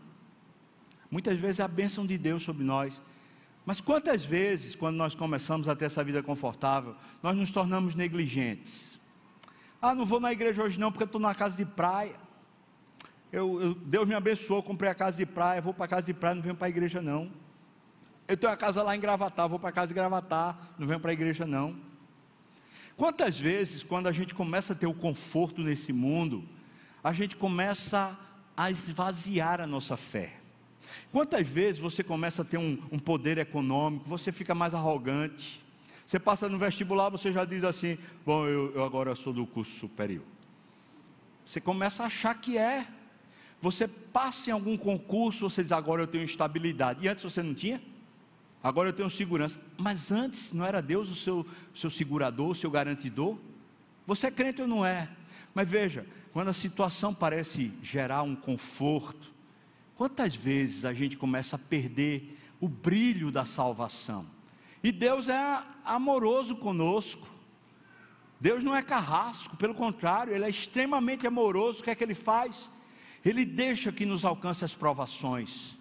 Muitas 1.09 1.37
vezes 1.37 1.59
é 1.59 1.63
a 1.63 1.67
bênção 1.67 2.05
de 2.05 2.17
Deus 2.17 2.43
sobre 2.43 2.63
nós. 2.63 3.01
Mas 3.65 3.79
quantas 3.79 4.23
vezes, 4.23 4.75
quando 4.75 4.95
nós 4.95 5.15
começamos 5.15 5.67
a 5.67 5.75
ter 5.75 5.85
essa 5.85 6.03
vida 6.03 6.21
confortável, 6.23 6.95
nós 7.21 7.35
nos 7.35 7.51
tornamos 7.51 7.95
negligentes? 7.95 8.99
Ah, 9.81 9.93
não 9.93 10.05
vou 10.05 10.19
na 10.19 10.31
igreja 10.31 10.63
hoje 10.63 10.79
não, 10.79 10.91
porque 10.91 11.03
estou 11.03 11.21
na 11.21 11.35
casa 11.35 11.55
de 11.55 11.65
praia. 11.65 12.15
Eu, 13.31 13.61
eu, 13.61 13.75
Deus 13.75 14.07
me 14.07 14.13
abençoou, 14.13 14.63
comprei 14.63 14.89
a 14.89 14.95
casa 14.95 15.17
de 15.17 15.25
praia, 15.25 15.61
vou 15.61 15.73
para 15.73 15.85
a 15.85 15.87
casa 15.87 16.07
de 16.07 16.13
praia, 16.13 16.35
não 16.35 16.41
venho 16.41 16.55
para 16.55 16.67
a 16.67 16.69
igreja 16.69 17.01
não. 17.01 17.31
Eu 18.27 18.35
tenho 18.35 18.51
a 18.51 18.57
casa 18.57 18.83
lá 18.83 18.95
em 18.95 18.99
Gravatar, 18.99 19.47
vou 19.47 19.57
para 19.57 19.71
casa 19.71 19.87
de 19.87 19.93
Gravatar, 19.93 20.73
não 20.77 20.85
venho 20.85 20.99
para 20.99 21.11
a 21.11 21.13
igreja 21.13 21.45
não. 21.45 21.75
Quantas 22.97 23.39
vezes, 23.39 23.83
quando 23.83 24.07
a 24.07 24.11
gente 24.11 24.33
começa 24.33 24.73
a 24.73 24.75
ter 24.75 24.87
o 24.87 24.93
conforto 24.93 25.61
nesse 25.61 25.93
mundo, 25.93 26.43
a 27.03 27.13
gente 27.13 27.35
começa 27.35 28.17
a 28.55 28.69
esvaziar 28.69 29.61
a 29.61 29.67
nossa 29.67 29.95
fé. 29.95 30.33
Quantas 31.11 31.47
vezes 31.47 31.79
você 31.79 32.03
começa 32.03 32.41
a 32.41 32.45
ter 32.45 32.57
um, 32.57 32.81
um 32.91 32.99
poder 32.99 33.37
econômico, 33.37 34.09
você 34.09 34.31
fica 34.31 34.53
mais 34.53 34.73
arrogante, 34.73 35.63
você 36.05 36.19
passa 36.19 36.49
no 36.49 36.57
vestibular, 36.57 37.09
você 37.09 37.31
já 37.31 37.45
diz 37.45 37.63
assim: 37.63 37.97
Bom, 38.25 38.45
eu, 38.47 38.73
eu 38.73 38.83
agora 38.83 39.15
sou 39.15 39.31
do 39.31 39.45
curso 39.45 39.77
superior. 39.77 40.23
Você 41.45 41.61
começa 41.61 42.03
a 42.03 42.07
achar 42.07 42.33
que 42.35 42.57
é. 42.57 42.87
Você 43.61 43.87
passa 43.87 44.49
em 44.49 44.53
algum 44.53 44.77
concurso, 44.77 45.49
você 45.49 45.61
diz: 45.61 45.71
Agora 45.71 46.01
eu 46.01 46.07
tenho 46.07 46.23
estabilidade. 46.23 47.05
E 47.05 47.07
antes 47.07 47.23
você 47.23 47.43
não 47.43 47.53
tinha? 47.53 47.81
Agora 48.67 48.89
eu 48.89 48.93
tenho 48.93 49.09
segurança. 49.09 49.59
Mas 49.77 50.11
antes 50.11 50.53
não 50.53 50.65
era 50.65 50.81
Deus 50.81 51.09
o 51.09 51.15
seu, 51.15 51.45
seu 51.73 51.89
segurador, 51.89 52.49
o 52.49 52.55
seu 52.55 52.69
garantidor? 52.69 53.37
Você 54.05 54.27
é 54.27 54.31
crente 54.31 54.61
ou 54.61 54.67
não 54.67 54.85
é? 54.85 55.09
Mas 55.53 55.69
veja, 55.69 56.05
quando 56.31 56.49
a 56.49 56.53
situação 56.53 57.13
parece 57.13 57.71
gerar 57.81 58.23
um 58.23 58.35
conforto, 58.35 59.37
Quantas 59.97 60.35
vezes 60.35 60.85
a 60.85 60.93
gente 60.93 61.17
começa 61.17 61.55
a 61.55 61.59
perder 61.59 62.37
o 62.61 62.67
brilho 62.67 63.31
da 63.31 63.45
salvação? 63.45 64.27
E 64.83 64.91
Deus 64.91 65.27
é 65.27 65.63
amoroso 65.83 66.55
conosco. 66.55 67.27
Deus 68.39 68.63
não 68.63 68.75
é 68.75 68.83
carrasco, 68.83 69.57
pelo 69.57 69.73
contrário, 69.73 70.31
Ele 70.31 70.45
é 70.45 70.49
extremamente 70.49 71.25
amoroso. 71.25 71.79
O 71.79 71.83
que 71.83 71.89
é 71.89 71.95
que 71.95 72.03
Ele 72.03 72.13
faz? 72.13 72.69
Ele 73.25 73.43
deixa 73.43 73.91
que 73.91 74.05
nos 74.05 74.23
alcance 74.23 74.63
as 74.63 74.75
provações. 74.75 75.75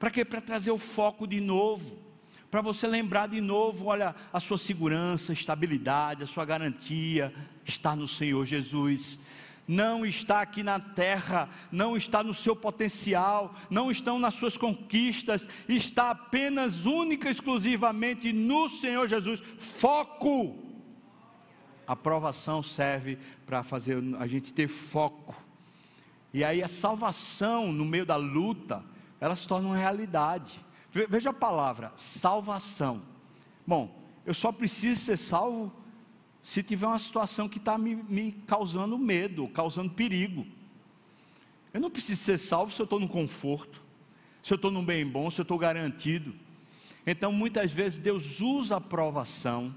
Para 0.00 0.10
quê? 0.10 0.24
Para 0.24 0.40
trazer 0.40 0.72
o 0.72 0.78
foco 0.78 1.24
de 1.24 1.40
novo. 1.40 1.96
Para 2.54 2.62
você 2.62 2.86
lembrar 2.86 3.26
de 3.26 3.40
novo, 3.40 3.86
olha, 3.86 4.14
a 4.32 4.38
sua 4.38 4.56
segurança, 4.56 5.32
estabilidade, 5.32 6.22
a 6.22 6.26
sua 6.26 6.44
garantia 6.44 7.34
está 7.64 7.96
no 7.96 8.06
Senhor 8.06 8.46
Jesus 8.46 9.18
não 9.66 10.06
está 10.06 10.42
aqui 10.42 10.62
na 10.62 10.78
terra, 10.78 11.48
não 11.72 11.96
está 11.96 12.22
no 12.22 12.32
seu 12.32 12.54
potencial, 12.54 13.56
não 13.68 13.90
estão 13.90 14.20
nas 14.20 14.34
suas 14.34 14.56
conquistas, 14.56 15.48
está 15.68 16.10
apenas, 16.10 16.86
única 16.86 17.28
exclusivamente 17.28 18.32
no 18.32 18.68
Senhor 18.68 19.08
Jesus. 19.08 19.42
Foco! 19.58 20.56
A 21.88 21.96
provação 21.96 22.62
serve 22.62 23.18
para 23.44 23.64
fazer 23.64 23.98
a 24.20 24.28
gente 24.28 24.52
ter 24.52 24.68
foco. 24.68 25.34
E 26.32 26.44
aí 26.44 26.62
a 26.62 26.68
salvação 26.68 27.72
no 27.72 27.84
meio 27.84 28.06
da 28.06 28.16
luta, 28.16 28.84
ela 29.18 29.34
se 29.34 29.48
torna 29.48 29.68
uma 29.68 29.76
realidade. 29.76 30.63
Veja 31.08 31.30
a 31.30 31.34
palavra, 31.34 31.92
salvação. 31.96 33.02
Bom, 33.66 34.00
eu 34.24 34.32
só 34.32 34.52
preciso 34.52 35.00
ser 35.00 35.16
salvo 35.16 35.72
se 36.40 36.62
tiver 36.62 36.86
uma 36.86 36.98
situação 36.98 37.48
que 37.48 37.58
está 37.58 37.76
me, 37.76 37.96
me, 37.96 38.30
causando 38.46 38.96
medo, 38.96 39.48
causando 39.48 39.90
perigo. 39.90 40.46
Eu 41.72 41.80
não 41.80 41.90
preciso 41.90 42.22
ser 42.22 42.38
salvo 42.38 42.72
se 42.72 42.80
eu 42.80 42.84
estou 42.84 43.00
no 43.00 43.08
conforto, 43.08 43.82
se 44.40 44.52
eu 44.52 44.56
estou 44.56 44.70
num 44.70 44.84
bem 44.84 45.04
bom, 45.04 45.30
se 45.30 45.40
eu 45.40 45.42
estou 45.42 45.58
garantido. 45.58 46.32
Então, 47.04 47.32
muitas 47.32 47.72
vezes, 47.72 47.98
Deus 47.98 48.40
usa 48.40 48.76
a 48.76 48.80
provação 48.80 49.74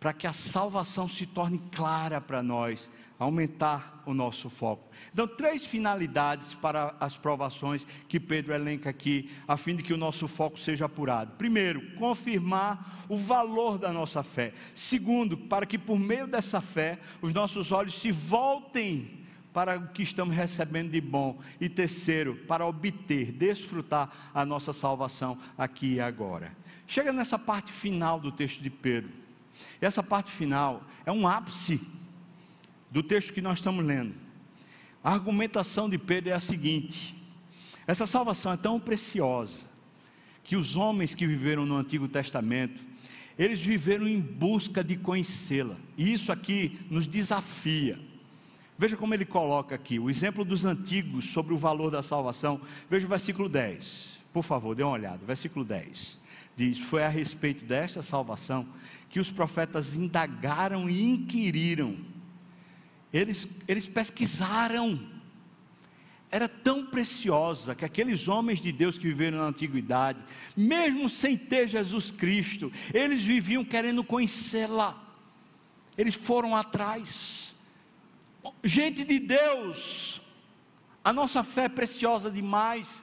para 0.00 0.14
que 0.14 0.26
a 0.26 0.32
salvação 0.32 1.06
se 1.06 1.26
torne 1.26 1.58
clara 1.70 2.20
para 2.20 2.42
nós, 2.42 2.90
aumentar 3.18 4.02
o 4.06 4.14
nosso 4.14 4.48
foco. 4.48 4.90
Então, 5.12 5.28
três 5.28 5.66
finalidades 5.66 6.54
para 6.54 6.96
as 6.98 7.18
provações 7.18 7.86
que 8.08 8.18
Pedro 8.18 8.54
elenca 8.54 8.88
aqui, 8.88 9.30
a 9.46 9.58
fim 9.58 9.76
de 9.76 9.82
que 9.82 9.92
o 9.92 9.98
nosso 9.98 10.26
foco 10.26 10.58
seja 10.58 10.86
apurado. 10.86 11.32
Primeiro, 11.36 11.94
confirmar 11.96 13.04
o 13.10 13.16
valor 13.16 13.78
da 13.78 13.92
nossa 13.92 14.22
fé. 14.22 14.54
Segundo, 14.74 15.36
para 15.36 15.66
que 15.66 15.76
por 15.76 15.98
meio 15.98 16.26
dessa 16.26 16.62
fé 16.62 16.98
os 17.20 17.34
nossos 17.34 17.70
olhos 17.70 18.00
se 18.00 18.10
voltem 18.10 19.20
para 19.52 19.76
o 19.76 19.88
que 19.88 20.02
estamos 20.02 20.34
recebendo 20.34 20.90
de 20.90 21.00
bom. 21.00 21.38
E 21.60 21.68
terceiro, 21.68 22.36
para 22.48 22.66
obter, 22.66 23.32
desfrutar 23.32 24.30
a 24.32 24.46
nossa 24.46 24.72
salvação 24.72 25.36
aqui 25.58 25.94
e 25.94 26.00
agora. 26.00 26.56
Chega 26.86 27.12
nessa 27.12 27.38
parte 27.38 27.70
final 27.70 28.18
do 28.18 28.32
texto 28.32 28.62
de 28.62 28.70
Pedro. 28.70 29.19
Essa 29.80 30.02
parte 30.02 30.30
final 30.30 30.82
é 31.04 31.12
um 31.12 31.26
ápice 31.26 31.80
do 32.90 33.02
texto 33.02 33.32
que 33.32 33.40
nós 33.40 33.58
estamos 33.58 33.84
lendo. 33.84 34.14
A 35.02 35.12
argumentação 35.12 35.88
de 35.88 35.96
Pedro 35.96 36.30
é 36.30 36.34
a 36.34 36.40
seguinte: 36.40 37.16
essa 37.86 38.06
salvação 38.06 38.52
é 38.52 38.56
tão 38.56 38.78
preciosa 38.78 39.58
que 40.44 40.56
os 40.56 40.76
homens 40.76 41.14
que 41.14 41.26
viveram 41.26 41.64
no 41.64 41.76
Antigo 41.76 42.08
Testamento, 42.08 42.82
eles 43.38 43.60
viveram 43.60 44.06
em 44.06 44.20
busca 44.20 44.84
de 44.84 44.96
conhecê-la. 44.96 45.76
E 45.96 46.12
isso 46.12 46.30
aqui 46.30 46.78
nos 46.90 47.06
desafia. 47.06 47.98
Veja 48.76 48.96
como 48.96 49.12
ele 49.12 49.24
coloca 49.24 49.74
aqui, 49.74 49.98
o 49.98 50.08
exemplo 50.08 50.44
dos 50.44 50.64
antigos 50.64 51.26
sobre 51.26 51.52
o 51.52 51.56
valor 51.58 51.90
da 51.90 52.02
salvação. 52.02 52.60
Veja 52.88 53.06
o 53.06 53.08
versículo 53.08 53.48
10. 53.48 54.18
Por 54.32 54.42
favor, 54.42 54.74
dê 54.74 54.82
uma 54.82 54.92
olhada. 54.92 55.20
Versículo 55.26 55.64
10. 55.64 56.19
Diz: 56.60 56.78
Foi 56.78 57.02
a 57.02 57.08
respeito 57.08 57.64
desta 57.64 58.02
salvação 58.02 58.68
que 59.08 59.18
os 59.18 59.30
profetas 59.30 59.94
indagaram 59.94 60.90
e 60.90 61.02
inquiriram. 61.02 61.96
Eles, 63.10 63.48
eles 63.66 63.86
pesquisaram 63.86 65.00
era 66.30 66.46
tão 66.46 66.84
preciosa 66.84 67.74
que 67.74 67.84
aqueles 67.84 68.28
homens 68.28 68.60
de 68.60 68.70
Deus 68.70 68.98
que 68.98 69.08
viveram 69.08 69.38
na 69.38 69.44
antiguidade, 69.44 70.22
mesmo 70.54 71.08
sem 71.08 71.34
ter 71.34 71.66
Jesus 71.66 72.10
Cristo, 72.10 72.70
eles 72.92 73.24
viviam 73.24 73.64
querendo 73.64 74.04
conhecê-la, 74.04 75.02
eles 75.96 76.14
foram 76.14 76.54
atrás. 76.54 77.56
Gente 78.62 79.02
de 79.02 79.18
Deus, 79.18 80.20
a 81.02 81.10
nossa 81.10 81.42
fé 81.42 81.64
é 81.64 81.68
preciosa 81.70 82.30
demais. 82.30 83.02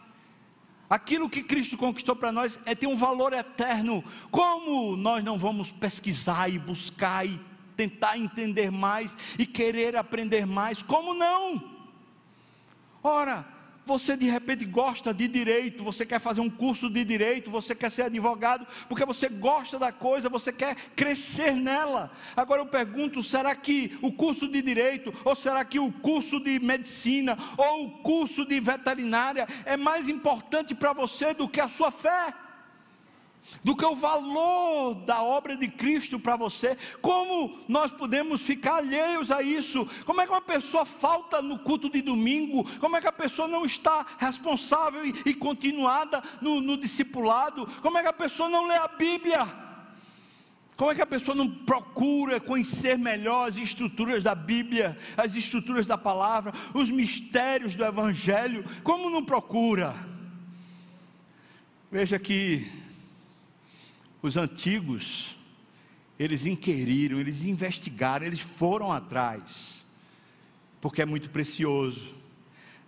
Aquilo 0.89 1.29
que 1.29 1.43
Cristo 1.43 1.77
conquistou 1.77 2.15
para 2.15 2.31
nós 2.31 2.59
é 2.65 2.73
ter 2.73 2.87
um 2.87 2.95
valor 2.95 3.33
eterno. 3.33 4.03
Como 4.31 4.95
nós 4.95 5.23
não 5.23 5.37
vamos 5.37 5.71
pesquisar 5.71 6.49
e 6.49 6.57
buscar 6.57 7.25
e 7.25 7.39
tentar 7.75 8.17
entender 8.17 8.71
mais 8.71 9.17
e 9.37 9.45
querer 9.45 9.95
aprender 9.95 10.45
mais? 10.45 10.81
Como 10.81 11.13
não? 11.13 11.61
Ora, 13.03 13.45
você 13.87 14.17
de 14.17 14.27
repente 14.29 14.65
gosta 14.65 15.13
de 15.13 15.27
direito, 15.27 15.83
você 15.83 16.05
quer 16.05 16.19
fazer 16.19 16.41
um 16.41 16.49
curso 16.49 16.89
de 16.89 17.03
direito, 17.05 17.49
você 17.49 17.73
quer 17.73 17.89
ser 17.89 18.03
advogado, 18.03 18.67
porque 18.89 19.05
você 19.05 19.29
gosta 19.29 19.79
da 19.79 19.91
coisa, 19.91 20.29
você 20.29 20.51
quer 20.51 20.75
crescer 20.95 21.55
nela. 21.55 22.11
Agora 22.35 22.61
eu 22.61 22.65
pergunto: 22.67 23.23
será 23.23 23.55
que 23.55 23.97
o 24.01 24.11
curso 24.11 24.47
de 24.47 24.61
direito, 24.61 25.13
ou 25.23 25.35
será 25.35 25.63
que 25.63 25.79
o 25.79 25.91
curso 25.91 26.39
de 26.39 26.59
medicina, 26.59 27.37
ou 27.57 27.85
o 27.85 27.91
curso 27.99 28.45
de 28.45 28.59
veterinária 28.59 29.47
é 29.65 29.77
mais 29.77 30.09
importante 30.09 30.75
para 30.75 30.91
você 30.91 31.33
do 31.33 31.47
que 31.47 31.61
a 31.61 31.69
sua 31.69 31.89
fé? 31.89 32.33
Do 33.63 33.75
que 33.75 33.85
o 33.85 33.95
valor 33.95 34.95
da 34.95 35.21
obra 35.21 35.55
de 35.55 35.67
Cristo 35.67 36.19
para 36.19 36.35
você. 36.35 36.77
Como 37.01 37.59
nós 37.67 37.91
podemos 37.91 38.41
ficar 38.41 38.75
alheios 38.75 39.31
a 39.31 39.41
isso? 39.41 39.87
Como 40.05 40.21
é 40.21 40.25
que 40.25 40.31
uma 40.31 40.41
pessoa 40.41 40.85
falta 40.85 41.41
no 41.41 41.59
culto 41.59 41.89
de 41.89 42.01
domingo? 42.01 42.69
Como 42.79 42.95
é 42.95 43.01
que 43.01 43.07
a 43.07 43.11
pessoa 43.11 43.47
não 43.47 43.65
está 43.65 44.05
responsável 44.17 45.05
e, 45.05 45.13
e 45.25 45.33
continuada 45.33 46.23
no, 46.41 46.61
no 46.61 46.77
discipulado? 46.77 47.67
Como 47.81 47.97
é 47.97 48.01
que 48.01 48.07
a 48.07 48.13
pessoa 48.13 48.49
não 48.49 48.67
lê 48.67 48.75
a 48.75 48.87
Bíblia? 48.87 49.47
Como 50.75 50.91
é 50.91 50.95
que 50.95 51.01
a 51.01 51.07
pessoa 51.07 51.33
não 51.33 51.49
procura 51.49 52.39
conhecer 52.39 52.99
melhor 52.99 53.47
as 53.47 53.57
estruturas 53.57 54.23
da 54.23 54.35
Bíblia, 54.35 54.95
as 55.17 55.33
estruturas 55.33 55.87
da 55.87 55.97
palavra, 55.97 56.53
os 56.71 56.91
mistérios 56.91 57.75
do 57.75 57.83
Evangelho? 57.83 58.63
Como 58.83 59.09
não 59.09 59.25
procura? 59.25 59.95
Veja 61.91 62.19
que 62.19 62.86
os 64.21 64.37
antigos, 64.37 65.35
eles 66.17 66.45
inquiriram, 66.45 67.19
eles 67.19 67.45
investigaram, 67.45 68.25
eles 68.25 68.39
foram 68.39 68.91
atrás, 68.91 69.85
porque 70.81 71.01
é 71.01 71.05
muito 71.05 71.29
precioso. 71.29 72.15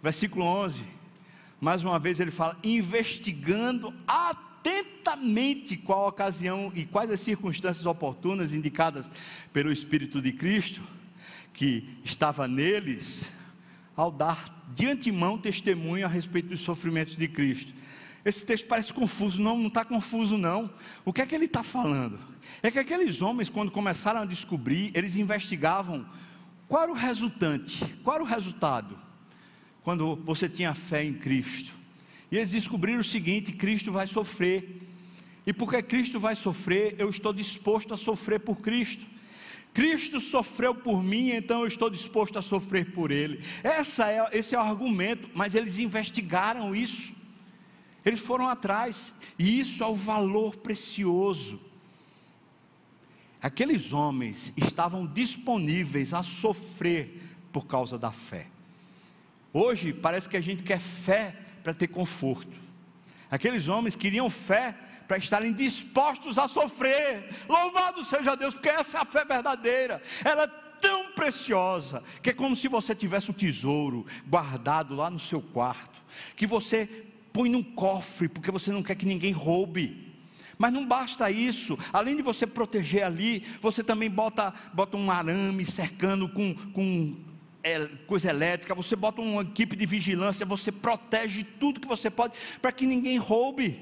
Versículo 0.02 0.46
11, 0.46 0.82
mais 1.62 1.84
uma 1.84 2.00
vez 2.00 2.20
ele 2.20 2.32
fala: 2.32 2.58
investigando 2.64 3.94
atentamente 4.08 5.78
qual 5.78 6.06
a 6.06 6.08
ocasião 6.08 6.72
e 6.74 6.86
quais 6.86 7.12
as 7.12 7.20
circunstâncias 7.20 7.86
oportunas 7.86 8.54
indicadas 8.54 9.12
pelo 9.54 9.72
Espírito 9.72 10.22
de 10.22 10.32
Cristo, 10.32 10.82
que 11.54 11.88
estava 12.04 12.48
neles, 12.48 13.30
ao 13.96 14.12
dar 14.12 14.58
de 14.74 14.88
antemão 14.88 15.38
testemunho 15.38 16.06
a 16.06 16.10
respeito 16.10 16.50
dos 16.50 16.62
sofrimentos 16.62 17.16
de 17.16 17.28
Cristo 17.28 17.74
esse 18.24 18.46
texto 18.46 18.68
parece 18.68 18.94
confuso, 18.94 19.42
não, 19.42 19.58
não 19.58 19.68
está 19.68 19.86
confuso 19.86 20.38
não. 20.38 20.70
O 21.06 21.14
que 21.14 21.22
é 21.22 21.26
que 21.26 21.34
ele 21.34 21.46
está 21.46 21.64
falando? 21.64 22.20
É 22.62 22.70
que 22.70 22.80
aqueles 22.80 23.22
homens, 23.22 23.50
quando 23.50 23.72
começaram 23.72 24.22
a 24.22 24.26
descobrir, 24.26 24.92
eles 24.94 25.16
investigavam 25.16 26.06
qual 26.68 26.84
era 26.84 26.92
o 26.92 26.96
resultante, 26.96 27.84
qual 28.04 28.16
era 28.16 28.24
o 28.24 28.28
resultado, 28.28 28.98
quando 29.84 30.16
você 30.18 30.50
tinha 30.50 30.74
fé 30.74 31.04
em 31.04 31.14
Cristo. 31.14 31.74
E 32.32 32.38
eles 32.38 32.52
descobriram 32.52 33.00
o 33.00 33.04
seguinte: 33.04 33.52
Cristo 33.54 33.92
vai 33.92 34.06
sofrer. 34.06 34.84
E 35.46 35.54
porque 35.54 35.82
Cristo 35.82 36.20
vai 36.20 36.36
sofrer, 36.36 36.96
eu 37.00 37.10
estou 37.10 37.34
disposto 37.34 37.94
a 37.94 37.98
sofrer 37.98 38.40
por 38.40 38.58
Cristo. 38.58 39.06
Cristo 39.74 40.20
sofreu 40.20 40.76
por 40.76 41.02
mim, 41.04 41.32
então 41.32 41.62
eu 41.62 41.68
estou 41.68 41.90
disposto 41.90 42.38
a 42.38 42.42
sofrer 42.42 42.92
por 42.92 43.12
Ele. 43.12 43.44
É, 43.64 43.80
esse 44.38 44.56
é 44.56 44.58
o 44.58 44.62
argumento, 44.62 45.30
mas 45.34 45.56
eles 45.56 45.80
investigaram 45.80 46.76
isso. 46.76 47.14
Eles 48.06 48.20
foram 48.20 48.48
atrás, 48.48 49.14
e 49.38 49.60
isso 49.60 49.84
é 49.84 49.88
o 49.88 49.96
valor 49.96 50.56
precioso. 50.58 51.60
Aqueles 53.42 53.94
homens 53.94 54.54
estavam 54.58 55.06
disponíveis 55.06 56.14
a 56.14 56.22
sofrer 56.22 57.22
por 57.52 57.66
causa 57.66 57.98
da 57.98 58.12
fé. 58.12 58.48
Hoje 59.54 59.94
parece 59.94 60.28
que 60.28 60.38
a 60.38 60.42
gente 60.42 60.64
quer 60.64 60.80
fé 60.80 61.36
para 61.64 61.74
ter 61.74 61.88
conforto. 61.88 62.58
Aqueles 63.32 63.68
homens 63.68 63.96
queriam 63.96 64.30
fé 64.30 64.76
para 65.08 65.18
estarem 65.18 65.54
dispostos 65.54 66.38
a 66.38 66.48
sofrer. 66.48 67.30
Louvado 67.48 68.04
seja 68.04 68.36
Deus, 68.36 68.54
porque 68.54 68.70
essa 68.70 68.98
é 68.98 69.02
a 69.02 69.06
fé 69.06 69.26
verdadeira. 69.26 70.02
Ela 70.24 70.44
é 70.44 70.48
tão 70.80 71.12
preciosa 71.14 72.04
que 72.22 72.30
é 72.30 72.34
como 72.34 72.56
se 72.56 72.68
você 72.68 72.94
tivesse 72.94 73.32
um 73.32 73.34
tesouro 73.34 74.06
guardado 74.28 74.96
lá 74.96 75.10
no 75.10 75.20
seu 75.20 75.42
quarto, 75.42 76.02
que 76.36 76.46
você 76.46 77.09
põe 77.32 77.50
num 77.50 77.64
cofre, 77.64 78.28
porque 78.28 78.52
você 78.52 78.72
não 78.72 78.84
quer 78.84 78.96
que 78.96 79.06
ninguém 79.06 79.32
roube. 79.32 80.10
Mas 80.58 80.74
não 80.74 80.86
basta 80.86 81.32
isso, 81.32 81.80
além 81.94 82.18
de 82.18 82.22
você 82.22 82.46
proteger 82.46 83.04
ali, 83.04 83.46
você 83.62 83.82
também 83.82 84.10
bota, 84.10 84.54
bota 84.74 84.98
um 84.98 85.10
arame 85.10 85.64
cercando 85.64 86.28
com, 86.28 86.54
com 86.74 87.16
é, 87.64 87.88
coisa 88.06 88.30
elétrica, 88.30 88.76
você 88.76 88.94
bota 88.94 89.22
uma 89.22 89.42
equipe 89.42 89.74
de 89.76 89.86
vigilância, 89.86 90.46
você 90.46 90.70
protege 90.70 91.46
tudo 91.46 91.80
que 91.80 91.88
você 91.88 92.10
pode 92.10 92.34
para 92.62 92.74
que 92.74 92.86
ninguém 92.86 93.18
roube. 93.18 93.80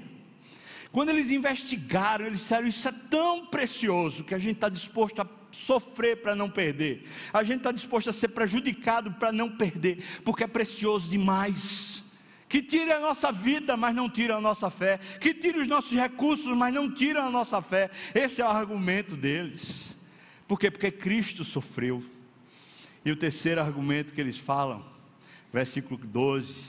Quando 0.91 1.09
eles 1.09 1.31
investigaram, 1.31 2.27
eles 2.27 2.41
disseram: 2.41 2.67
Isso 2.67 2.87
é 2.87 2.93
tão 3.09 3.47
precioso 3.47 4.23
que 4.23 4.35
a 4.35 4.39
gente 4.39 4.57
está 4.57 4.69
disposto 4.69 5.19
a 5.19 5.27
sofrer 5.51 6.17
para 6.17 6.35
não 6.35 6.47
perder, 6.47 7.07
a 7.33 7.43
gente 7.43 7.57
está 7.57 7.71
disposto 7.71 8.09
a 8.11 8.13
ser 8.13 8.27
prejudicado 8.27 9.11
para 9.13 9.31
não 9.31 9.49
perder, 9.49 10.03
porque 10.23 10.43
é 10.43 10.47
precioso 10.47 11.09
demais 11.09 12.03
que 12.49 12.61
tire 12.61 12.91
a 12.91 12.99
nossa 12.99 13.31
vida, 13.31 13.75
mas 13.75 13.93
não 13.93 14.09
tira 14.09 14.37
a 14.37 14.41
nossa 14.41 14.69
fé, 14.69 14.99
que 15.19 15.33
tire 15.33 15.59
os 15.59 15.67
nossos 15.67 15.91
recursos, 15.91 16.55
mas 16.55 16.73
não 16.73 16.93
tira 16.93 17.23
a 17.23 17.29
nossa 17.29 17.61
fé. 17.61 17.89
Esse 18.15 18.41
é 18.41 18.45
o 18.45 18.49
argumento 18.49 19.15
deles. 19.15 19.95
Por 20.47 20.59
quê? 20.59 20.71
Porque 20.71 20.89
Cristo 20.89 21.43
sofreu. 21.43 22.03
E 23.03 23.11
o 23.11 23.15
terceiro 23.15 23.61
argumento 23.61 24.13
que 24.13 24.21
eles 24.21 24.37
falam, 24.37 24.85
versículo 25.51 25.97
12, 25.97 26.61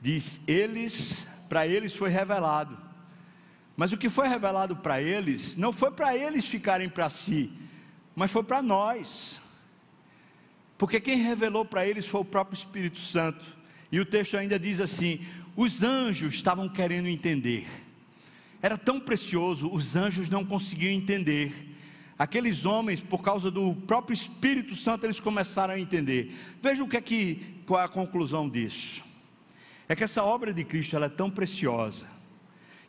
diz: 0.00 0.40
Eles, 0.46 1.26
para 1.48 1.66
eles 1.66 1.94
foi 1.94 2.10
revelado. 2.10 2.76
Mas 3.76 3.92
o 3.92 3.96
que 3.96 4.08
foi 4.08 4.28
revelado 4.28 4.76
para 4.76 5.00
eles, 5.00 5.56
não 5.56 5.72
foi 5.72 5.90
para 5.90 6.16
eles 6.16 6.46
ficarem 6.46 6.88
para 6.88 7.10
si, 7.10 7.52
mas 8.14 8.30
foi 8.30 8.42
para 8.42 8.62
nós. 8.62 9.40
Porque 10.78 11.00
quem 11.00 11.16
revelou 11.16 11.64
para 11.64 11.86
eles 11.86 12.06
foi 12.06 12.20
o 12.20 12.24
próprio 12.24 12.54
Espírito 12.54 12.98
Santo. 12.98 13.44
E 13.94 14.00
o 14.00 14.04
texto 14.04 14.36
ainda 14.36 14.58
diz 14.58 14.80
assim: 14.80 15.20
os 15.54 15.80
anjos 15.80 16.34
estavam 16.34 16.68
querendo 16.68 17.06
entender. 17.06 17.64
Era 18.60 18.76
tão 18.76 18.98
precioso, 18.98 19.70
os 19.70 19.94
anjos 19.94 20.28
não 20.28 20.44
conseguiam 20.44 20.92
entender. 20.92 21.76
Aqueles 22.18 22.66
homens, 22.66 23.00
por 23.00 23.22
causa 23.22 23.52
do 23.52 23.72
próprio 23.86 24.12
Espírito 24.12 24.74
Santo, 24.74 25.06
eles 25.06 25.20
começaram 25.20 25.74
a 25.74 25.78
entender. 25.78 26.34
Veja 26.60 26.82
o 26.82 26.88
que 26.88 26.96
é 26.96 27.00
que 27.00 27.62
qual 27.68 27.80
é 27.80 27.84
a 27.84 27.88
conclusão 27.88 28.48
disso. 28.48 29.00
É 29.88 29.94
que 29.94 30.02
essa 30.02 30.24
obra 30.24 30.52
de 30.52 30.64
Cristo 30.64 30.96
ela 30.96 31.06
é 31.06 31.08
tão 31.08 31.30
preciosa 31.30 32.04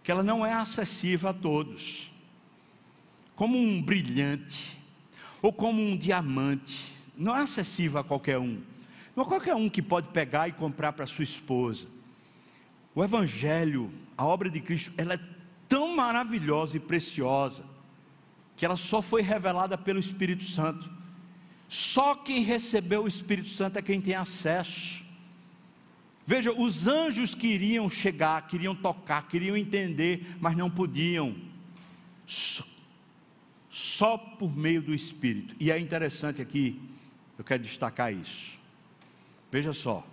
que 0.01 0.11
ela 0.11 0.23
não 0.23 0.43
é 0.43 0.53
acessível 0.53 1.29
a 1.29 1.33
todos. 1.33 2.11
Como 3.35 3.55
um 3.55 3.79
brilhante 3.79 4.75
ou 5.39 5.53
como 5.53 5.79
um 5.79 5.95
diamante, 5.95 6.91
não 7.15 7.37
é 7.37 7.41
acessível 7.43 7.99
a 7.99 8.03
qualquer 8.03 8.39
um 8.39 8.59
Não 9.15 9.23
é 9.23 9.27
qualquer 9.27 9.55
um 9.55 9.69
que 9.69 9.81
pode 9.81 10.09
pegar 10.09 10.47
e 10.47 10.51
comprar 10.51 10.91
para 10.93 11.07
sua 11.07 11.23
esposa. 11.23 11.87
O 12.93 13.03
Evangelho, 13.03 13.89
a 14.17 14.25
obra 14.25 14.49
de 14.49 14.59
Cristo, 14.59 14.93
ela 14.97 15.13
é 15.13 15.19
tão 15.69 15.95
maravilhosa 15.95 16.77
e 16.77 16.79
preciosa, 16.79 17.63
que 18.55 18.65
ela 18.65 18.75
só 18.75 19.01
foi 19.01 19.21
revelada 19.21 19.77
pelo 19.77 19.99
Espírito 19.99 20.43
Santo. 20.43 20.89
Só 21.67 22.15
quem 22.15 22.43
recebeu 22.43 23.03
o 23.03 23.07
Espírito 23.07 23.49
Santo 23.49 23.77
é 23.79 23.81
quem 23.81 23.99
tem 23.99 24.15
acesso. 24.15 25.03
Veja, 26.27 26.51
os 26.51 26.87
anjos 26.87 27.35
queriam 27.35 27.89
chegar, 27.89 28.47
queriam 28.47 28.75
tocar, 28.75 29.27
queriam 29.27 29.55
entender, 29.55 30.35
mas 30.39 30.57
não 30.57 30.69
podiam. 30.69 31.35
Só, 32.25 32.63
só 33.69 34.17
por 34.17 34.55
meio 34.55 34.81
do 34.81 34.93
Espírito. 34.93 35.55
E 35.59 35.71
é 35.71 35.79
interessante 35.79 36.41
aqui, 36.41 36.81
eu 37.37 37.43
quero 37.43 37.61
destacar 37.61 38.11
isso. 38.13 38.57
Veja 39.55 39.71
só, 39.71 40.05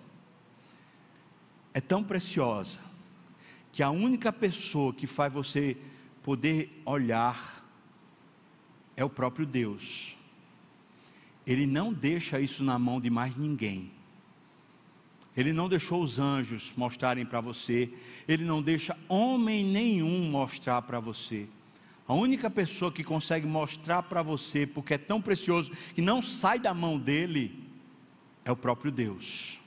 é 1.75 1.81
tão 1.81 2.05
preciosa 2.05 2.79
que 3.73 3.83
a 3.83 3.91
única 3.91 4.33
pessoa 4.33 4.95
que 4.95 5.05
faz 5.05 5.33
você 5.33 5.77
poder 6.23 6.81
olhar 6.87 7.67
é 8.97 9.05
o 9.05 9.11
próprio 9.11 9.45
Deus. 9.45 10.15
Ele 11.45 11.67
não 11.67 11.93
deixa 11.93 12.39
isso 12.39 12.63
na 12.63 12.79
mão 12.79 13.01
de 13.01 13.11
mais 13.11 13.37
ninguém. 13.37 13.91
Ele 15.37 15.53
não 15.53 15.69
deixou 15.69 16.05
os 16.05 16.21
anjos 16.21 16.73
mostrarem 16.77 17.27
para 17.27 17.41
você, 17.41 17.93
ele 18.29 18.45
não 18.45 18.63
deixa 18.63 18.97
homem 19.09 19.65
nenhum 19.65 20.31
mostrar 20.31 20.83
para 20.83 21.01
você. 21.01 21.49
A 22.07 22.15
única 22.15 22.49
pessoa 22.49 22.93
que 22.93 23.03
consegue 23.03 23.45
mostrar 23.45 24.05
para 24.05 24.23
você, 24.23 24.69
porque 24.69 24.95
é 24.95 24.99
tão 24.99 25.21
precioso 25.21 25.73
que 25.97 26.01
não 26.01 26.23
sai 26.23 26.61
da 26.61 26.73
mão 26.73 26.97
dele, 26.97 27.62
é 28.45 28.51
o 28.51 28.57
próprio 28.57 28.91
Deus. 28.91 29.59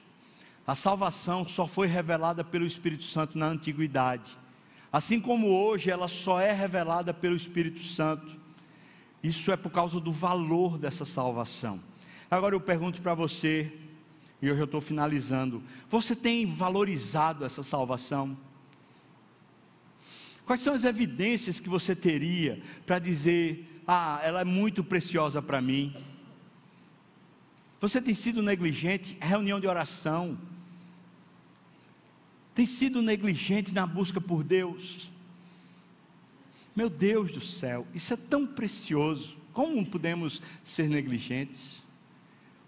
A 0.68 0.74
salvação 0.74 1.48
só 1.48 1.68
foi 1.68 1.88
revelada 1.88 2.44
pelo 2.44 2.66
Espírito 2.66 3.04
Santo 3.04 3.38
na 3.38 3.48
antiguidade. 3.48 4.36
Assim 4.92 5.20
como 5.20 5.48
hoje 5.48 5.92
ela 5.92 6.08
só 6.08 6.40
é 6.40 6.52
revelada 6.52 7.14
pelo 7.14 7.36
Espírito 7.36 7.82
Santo. 7.82 8.36
Isso 9.22 9.52
é 9.52 9.58
por 9.58 9.72
causa 9.72 10.00
do 10.00 10.12
valor 10.12 10.78
dessa 10.78 11.06
salvação. 11.06 11.80
Agora 12.30 12.56
eu 12.56 12.62
pergunto 12.62 13.02
para 13.02 13.14
você, 13.14 13.72
e 14.42 14.48
eu 14.48 14.58
já 14.58 14.64
estou 14.64 14.82
finalizando: 14.82 15.62
você 15.90 16.16
tem 16.16 16.46
valorizado 16.46 17.46
essa 17.46 17.62
salvação? 17.62 18.38
Quais 20.46 20.62
são 20.62 20.74
as 20.74 20.84
evidências 20.84 21.60
que 21.60 21.70
você 21.70 21.96
teria 21.96 22.62
para 22.86 23.00
dizer, 23.00 23.82
ah, 23.88 24.20
ela 24.24 24.42
é 24.42 24.46
muito 24.46 24.84
preciosa 24.84 25.42
para 25.42 25.60
mim? 25.60 25.96
Você 27.86 28.02
tem 28.02 28.16
sido 28.16 28.42
negligente? 28.42 29.16
Reunião 29.22 29.60
de 29.60 29.68
oração. 29.68 30.40
Tem 32.56 32.66
sido 32.66 33.00
negligente 33.00 33.72
na 33.72 33.86
busca 33.86 34.20
por 34.20 34.44
Deus? 34.44 35.12
Meu 36.76 36.90
Deus 36.90 37.32
do 37.32 37.40
céu, 37.40 37.86
isso 37.94 38.12
é 38.12 38.18
tão 38.18 38.48
precioso. 38.48 39.38
Como 39.54 39.86
podemos 39.86 40.42
ser 40.64 40.90
negligentes? 40.90 41.84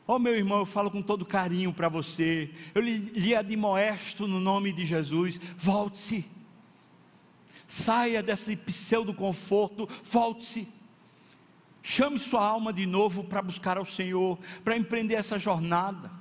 Oh, 0.06 0.20
meu 0.20 0.36
irmão, 0.36 0.60
eu 0.60 0.68
falo 0.68 0.92
com 0.92 1.02
todo 1.02 1.26
carinho 1.26 1.74
para 1.74 1.90
você. 1.90 2.52
Eu 2.76 2.84
lhe, 2.84 3.00
lhe 3.00 3.34
admoesto 3.34 4.28
no 4.28 4.40
nome 4.40 4.72
de 4.72 4.86
Jesus. 4.86 5.42
Volte-se. 5.58 6.28
Saia 7.68 8.22
desse 8.22 8.56
pseudo 8.56 9.16
conforto. 9.16 9.90
Volte-se. 10.04 10.68
Chame 11.90 12.20
sua 12.20 12.46
alma 12.46 12.74
de 12.74 12.86
novo 12.86 13.24
para 13.24 13.42
buscar 13.42 13.78
ao 13.78 13.86
Senhor, 13.86 14.38
para 14.62 14.76
empreender 14.76 15.16
essa 15.16 15.40
jornada. 15.40 16.12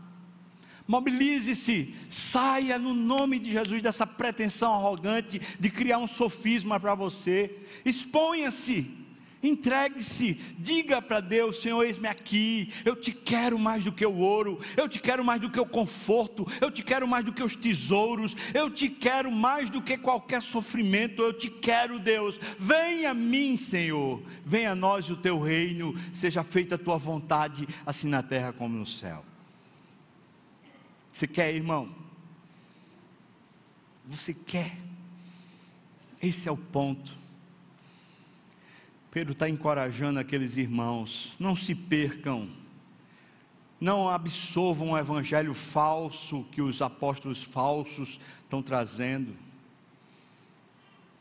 Mobilize-se, 0.86 1.92
saia 2.08 2.78
no 2.78 2.94
nome 2.94 3.40
de 3.40 3.50
Jesus 3.50 3.82
dessa 3.82 4.06
pretensão 4.06 4.72
arrogante 4.72 5.40
de 5.58 5.68
criar 5.68 5.98
um 5.98 6.06
sofisma 6.06 6.78
para 6.78 6.94
você. 6.94 7.58
Exponha-se 7.84 9.05
Entregue-se, 9.42 10.34
diga 10.58 11.00
para 11.02 11.20
Deus: 11.20 11.60
Senhor, 11.60 11.82
eis-me 11.84 12.08
aqui. 12.08 12.72
Eu 12.84 12.96
te 12.96 13.12
quero 13.12 13.58
mais 13.58 13.84
do 13.84 13.92
que 13.92 14.04
o 14.04 14.16
ouro, 14.16 14.60
eu 14.76 14.88
te 14.88 14.98
quero 14.98 15.24
mais 15.24 15.40
do 15.40 15.50
que 15.50 15.60
o 15.60 15.66
conforto, 15.66 16.46
eu 16.60 16.70
te 16.70 16.82
quero 16.82 17.06
mais 17.06 17.24
do 17.24 17.32
que 17.32 17.42
os 17.42 17.54
tesouros, 17.54 18.36
eu 18.54 18.70
te 18.70 18.88
quero 18.88 19.30
mais 19.30 19.68
do 19.68 19.82
que 19.82 19.98
qualquer 19.98 20.40
sofrimento. 20.40 21.22
Eu 21.22 21.32
te 21.32 21.50
quero, 21.50 21.98
Deus. 21.98 22.40
Venha 22.58 23.10
a 23.10 23.14
mim, 23.14 23.56
Senhor. 23.56 24.22
Venha 24.44 24.72
a 24.72 24.74
nós 24.74 25.10
o 25.10 25.16
teu 25.16 25.40
reino, 25.40 25.94
seja 26.12 26.42
feita 26.42 26.76
a 26.76 26.78
tua 26.78 26.96
vontade, 26.96 27.68
assim 27.84 28.08
na 28.08 28.22
terra 28.22 28.52
como 28.52 28.76
no 28.76 28.86
céu. 28.86 29.24
Você 31.12 31.26
quer, 31.26 31.54
irmão? 31.54 31.88
Você 34.06 34.34
quer? 34.34 34.76
Esse 36.22 36.48
é 36.48 36.52
o 36.52 36.56
ponto. 36.56 37.25
Pedro 39.16 39.32
está 39.32 39.48
encorajando 39.48 40.20
aqueles 40.20 40.58
irmãos: 40.58 41.32
não 41.38 41.56
se 41.56 41.74
percam, 41.74 42.50
não 43.80 44.10
absorvam 44.10 44.90
o 44.90 44.98
evangelho 44.98 45.54
falso 45.54 46.44
que 46.52 46.60
os 46.60 46.82
apóstolos 46.82 47.42
falsos 47.42 48.20
estão 48.42 48.62
trazendo. 48.62 49.34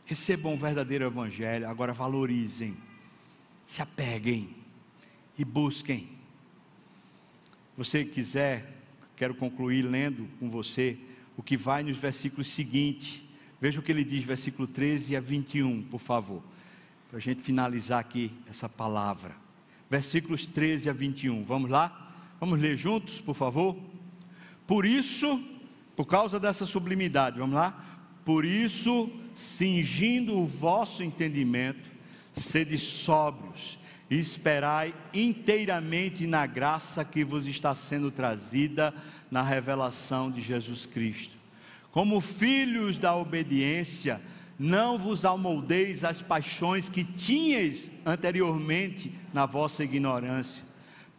Recebam 0.05 0.55
o 0.55 0.57
verdadeiro 0.57 1.05
evangelho, 1.05 1.69
agora 1.69 1.93
valorizem, 1.93 2.75
se 3.65 3.81
apeguem 3.81 4.53
e 5.37 5.45
busquem. 5.45 6.09
Você 7.77 8.03
quiser, 8.03 8.73
quero 9.15 9.33
concluir 9.33 9.83
lendo 9.83 10.27
com 10.37 10.49
você 10.49 10.97
o 11.37 11.41
que 11.41 11.55
vai 11.55 11.81
nos 11.81 11.97
versículos 11.97 12.47
seguintes. 12.47 13.23
Veja 13.61 13.79
o 13.79 13.81
que 13.81 13.93
ele 13.93 14.03
diz, 14.03 14.25
versículo 14.25 14.67
13 14.67 15.15
a 15.15 15.21
21, 15.21 15.83
por 15.83 16.01
favor 16.01 16.43
para 17.15 17.21
a 17.21 17.23
gente 17.23 17.41
finalizar 17.41 18.01
aqui 18.01 18.29
essa 18.45 18.67
palavra. 18.67 19.33
Versículos 19.89 20.47
13 20.47 20.89
a 20.89 20.93
21. 20.93 21.45
Vamos 21.45 21.69
lá? 21.69 22.13
Vamos 22.41 22.59
ler 22.59 22.75
juntos, 22.75 23.21
por 23.21 23.33
favor? 23.33 23.77
Por 24.67 24.85
isso, 24.85 25.41
por 25.95 26.05
causa 26.07 26.41
dessa 26.41 26.65
sublimidade, 26.65 27.39
vamos 27.39 27.55
lá? 27.55 28.01
Por 28.25 28.43
isso, 28.43 29.09
cingindo 29.33 30.37
o 30.37 30.45
vosso 30.45 31.03
entendimento, 31.03 31.89
sede 32.33 32.77
sóbrios 32.77 33.79
e 34.09 34.19
esperai 34.19 34.93
inteiramente 35.13 36.27
na 36.27 36.45
graça 36.45 37.05
que 37.05 37.23
vos 37.23 37.47
está 37.47 37.73
sendo 37.73 38.11
trazida 38.11 38.93
na 39.31 39.41
revelação 39.41 40.29
de 40.29 40.41
Jesus 40.41 40.85
Cristo. 40.85 41.37
Como 41.93 42.19
filhos 42.19 42.97
da 42.97 43.15
obediência, 43.15 44.21
não 44.57 44.97
vos 44.97 45.25
amoldeis 45.25 46.03
às 46.03 46.21
paixões 46.21 46.87
que 46.87 47.03
tinhais 47.03 47.91
anteriormente 48.05 49.11
na 49.33 49.45
vossa 49.45 49.83
ignorância. 49.83 50.63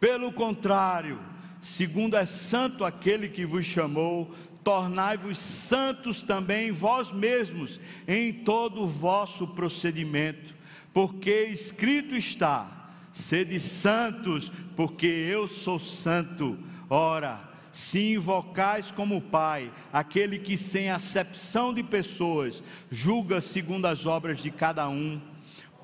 Pelo 0.00 0.32
contrário, 0.32 1.20
segundo 1.60 2.16
é 2.16 2.24
santo 2.24 2.84
aquele 2.84 3.28
que 3.28 3.44
vos 3.44 3.64
chamou, 3.64 4.34
tornai-vos 4.64 5.38
santos 5.38 6.22
também 6.22 6.72
vós 6.72 7.12
mesmos 7.12 7.78
em 8.08 8.32
todo 8.32 8.82
o 8.82 8.88
vosso 8.88 9.46
procedimento, 9.46 10.54
porque 10.92 11.44
escrito 11.44 12.16
está: 12.16 12.90
sede 13.12 13.60
santos, 13.60 14.50
porque 14.74 15.06
eu 15.06 15.46
sou 15.46 15.78
santo. 15.78 16.58
Ora, 16.88 17.40
se 17.76 18.14
invocais 18.14 18.90
como 18.90 19.20
Pai, 19.20 19.70
aquele 19.92 20.38
que 20.38 20.56
sem 20.56 20.90
acepção 20.90 21.74
de 21.74 21.82
pessoas 21.82 22.62
julga 22.90 23.38
segundo 23.38 23.84
as 23.84 24.06
obras 24.06 24.40
de 24.40 24.50
cada 24.50 24.88
um, 24.88 25.20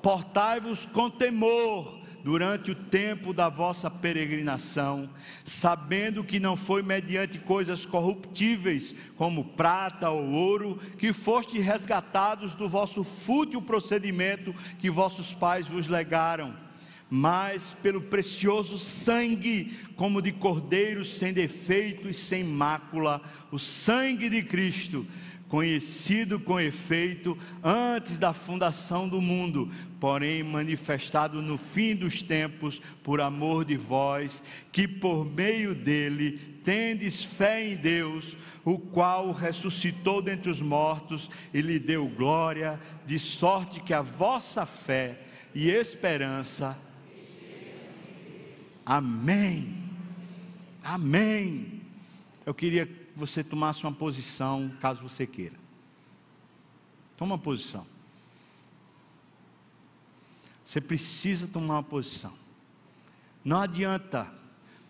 portai-vos 0.01 0.87
com 0.87 1.07
temor 1.07 2.01
durante 2.23 2.71
o 2.71 2.75
tempo 2.75 3.31
da 3.31 3.47
vossa 3.47 3.91
peregrinação, 3.91 5.07
sabendo 5.45 6.23
que 6.23 6.39
não 6.39 6.55
foi 6.55 6.81
mediante 6.81 7.37
coisas 7.37 7.85
corruptíveis, 7.85 8.95
como 9.15 9.43
prata 9.49 10.09
ou 10.09 10.31
ouro, 10.31 10.79
que 10.97 11.13
foste 11.13 11.59
resgatados 11.59 12.55
do 12.55 12.67
vosso 12.67 13.03
fútil 13.03 13.61
procedimento 13.61 14.51
que 14.79 14.89
vossos 14.89 15.31
pais 15.31 15.67
vos 15.67 15.87
legaram 15.87 16.62
mas 17.09 17.75
pelo 17.81 18.01
precioso 18.01 18.79
sangue, 18.79 19.77
como 19.95 20.21
de 20.21 20.31
cordeiro 20.31 21.05
sem 21.05 21.31
defeito 21.31 22.09
e 22.09 22.13
sem 22.13 22.43
mácula, 22.43 23.21
o 23.51 23.59
sangue 23.59 24.29
de 24.29 24.41
Cristo, 24.41 25.05
conhecido 25.53 26.39
com 26.39 26.59
efeito 26.59 27.37
antes 27.63 28.17
da 28.17 28.33
fundação 28.33 29.07
do 29.07 29.21
mundo, 29.21 29.71
porém 29.99 30.41
manifestado 30.41 31.43
no 31.43 31.59
fim 31.59 31.95
dos 31.95 32.23
tempos, 32.23 32.81
por 33.03 33.21
amor 33.21 33.63
de 33.63 33.77
vós, 33.77 34.41
que 34.71 34.87
por 34.87 35.23
meio 35.23 35.75
dele 35.75 36.39
tendes 36.63 37.23
fé 37.23 37.69
em 37.69 37.75
Deus, 37.75 38.35
o 38.65 38.79
qual 38.79 39.31
ressuscitou 39.31 40.23
dentre 40.23 40.49
os 40.49 40.59
mortos 40.59 41.29
e 41.53 41.61
lhe 41.61 41.77
deu 41.77 42.07
glória, 42.07 42.79
de 43.05 43.19
sorte 43.19 43.79
que 43.79 43.93
a 43.93 44.01
vossa 44.01 44.65
fé 44.65 45.19
e 45.53 45.69
esperança 45.69 46.75
Amém. 48.85 49.81
Amém. 50.83 51.81
eu 52.45 52.53
queria 52.53 52.85
que 52.85 52.93
você 53.15 53.43
tomasse 53.43 53.83
uma 53.83 53.93
posição, 53.93 54.71
caso 54.81 55.01
você 55.01 55.25
queira. 55.25 55.55
Toma 57.15 57.35
uma 57.35 57.41
posição. 57.41 57.85
Você 60.65 60.81
precisa 60.81 61.47
tomar 61.47 61.75
uma 61.75 61.83
posição. 61.83 62.33
Não 63.45 63.61
adianta 63.61 64.31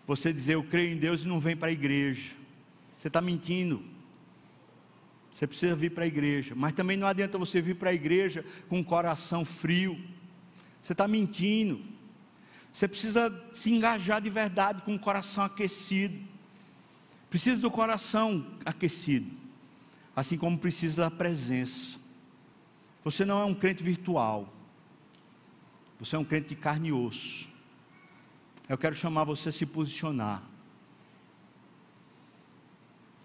você 0.06 0.32
dizer 0.32 0.54
eu 0.54 0.64
creio 0.64 0.94
em 0.94 0.98
Deus 0.98 1.22
e 1.22 1.28
não 1.28 1.38
vem 1.38 1.56
para 1.56 1.68
a 1.68 1.72
igreja. 1.72 2.32
Você 2.96 3.08
está 3.08 3.20
mentindo. 3.20 3.82
Você 5.32 5.46
precisa 5.46 5.74
vir 5.74 5.90
para 5.90 6.04
a 6.04 6.06
igreja. 6.06 6.54
Mas 6.54 6.74
também 6.74 6.96
não 6.96 7.06
adianta 7.06 7.36
você 7.38 7.60
vir 7.60 7.76
para 7.76 7.90
a 7.90 7.94
igreja 7.94 8.44
com 8.68 8.78
um 8.78 8.84
coração 8.84 9.44
frio. 9.44 9.98
Você 10.80 10.92
está 10.92 11.06
mentindo. 11.06 11.93
Você 12.74 12.88
precisa 12.88 13.32
se 13.52 13.72
engajar 13.72 14.20
de 14.20 14.28
verdade 14.28 14.82
com 14.82 14.96
o 14.96 14.98
coração 14.98 15.44
aquecido. 15.44 16.18
Precisa 17.30 17.62
do 17.62 17.70
coração 17.70 18.44
aquecido. 18.64 19.30
Assim 20.14 20.36
como 20.36 20.58
precisa 20.58 21.02
da 21.02 21.10
presença. 21.10 22.00
Você 23.04 23.24
não 23.24 23.40
é 23.40 23.44
um 23.44 23.54
crente 23.54 23.80
virtual. 23.80 24.52
Você 26.00 26.16
é 26.16 26.18
um 26.18 26.24
crente 26.24 26.48
de 26.48 26.56
carne 26.56 26.88
e 26.88 26.92
osso. 26.92 27.48
Eu 28.68 28.76
quero 28.76 28.96
chamar 28.96 29.22
você 29.22 29.50
a 29.50 29.52
se 29.52 29.64
posicionar. 29.64 30.42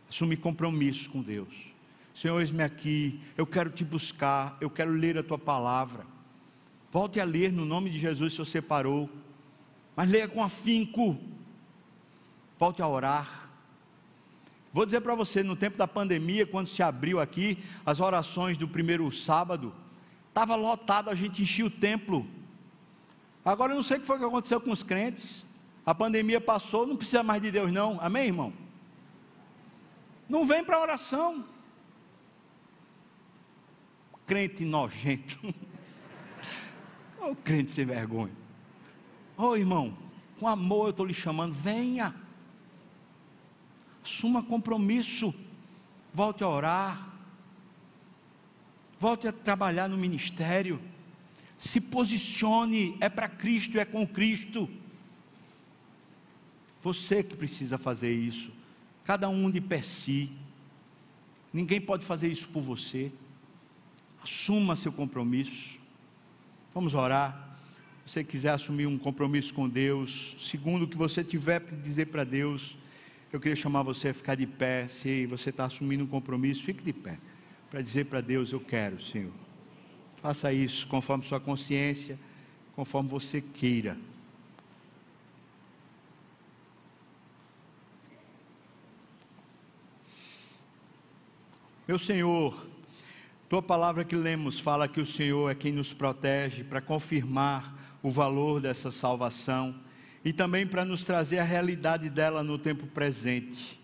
Assumir 0.08 0.38
compromisso 0.38 1.10
com 1.10 1.24
Deus. 1.24 1.50
Senhor, 2.14 2.39
eis-me 2.39 2.62
aqui. 2.62 3.20
Eu 3.36 3.47
quero 3.47 3.72
te 3.72 3.84
buscar. 3.84 4.56
Eu 4.62 4.70
quero 4.70 4.91
ler 4.91 5.18
a 5.18 5.24
tua 5.24 5.39
palavra. 5.39 6.06
Volte 6.91 7.20
a 7.20 7.24
ler 7.24 7.52
no 7.52 7.66
nome 7.66 7.89
de 7.89 7.97
Jesus 7.97 8.34
se 8.34 8.39
você 8.39 8.62
parou. 8.62 9.10
Mas 10.00 10.10
leia 10.10 10.30
com 10.30 10.41
afinco. 10.41 11.18
Volte 12.58 12.82
a 12.82 12.88
orar. 12.88 13.50
Vou 14.72 14.86
dizer 14.86 15.02
para 15.02 15.14
você, 15.14 15.43
no 15.43 15.58
tempo 15.58 15.78
da 15.78 15.86
pandemia, 15.86 16.47
quando 16.47 16.68
se 16.70 16.82
abriu 16.82 17.20
aqui 17.20 17.62
as 17.86 18.00
orações 18.00 18.58
do 18.58 18.66
primeiro 18.66 19.12
sábado, 19.12 19.76
estava 20.30 20.56
lotado, 20.56 21.10
a 21.10 21.16
gente 21.16 21.41
enchia 21.41 21.66
o 21.66 21.70
templo. 21.70 22.26
Agora 23.43 23.74
eu 23.74 23.76
não 23.76 23.84
sei 23.84 23.97
o 23.97 24.00
que 24.00 24.06
foi 24.06 24.18
que 24.18 24.24
aconteceu 24.24 24.62
com 24.62 24.72
os 24.72 24.84
crentes. 24.84 25.45
A 25.86 25.93
pandemia 25.93 26.39
passou, 26.39 26.88
não 26.88 26.95
precisa 26.95 27.22
mais 27.22 27.41
de 27.41 27.52
Deus, 27.52 27.70
não. 27.70 28.00
Amém, 28.00 28.28
irmão? 28.28 28.54
Não 30.30 30.45
vem 30.45 30.64
para 30.64 30.80
oração. 30.80 31.43
Crente 34.26 34.64
nojento. 34.64 35.38
Ô 37.20 37.32
oh, 37.32 37.36
crente 37.36 37.72
sem 37.72 37.84
vergonha. 37.84 38.39
Oh, 39.42 39.56
irmão, 39.56 39.98
com 40.40 40.48
amor 40.48 40.88
eu 40.88 40.90
estou 40.90 41.06
lhe 41.06 41.14
chamando, 41.14 41.54
venha. 41.54 42.14
Assuma 44.04 44.44
compromisso. 44.44 45.34
Volte 46.14 46.44
a 46.44 46.48
orar. 46.48 47.10
Volte 49.00 49.28
a 49.28 49.32
trabalhar 49.32 49.88
no 49.88 49.98
ministério 49.98 50.80
se 51.60 51.82
posicione, 51.82 52.96
é 53.02 53.10
para 53.10 53.28
Cristo, 53.28 53.78
é 53.78 53.84
com 53.84 54.08
Cristo. 54.08 54.70
Você 56.82 57.22
que 57.22 57.36
precisa 57.36 57.78
fazer 57.78 58.14
isso, 58.14 58.50
cada 59.04 59.28
um 59.28 59.52
de 59.52 59.60
per 59.60 59.84
si, 59.84 60.32
ninguém 61.52 61.82
pode 61.82 62.06
fazer 62.06 62.30
isso 62.30 62.48
por 62.48 62.64
você. 62.64 63.12
Assuma 64.24 64.78
seu 64.78 64.94
compromisso. 64.94 65.78
Vamos 66.74 66.94
orar. 66.94 67.49
Você 68.10 68.24
quiser 68.24 68.49
assumir 68.49 68.88
um 68.88 68.97
compromisso 68.97 69.53
com 69.53 69.70
Deus, 69.70 70.36
segundo 70.39 70.82
o 70.82 70.88
que 70.88 70.97
você 70.97 71.24
tiver 71.24 71.60
para 71.60 71.78
dizer 71.78 72.07
para 72.07 72.24
Deus, 72.24 72.76
eu 73.32 73.39
queria 73.39 73.55
chamar 73.55 73.84
você 73.84 74.07
a 74.07 74.14
ficar 74.16 74.34
de 74.34 74.47
pé. 74.47 74.88
Se 74.88 75.28
você 75.28 75.51
está 75.51 75.66
assumindo 75.66 76.05
um 76.05 76.07
compromisso, 76.07 76.64
fique 76.64 76.84
de 76.84 76.91
pé, 76.91 77.20
para 77.70 77.84
dizer 77.84 78.05
para 78.05 78.20
Deus: 78.20 78.51
Eu 78.51 78.60
quero, 78.60 78.99
Senhor. 78.99 79.32
Faça 80.24 80.51
isso 80.51 80.88
conforme 80.88 81.24
sua 81.24 81.39
consciência, 81.39 82.18
conforme 82.76 83.07
você 83.07 83.41
queira. 83.41 83.95
Meu 91.88 91.99
Senhor, 91.99 92.66
tua 93.47 93.62
palavra 93.62 94.03
que 94.03 94.16
lemos 94.16 94.60
fala 94.60 94.88
que 94.88 94.99
o 94.99 95.05
Senhor 95.05 95.51
é 95.51 95.53
quem 95.53 95.72
nos 95.72 95.93
protege 95.93 96.64
para 96.64 96.82
confirmar 96.82 97.78
o 98.02 98.10
valor 98.10 98.62
dessa 98.62 98.91
salvação 98.91 99.76
e 100.24 100.34
também 100.34 100.66
para 100.66 100.84
nos 100.86 101.06
trazer 101.06 101.39
a 101.39 101.43
realidade 101.43 102.10
dela 102.10 102.43
no 102.43 102.58
tempo 102.58 102.88
presente. 102.88 103.80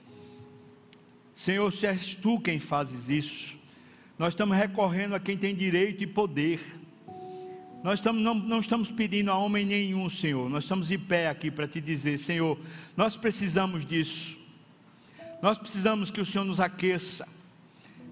Senhor, 1.33 1.71
se 1.71 1.85
és 1.85 2.15
tu 2.15 2.39
quem 2.39 2.59
fazes 2.59 3.09
isso, 3.09 3.57
nós 4.17 4.33
estamos 4.33 4.55
recorrendo 4.55 5.15
a 5.15 5.19
quem 5.19 5.37
tem 5.37 5.53
direito 5.53 6.03
e 6.03 6.07
poder. 6.07 6.61
Nós 7.83 7.99
estamos, 7.99 8.21
não, 8.21 8.33
não 8.33 8.59
estamos 8.59 8.89
pedindo 8.89 9.29
a 9.29 9.37
homem 9.37 9.65
nenhum, 9.65 10.09
Senhor. 10.09 10.49
Nós 10.49 10.63
estamos 10.63 10.89
em 10.91 10.97
pé 10.97 11.27
aqui 11.27 11.51
para 11.51 11.67
te 11.67 11.81
dizer, 11.81 12.17
Senhor, 12.17 12.57
nós 12.95 13.15
precisamos 13.15 13.85
disso. 13.85 14.37
Nós 15.41 15.57
precisamos 15.57 16.09
que 16.09 16.21
o 16.21 16.25
Senhor 16.25 16.45
nos 16.45 16.59
aqueça, 16.59 17.27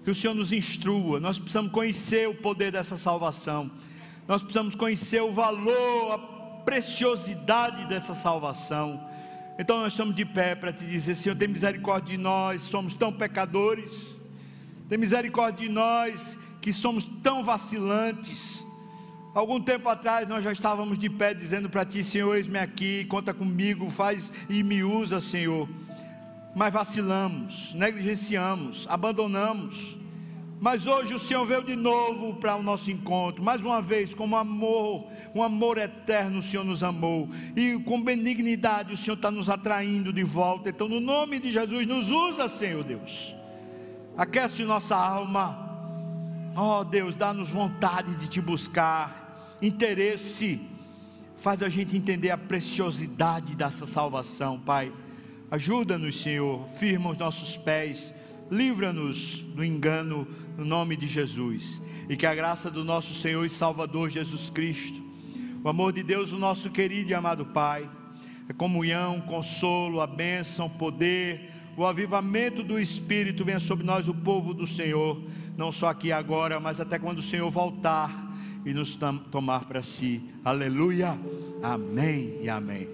que 0.04 0.10
o 0.10 0.14
Senhor 0.14 0.34
nos 0.34 0.52
instrua. 0.52 1.18
Nós 1.18 1.38
precisamos 1.38 1.72
conhecer 1.72 2.28
o 2.28 2.34
poder 2.34 2.70
dessa 2.70 2.96
salvação. 2.96 3.70
Nós 4.26 4.42
precisamos 4.42 4.74
conhecer 4.74 5.22
o 5.22 5.32
valor, 5.32 6.12
a 6.12 6.18
preciosidade 6.64 7.86
dessa 7.86 8.14
salvação. 8.14 9.00
Então 9.58 9.80
nós 9.80 9.92
estamos 9.92 10.14
de 10.14 10.24
pé 10.24 10.54
para 10.54 10.72
te 10.72 10.84
dizer, 10.84 11.14
Senhor, 11.14 11.36
tem 11.36 11.46
misericórdia 11.46 12.16
de 12.16 12.22
nós, 12.22 12.62
somos 12.62 12.94
tão 12.94 13.12
pecadores. 13.12 13.92
Tem 14.88 14.98
misericórdia 14.98 15.66
de 15.66 15.72
nós 15.72 16.38
que 16.60 16.72
somos 16.72 17.04
tão 17.22 17.44
vacilantes. 17.44 18.64
Algum 19.34 19.60
tempo 19.60 19.88
atrás 19.88 20.26
nós 20.28 20.42
já 20.42 20.52
estávamos 20.52 20.98
de 20.98 21.10
pé 21.10 21.34
dizendo 21.34 21.68
para 21.68 21.84
ti, 21.84 22.02
Senhor, 22.02 22.34
eis-me 22.34 22.58
aqui, 22.58 23.04
conta 23.04 23.34
comigo, 23.34 23.90
faz 23.90 24.32
e 24.48 24.62
me 24.62 24.82
usa, 24.82 25.20
Senhor. 25.20 25.68
Mas 26.54 26.72
vacilamos, 26.72 27.74
negligenciamos, 27.74 28.86
abandonamos. 28.88 29.96
Mas 30.60 30.86
hoje 30.86 31.12
o 31.14 31.18
Senhor 31.18 31.44
veio 31.44 31.62
de 31.62 31.76
novo 31.76 32.34
para 32.36 32.56
o 32.56 32.62
nosso 32.62 32.90
encontro, 32.90 33.42
mais 33.42 33.62
uma 33.62 33.82
vez, 33.82 34.14
como 34.14 34.36
amor, 34.36 35.06
um 35.34 35.42
amor 35.42 35.78
eterno 35.78 36.38
o 36.38 36.42
Senhor 36.42 36.64
nos 36.64 36.82
amou, 36.82 37.28
e 37.54 37.78
com 37.80 38.02
benignidade 38.02 38.92
o 38.92 38.96
Senhor 38.96 39.16
está 39.16 39.30
nos 39.30 39.50
atraindo 39.50 40.12
de 40.12 40.22
volta. 40.22 40.70
Então, 40.70 40.88
no 40.88 41.00
nome 41.00 41.38
de 41.38 41.52
Jesus, 41.52 41.86
nos 41.86 42.10
usa, 42.10 42.48
Senhor 42.48 42.82
Deus. 42.84 43.34
Aquece 44.16 44.64
nossa 44.64 44.96
alma. 44.96 45.62
Ó 46.56 46.80
oh, 46.80 46.84
Deus, 46.84 47.16
dá-nos 47.16 47.50
vontade 47.50 48.14
de 48.14 48.28
te 48.28 48.40
buscar, 48.40 49.56
interesse, 49.60 50.60
faz 51.36 51.64
a 51.64 51.68
gente 51.68 51.96
entender 51.96 52.30
a 52.30 52.38
preciosidade 52.38 53.56
dessa 53.56 53.86
salvação, 53.86 54.60
Pai. 54.60 54.92
Ajuda-nos, 55.50 56.22
Senhor, 56.22 56.66
firma 56.68 57.10
os 57.10 57.18
nossos 57.18 57.56
pés, 57.56 58.14
livra-nos 58.54 59.38
do 59.54 59.64
engano, 59.64 60.26
no 60.56 60.64
nome 60.64 60.96
de 60.96 61.06
Jesus. 61.06 61.82
E 62.08 62.16
que 62.16 62.26
a 62.26 62.34
graça 62.34 62.70
do 62.70 62.84
nosso 62.84 63.12
Senhor 63.14 63.44
e 63.44 63.50
Salvador 63.50 64.10
Jesus 64.10 64.48
Cristo, 64.48 65.02
o 65.62 65.68
amor 65.68 65.92
de 65.92 66.02
Deus, 66.02 66.32
o 66.32 66.38
nosso 66.38 66.70
querido 66.70 67.10
e 67.10 67.14
amado 67.14 67.46
Pai, 67.46 67.88
a 68.48 68.54
comunhão, 68.54 69.20
consolo, 69.22 70.00
a 70.00 70.06
bênção, 70.06 70.68
poder, 70.68 71.50
o 71.76 71.84
avivamento 71.84 72.62
do 72.62 72.78
Espírito 72.78 73.44
venha 73.44 73.58
sobre 73.58 73.84
nós, 73.84 74.08
o 74.08 74.14
povo 74.14 74.54
do 74.54 74.66
Senhor, 74.66 75.20
não 75.56 75.72
só 75.72 75.88
aqui 75.88 76.12
agora, 76.12 76.60
mas 76.60 76.80
até 76.80 76.98
quando 76.98 77.18
o 77.18 77.22
Senhor 77.22 77.50
voltar 77.50 78.32
e 78.64 78.72
nos 78.72 78.96
tomar 79.30 79.64
para 79.64 79.82
si. 79.82 80.22
Aleluia. 80.44 81.18
Amém 81.62 82.38
e 82.42 82.48
amém. 82.48 82.88